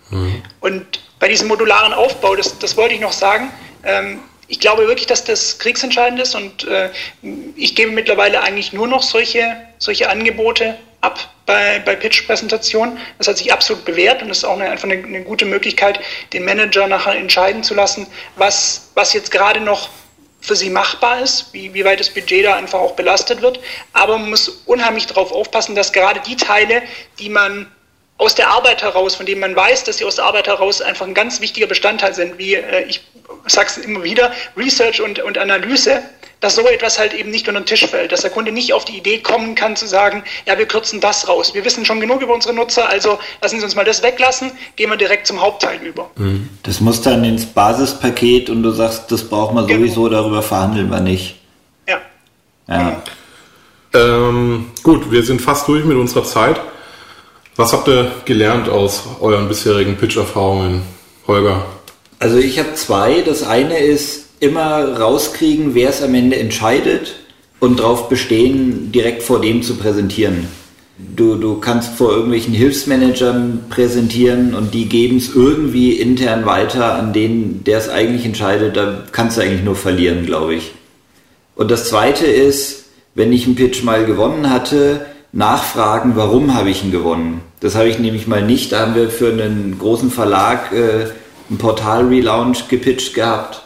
Und 0.60 1.00
bei 1.18 1.28
diesem 1.28 1.48
modularen 1.48 1.92
Aufbau, 1.92 2.36
das, 2.36 2.58
das 2.58 2.76
wollte 2.76 2.94
ich 2.94 3.00
noch 3.00 3.12
sagen, 3.12 3.50
ähm, 3.84 4.20
ich 4.48 4.60
glaube 4.60 4.86
wirklich, 4.86 5.06
dass 5.06 5.24
das 5.24 5.58
kriegsentscheidend 5.58 6.20
ist 6.20 6.34
und 6.34 6.66
äh, 6.66 6.90
ich 7.54 7.74
gebe 7.74 7.92
mittlerweile 7.92 8.42
eigentlich 8.42 8.72
nur 8.72 8.88
noch 8.88 9.02
solche, 9.02 9.56
solche 9.78 10.08
Angebote 10.08 10.78
ab 11.02 11.32
bei, 11.44 11.80
bei 11.80 11.94
Pitch-Präsentationen. 11.94 12.98
Das 13.18 13.28
hat 13.28 13.38
sich 13.38 13.52
absolut 13.52 13.84
bewährt 13.84 14.22
und 14.22 14.30
ist 14.30 14.44
auch 14.44 14.54
eine, 14.58 14.70
einfach 14.70 14.88
eine, 14.88 15.04
eine 15.04 15.22
gute 15.22 15.44
Möglichkeit, 15.44 16.00
den 16.32 16.44
Manager 16.44 16.86
nachher 16.86 17.14
entscheiden 17.14 17.62
zu 17.62 17.74
lassen, 17.74 18.06
was, 18.36 18.90
was 18.94 19.12
jetzt 19.12 19.30
gerade 19.30 19.60
noch 19.60 19.90
für 20.40 20.56
sie 20.56 20.70
machbar 20.70 21.20
ist, 21.20 21.52
wie, 21.52 21.74
wie 21.74 21.84
weit 21.84 22.00
das 22.00 22.10
Budget 22.10 22.44
da 22.44 22.54
einfach 22.54 22.78
auch 22.78 22.92
belastet 22.92 23.42
wird. 23.42 23.60
Aber 23.92 24.18
man 24.18 24.30
muss 24.30 24.48
unheimlich 24.66 25.06
darauf 25.06 25.32
aufpassen, 25.32 25.74
dass 25.74 25.92
gerade 25.92 26.20
die 26.20 26.36
Teile, 26.36 26.82
die 27.18 27.28
man 27.28 27.70
aus 28.18 28.34
der 28.34 28.48
Arbeit 28.48 28.82
heraus, 28.82 29.14
von 29.14 29.26
denen 29.26 29.40
man 29.40 29.54
weiß, 29.54 29.84
dass 29.84 29.98
sie 29.98 30.04
aus 30.04 30.16
der 30.16 30.24
Arbeit 30.24 30.48
heraus 30.48 30.82
einfach 30.82 31.06
ein 31.06 31.14
ganz 31.14 31.40
wichtiger 31.40 31.66
Bestandteil 31.66 32.14
sind, 32.14 32.38
wie 32.38 32.54
äh, 32.54 32.84
ich 32.84 33.00
sage 33.46 33.68
es 33.68 33.78
immer 33.78 34.02
wieder, 34.02 34.32
Research 34.56 35.00
und, 35.00 35.20
und 35.20 35.38
Analyse, 35.38 36.02
dass 36.40 36.54
so 36.54 36.66
etwas 36.66 36.98
halt 36.98 37.14
eben 37.14 37.30
nicht 37.30 37.48
unter 37.48 37.60
den 37.60 37.66
Tisch 37.66 37.84
fällt, 37.86 38.12
dass 38.12 38.20
der 38.20 38.30
Kunde 38.30 38.52
nicht 38.52 38.72
auf 38.72 38.84
die 38.84 38.96
Idee 38.96 39.18
kommen 39.18 39.54
kann 39.54 39.74
zu 39.76 39.86
sagen, 39.86 40.22
ja, 40.46 40.56
wir 40.58 40.66
kürzen 40.66 41.00
das 41.00 41.26
raus. 41.28 41.54
Wir 41.54 41.64
wissen 41.64 41.84
schon 41.84 42.00
genug 42.00 42.22
über 42.22 42.34
unsere 42.34 42.54
Nutzer, 42.54 42.88
also 42.88 43.18
lassen 43.42 43.58
Sie 43.58 43.64
uns 43.64 43.74
mal 43.74 43.84
das 43.84 44.02
weglassen, 44.02 44.52
gehen 44.76 44.90
wir 44.90 44.96
direkt 44.96 45.26
zum 45.26 45.40
Hauptteil 45.40 45.80
über. 45.82 46.10
Das 46.62 46.80
muss 46.80 47.02
dann 47.02 47.24
ins 47.24 47.46
Basispaket 47.46 48.50
und 48.50 48.62
du 48.62 48.70
sagst, 48.70 49.10
das 49.10 49.24
braucht 49.28 49.54
man 49.54 49.66
Genau. 49.66 49.80
sowieso, 49.80 50.08
darüber 50.08 50.42
verhandeln 50.42 50.90
wir 50.90 51.00
nicht. 51.00 51.36
Ja. 51.88 52.00
Ja. 52.68 53.02
Ähm, 53.94 54.70
gut, 54.82 55.10
wir 55.10 55.22
sind 55.24 55.40
fast 55.40 55.66
durch 55.68 55.84
mit 55.84 55.96
unserer 55.96 56.24
Zeit. 56.24 56.60
Was 57.56 57.72
habt 57.72 57.88
ihr 57.88 58.12
gelernt 58.24 58.68
aus 58.68 59.02
euren 59.20 59.48
bisherigen 59.48 59.96
Pitch-Erfahrungen, 59.96 60.82
Holger? 61.26 61.64
Also 62.20 62.36
ich 62.38 62.58
habe 62.58 62.74
zwei. 62.74 63.22
Das 63.22 63.42
eine 63.42 63.78
ist 63.78 64.27
immer 64.40 64.98
rauskriegen, 64.98 65.74
wer 65.74 65.90
es 65.90 66.02
am 66.02 66.14
Ende 66.14 66.36
entscheidet 66.36 67.16
und 67.60 67.80
darauf 67.80 68.08
bestehen, 68.08 68.92
direkt 68.92 69.22
vor 69.22 69.40
dem 69.40 69.62
zu 69.62 69.76
präsentieren. 69.76 70.46
Du, 70.98 71.36
du 71.36 71.60
kannst 71.60 71.94
vor 71.94 72.10
irgendwelchen 72.10 72.54
Hilfsmanagern 72.54 73.66
präsentieren 73.70 74.54
und 74.54 74.74
die 74.74 74.86
geben 74.86 75.18
es 75.18 75.34
irgendwie 75.34 75.92
intern 75.92 76.44
weiter 76.44 76.94
an 76.94 77.12
den, 77.12 77.62
der 77.62 77.78
es 77.78 77.88
eigentlich 77.88 78.24
entscheidet. 78.24 78.76
Da 78.76 79.04
kannst 79.12 79.36
du 79.36 79.42
eigentlich 79.42 79.62
nur 79.62 79.76
verlieren, 79.76 80.26
glaube 80.26 80.56
ich. 80.56 80.72
Und 81.54 81.70
das 81.70 81.88
zweite 81.88 82.26
ist, 82.26 82.86
wenn 83.14 83.32
ich 83.32 83.46
einen 83.46 83.54
Pitch 83.54 83.84
mal 83.84 84.06
gewonnen 84.06 84.50
hatte, 84.50 85.06
nachfragen, 85.32 86.12
warum 86.16 86.54
habe 86.54 86.70
ich 86.70 86.82
ihn 86.82 86.90
gewonnen. 86.90 87.42
Das 87.60 87.74
habe 87.74 87.88
ich 87.88 87.98
nämlich 87.98 88.26
mal 88.26 88.42
nicht. 88.42 88.72
Da 88.72 88.80
haben 88.80 88.94
wir 88.94 89.10
für 89.10 89.30
einen 89.32 89.76
großen 89.78 90.10
Verlag 90.10 90.72
äh, 90.72 91.10
einen 91.48 91.58
Portal-Relaunch 91.58 92.68
gepitcht 92.68 93.14
gehabt. 93.14 93.62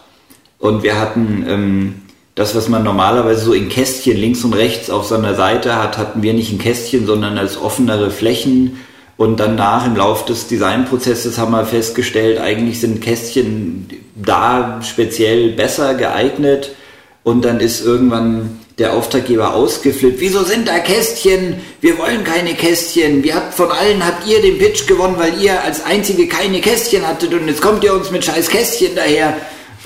Und 0.62 0.84
wir 0.84 0.96
hatten 0.96 1.44
ähm, 1.48 1.94
das, 2.36 2.54
was 2.54 2.68
man 2.68 2.84
normalerweise 2.84 3.44
so 3.46 3.52
in 3.52 3.68
Kästchen 3.68 4.16
links 4.16 4.44
und 4.44 4.52
rechts 4.52 4.90
auf 4.90 5.04
so 5.04 5.16
einer 5.16 5.34
Seite 5.34 5.74
hat, 5.74 5.98
hatten 5.98 6.22
wir 6.22 6.34
nicht 6.34 6.52
in 6.52 6.60
Kästchen, 6.60 7.04
sondern 7.04 7.36
als 7.36 7.60
offenere 7.60 8.12
Flächen. 8.12 8.78
Und 9.16 9.40
danach 9.40 9.84
im 9.84 9.96
Laufe 9.96 10.24
des 10.28 10.46
Designprozesses 10.46 11.36
haben 11.36 11.50
wir 11.50 11.66
festgestellt, 11.66 12.38
eigentlich 12.38 12.78
sind 12.78 13.00
Kästchen 13.00 13.88
da 14.14 14.80
speziell 14.84 15.50
besser 15.50 15.94
geeignet. 15.94 16.76
Und 17.24 17.44
dann 17.44 17.58
ist 17.58 17.84
irgendwann 17.84 18.60
der 18.78 18.92
Auftraggeber 18.92 19.54
ausgeflippt. 19.54 20.20
Wieso 20.20 20.44
sind 20.44 20.68
da 20.68 20.78
Kästchen? 20.78 21.56
Wir 21.80 21.98
wollen 21.98 22.22
keine 22.22 22.54
Kästchen. 22.54 23.24
Wir 23.24 23.34
habt 23.34 23.54
von 23.54 23.72
allen 23.72 24.06
habt 24.06 24.28
ihr 24.28 24.40
den 24.40 24.58
Pitch 24.58 24.86
gewonnen, 24.86 25.16
weil 25.18 25.42
ihr 25.42 25.60
als 25.64 25.84
einzige 25.84 26.28
keine 26.28 26.60
Kästchen 26.60 27.04
hattet 27.04 27.34
und 27.34 27.48
jetzt 27.48 27.62
kommt 27.62 27.82
ihr 27.82 27.94
uns 27.94 28.12
mit 28.12 28.24
scheiß 28.24 28.48
Kästchen 28.48 28.94
daher. 28.94 29.36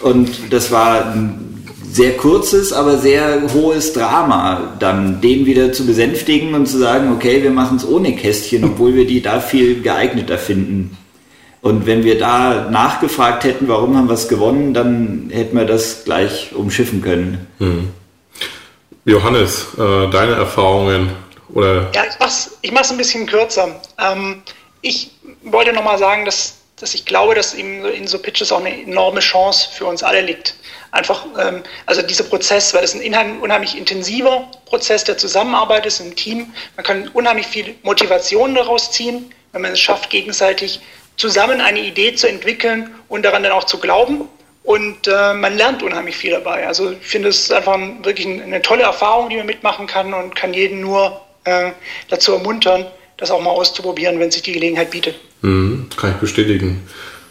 Und 0.02 0.52
das 0.52 0.70
war 0.70 1.12
ein 1.12 1.64
sehr 1.90 2.16
kurzes, 2.16 2.72
aber 2.72 2.98
sehr 2.98 3.42
hohes 3.54 3.92
Drama, 3.92 4.74
dann 4.78 5.20
den 5.20 5.46
wieder 5.46 5.72
zu 5.72 5.87
besänftigen 5.87 6.54
und 6.54 6.66
zu 6.66 6.78
sagen, 6.78 7.12
okay, 7.12 7.42
wir 7.42 7.50
machen 7.50 7.78
es 7.78 7.88
ohne 7.88 8.14
Kästchen, 8.14 8.64
obwohl 8.64 8.94
wir 8.94 9.06
die 9.06 9.22
da 9.22 9.40
viel 9.40 9.80
geeigneter 9.80 10.37
finden. 10.37 10.96
Und 11.62 11.87
wenn 11.87 12.04
wir 12.04 12.18
da 12.18 12.68
nachgefragt 12.70 13.44
hätten, 13.44 13.66
warum 13.66 13.96
haben 13.96 14.09
wir 14.09 14.14
es 14.14 14.28
gewonnen, 14.28 14.74
dann 14.74 15.30
hätten 15.32 15.56
wir 15.56 15.64
das 15.64 16.04
gleich 16.04 16.54
umschiffen 16.54 17.02
können. 17.02 17.46
Johannes, 19.04 19.66
äh, 19.78 20.11
deine 20.11 20.35
Erfahrungen 20.35 21.11
oder 21.52 21.90
Ja, 21.94 22.02
ich 22.09 22.18
mach's, 22.20 22.59
ich 22.61 22.72
mach's 22.72 22.90
ein 22.90 22.98
bisschen 22.98 23.26
kürzer. 23.26 23.80
Ähm, 23.98 24.42
ich 24.82 25.12
wollte 25.44 25.72
nochmal 25.72 25.98
sagen, 25.98 26.24
dass, 26.24 26.56
dass 26.78 26.94
ich 26.94 27.06
glaube, 27.06 27.34
dass 27.34 27.54
in, 27.54 27.84
in 27.84 28.06
so 28.06 28.18
Pitches 28.18 28.52
auch 28.52 28.60
eine 28.60 28.82
enorme 28.82 29.20
Chance 29.20 29.68
für 29.72 29.86
uns 29.86 30.02
alle 30.02 30.20
liegt. 30.20 30.54
Einfach, 30.90 31.26
ähm, 31.38 31.62
also 31.86 32.02
dieser 32.02 32.24
Prozess, 32.24 32.74
weil 32.74 32.84
es 32.84 32.94
ein 32.94 33.40
unheimlich 33.40 33.76
intensiver 33.78 34.50
Prozess 34.66 35.04
der 35.04 35.16
Zusammenarbeit 35.16 35.86
ist 35.86 36.00
im 36.00 36.14
Team. 36.14 36.52
Man 36.76 36.84
kann 36.84 37.08
unheimlich 37.08 37.46
viel 37.46 37.74
Motivation 37.82 38.54
daraus 38.54 38.90
ziehen, 38.90 39.32
wenn 39.52 39.62
man 39.62 39.72
es 39.72 39.80
schafft, 39.80 40.10
gegenseitig 40.10 40.80
zusammen 41.16 41.62
eine 41.62 41.80
Idee 41.80 42.14
zu 42.14 42.28
entwickeln 42.28 42.94
und 43.08 43.24
daran 43.24 43.42
dann 43.42 43.52
auch 43.52 43.64
zu 43.64 43.78
glauben. 43.78 44.28
Und 44.62 45.06
äh, 45.06 45.32
man 45.32 45.56
lernt 45.56 45.82
unheimlich 45.82 46.16
viel 46.16 46.32
dabei. 46.32 46.66
Also 46.66 46.90
ich 46.90 47.06
finde, 47.06 47.28
es 47.28 47.40
ist 47.40 47.52
einfach 47.52 47.74
ein, 47.74 48.04
wirklich 48.04 48.26
ein, 48.26 48.42
eine 48.42 48.60
tolle 48.60 48.82
Erfahrung, 48.82 49.30
die 49.30 49.36
man 49.36 49.46
mitmachen 49.46 49.86
kann 49.86 50.12
und 50.12 50.34
kann 50.34 50.52
jeden 50.52 50.80
nur 50.80 51.22
äh, 51.44 51.70
dazu 52.08 52.32
ermuntern, 52.32 52.86
das 53.16 53.30
auch 53.30 53.40
mal 53.40 53.50
auszuprobieren, 53.50 54.18
wenn 54.18 54.30
sich 54.30 54.42
die 54.42 54.52
Gelegenheit 54.52 54.90
bietet. 54.90 55.14
Hm, 55.42 55.88
kann 55.96 56.11
ich 56.11 56.16
bestätigen. 56.16 56.81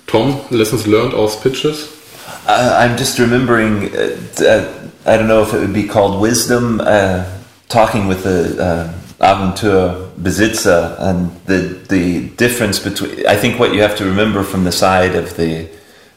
Tom, 0.07 0.39
Lessons 0.49 0.85
learned 0.85 1.13
aus 1.13 1.39
Pitches? 1.41 1.87
Uh, 2.47 2.75
I'm 2.77 2.95
just 2.97 3.17
remembering, 3.19 3.91
uh, 3.95 4.17
uh, 4.43 4.65
I 5.05 5.17
don't 5.17 5.27
know 5.27 5.41
if 5.41 5.53
it 5.53 5.59
would 5.59 5.73
be 5.73 5.87
called 5.87 6.21
wisdom, 6.21 6.79
uh, 6.79 7.25
talking 7.69 8.07
with 8.07 8.23
the 8.23 8.61
uh, 8.61 8.93
Agenturbesitzer 9.19 10.95
and 10.99 11.31
the, 11.45 11.79
the 11.89 12.29
difference 12.35 12.79
between, 12.79 13.25
I 13.25 13.35
think 13.35 13.59
what 13.59 13.73
you 13.73 13.81
have 13.81 13.95
to 13.97 14.05
remember 14.05 14.43
from 14.43 14.63
the 14.63 14.71
side 14.71 15.15
of 15.15 15.35
the, 15.37 15.67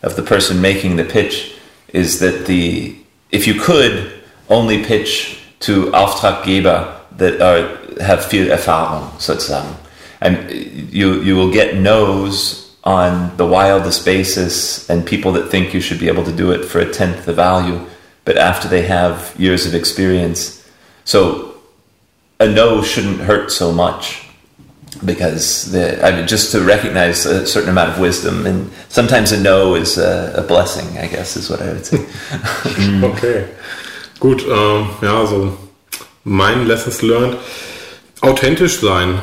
of 0.03 0.17
the 0.17 0.23
person 0.23 0.61
making 0.61 0.97
the 0.97 1.05
pitch 1.05 1.55
is 1.89 2.21
that 2.21 2.47
the, 2.47 2.97
if 3.31 3.47
you 3.47 3.55
could 3.55 4.13
only 4.51 4.85
pitch 4.85 5.41
to 5.61 5.87
Auftraggeber 5.87 7.01
that 7.17 7.41
are, 7.41 8.03
have 8.03 8.25
viel 8.25 8.49
Erfahrung 8.49 9.19
sozusagen. 9.21 9.77
And 10.21 10.51
you, 10.51 11.23
you 11.23 11.37
will 11.37 11.53
get 11.53 11.77
no's 11.77 12.75
on 12.85 13.37
the 13.37 13.47
wildest 13.47 14.05
basis 14.05 14.89
and 14.89 15.07
people 15.07 15.33
that 15.33 15.51
think 15.51 15.75
you 15.75 15.81
should 15.81 16.01
be 16.01 16.09
able 16.09 16.25
to 16.25 16.33
do 16.33 16.51
it 16.53 16.65
for 16.65 16.79
a 16.81 16.91
tenth 16.91 17.25
the 17.25 17.33
value, 17.33 17.85
but 18.25 18.37
after 18.37 18.69
they 18.69 18.83
have 18.83 19.35
years 19.39 19.67
of 19.67 19.75
experience. 19.75 20.69
So 21.05 21.55
a 22.41 22.49
no 22.49 22.83
shouldn't 22.83 23.21
hurt 23.21 23.51
so 23.53 23.73
much. 23.73 24.29
because 25.05 25.71
the, 25.71 26.05
I 26.05 26.17
mean, 26.17 26.27
just 26.27 26.53
to 26.53 26.61
recognize 26.61 27.27
a 27.27 27.47
certain 27.47 27.71
amount 27.71 27.91
of 27.91 27.99
wisdom, 28.01 28.47
and 28.47 28.71
sometimes 28.89 29.33
a 29.33 29.41
no 29.41 29.75
is 29.75 29.99
a, 29.99 30.35
a 30.37 30.43
blessing. 30.43 30.99
I 30.99 31.07
guess 31.07 31.37
is 31.37 31.51
what 31.51 31.63
I 31.63 31.73
would 31.73 31.87
say. 31.87 31.99
Okay. 33.03 33.49
Gut, 34.21 34.43
ähm, 34.43 34.89
ja, 35.01 35.27
so 35.27 35.57
mein 36.25 36.67
Lessons 36.67 37.03
learned. 37.03 37.37
Authentisch 38.21 38.81
sein. 38.81 39.21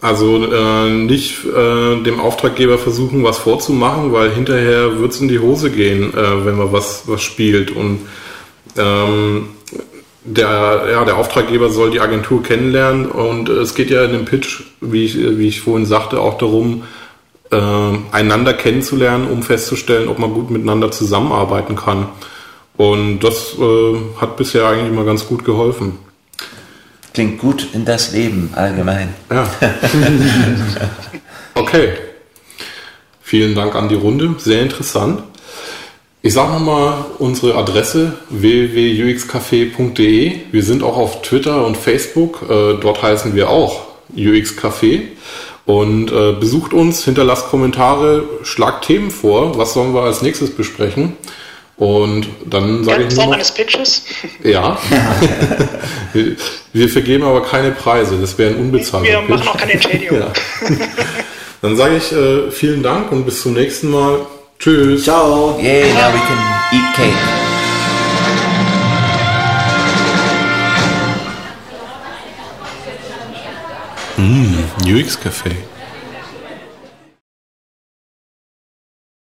Also 0.00 0.44
äh, 0.44 0.88
nicht 0.88 1.44
äh, 1.44 2.02
dem 2.02 2.20
Auftraggeber 2.20 2.78
versuchen, 2.78 3.22
was 3.22 3.38
vorzumachen, 3.38 4.12
weil 4.12 4.30
hinterher 4.30 4.98
wird 4.98 5.12
es 5.12 5.20
in 5.20 5.28
die 5.28 5.40
Hose 5.40 5.70
gehen, 5.70 6.14
äh, 6.14 6.46
wenn 6.46 6.56
man 6.56 6.72
was, 6.72 7.02
was 7.06 7.22
spielt. 7.22 7.70
Und 7.70 8.00
ähm, 8.78 9.48
der, 10.24 10.88
ja, 10.90 11.04
der 11.04 11.16
Auftraggeber 11.16 11.70
soll 11.70 11.90
die 11.90 12.00
Agentur 12.00 12.42
kennenlernen 12.42 13.06
und 13.06 13.48
es 13.48 13.74
geht 13.74 13.90
ja 13.90 14.04
in 14.04 14.12
dem 14.12 14.24
Pitch, 14.24 14.62
wie 14.80 15.04
ich, 15.04 15.16
wie 15.16 15.48
ich 15.48 15.60
vorhin 15.60 15.86
sagte, 15.86 16.20
auch 16.20 16.38
darum, 16.38 16.84
äh, 17.50 17.58
einander 18.12 18.54
kennenzulernen, 18.54 19.28
um 19.30 19.42
festzustellen, 19.42 20.08
ob 20.08 20.18
man 20.18 20.32
gut 20.32 20.50
miteinander 20.50 20.90
zusammenarbeiten 20.90 21.76
kann. 21.76 22.08
Und 22.76 23.20
das 23.20 23.54
äh, 23.58 23.96
hat 24.20 24.36
bisher 24.36 24.66
eigentlich 24.66 24.88
immer 24.88 25.04
ganz 25.04 25.26
gut 25.26 25.44
geholfen. 25.44 25.98
Klingt 27.12 27.38
gut 27.38 27.68
in 27.72 27.84
das 27.84 28.12
Leben 28.12 28.50
allgemein. 28.54 29.14
Ja. 29.30 29.48
okay. 31.54 31.92
Vielen 33.20 33.54
Dank 33.54 33.74
an 33.74 33.88
die 33.88 33.94
Runde. 33.94 34.34
Sehr 34.38 34.62
interessant. 34.62 35.22
Ich 36.22 36.34
sage 36.34 36.52
nochmal 36.52 37.04
unsere 37.18 37.54
Adresse 37.54 38.12
www.uxcafé.de. 38.28 40.32
Wir 40.52 40.62
sind 40.62 40.82
auch 40.82 40.96
auf 40.96 41.22
Twitter 41.22 41.64
und 41.64 41.76
Facebook. 41.76 42.42
Äh, 42.42 42.74
dort 42.80 43.02
heißen 43.02 43.34
wir 43.34 43.48
auch 43.48 43.86
UX 44.14 44.58
Café. 44.58 45.02
Und 45.66 46.12
äh, 46.12 46.32
besucht 46.32 46.72
uns, 46.72 47.04
hinterlasst 47.04 47.48
Kommentare, 47.48 48.24
schlagt 48.42 48.84
Themen 48.84 49.10
vor. 49.10 49.56
Was 49.56 49.74
sollen 49.74 49.94
wir 49.94 50.02
als 50.02 50.20
nächstes 50.20 50.50
besprechen? 50.50 51.16
Und 51.80 52.26
dann 52.44 52.84
sage 52.84 53.02
Ja, 53.02 53.08
ich 53.08 53.14
Form 53.14 53.24
nur 53.24 53.26
noch, 53.28 53.34
eines 53.36 53.52
Pitches. 53.52 54.02
ja. 54.44 54.78
wir, 56.12 56.36
wir 56.74 56.88
vergeben 56.90 57.24
aber 57.24 57.42
keine 57.42 57.70
Preise. 57.70 58.18
Das 58.20 58.36
wäre 58.36 58.50
ein 58.50 58.56
unbezahlter 58.60 59.08
Wir 59.08 59.18
Pitch. 59.20 59.28
machen 59.30 59.48
auch 59.48 59.56
keine 59.56 59.72
Entschädigung. 59.72 60.18
Ja. 60.20 60.32
Dann 61.62 61.76
sage 61.76 61.96
ich 61.96 62.12
äh, 62.12 62.50
vielen 62.50 62.82
Dank 62.82 63.10
und 63.12 63.24
bis 63.24 63.40
zum 63.42 63.54
nächsten 63.54 63.90
Mal. 63.90 64.20
Tschüss. 64.58 65.04
Ciao. 65.04 65.58
Yay! 65.58 65.90
Now 65.94 66.12
we 66.12 66.18
can 66.18 66.38
eat 66.72 66.94
cake. 66.96 67.16
UX 74.86 75.16
Café. 75.16 75.52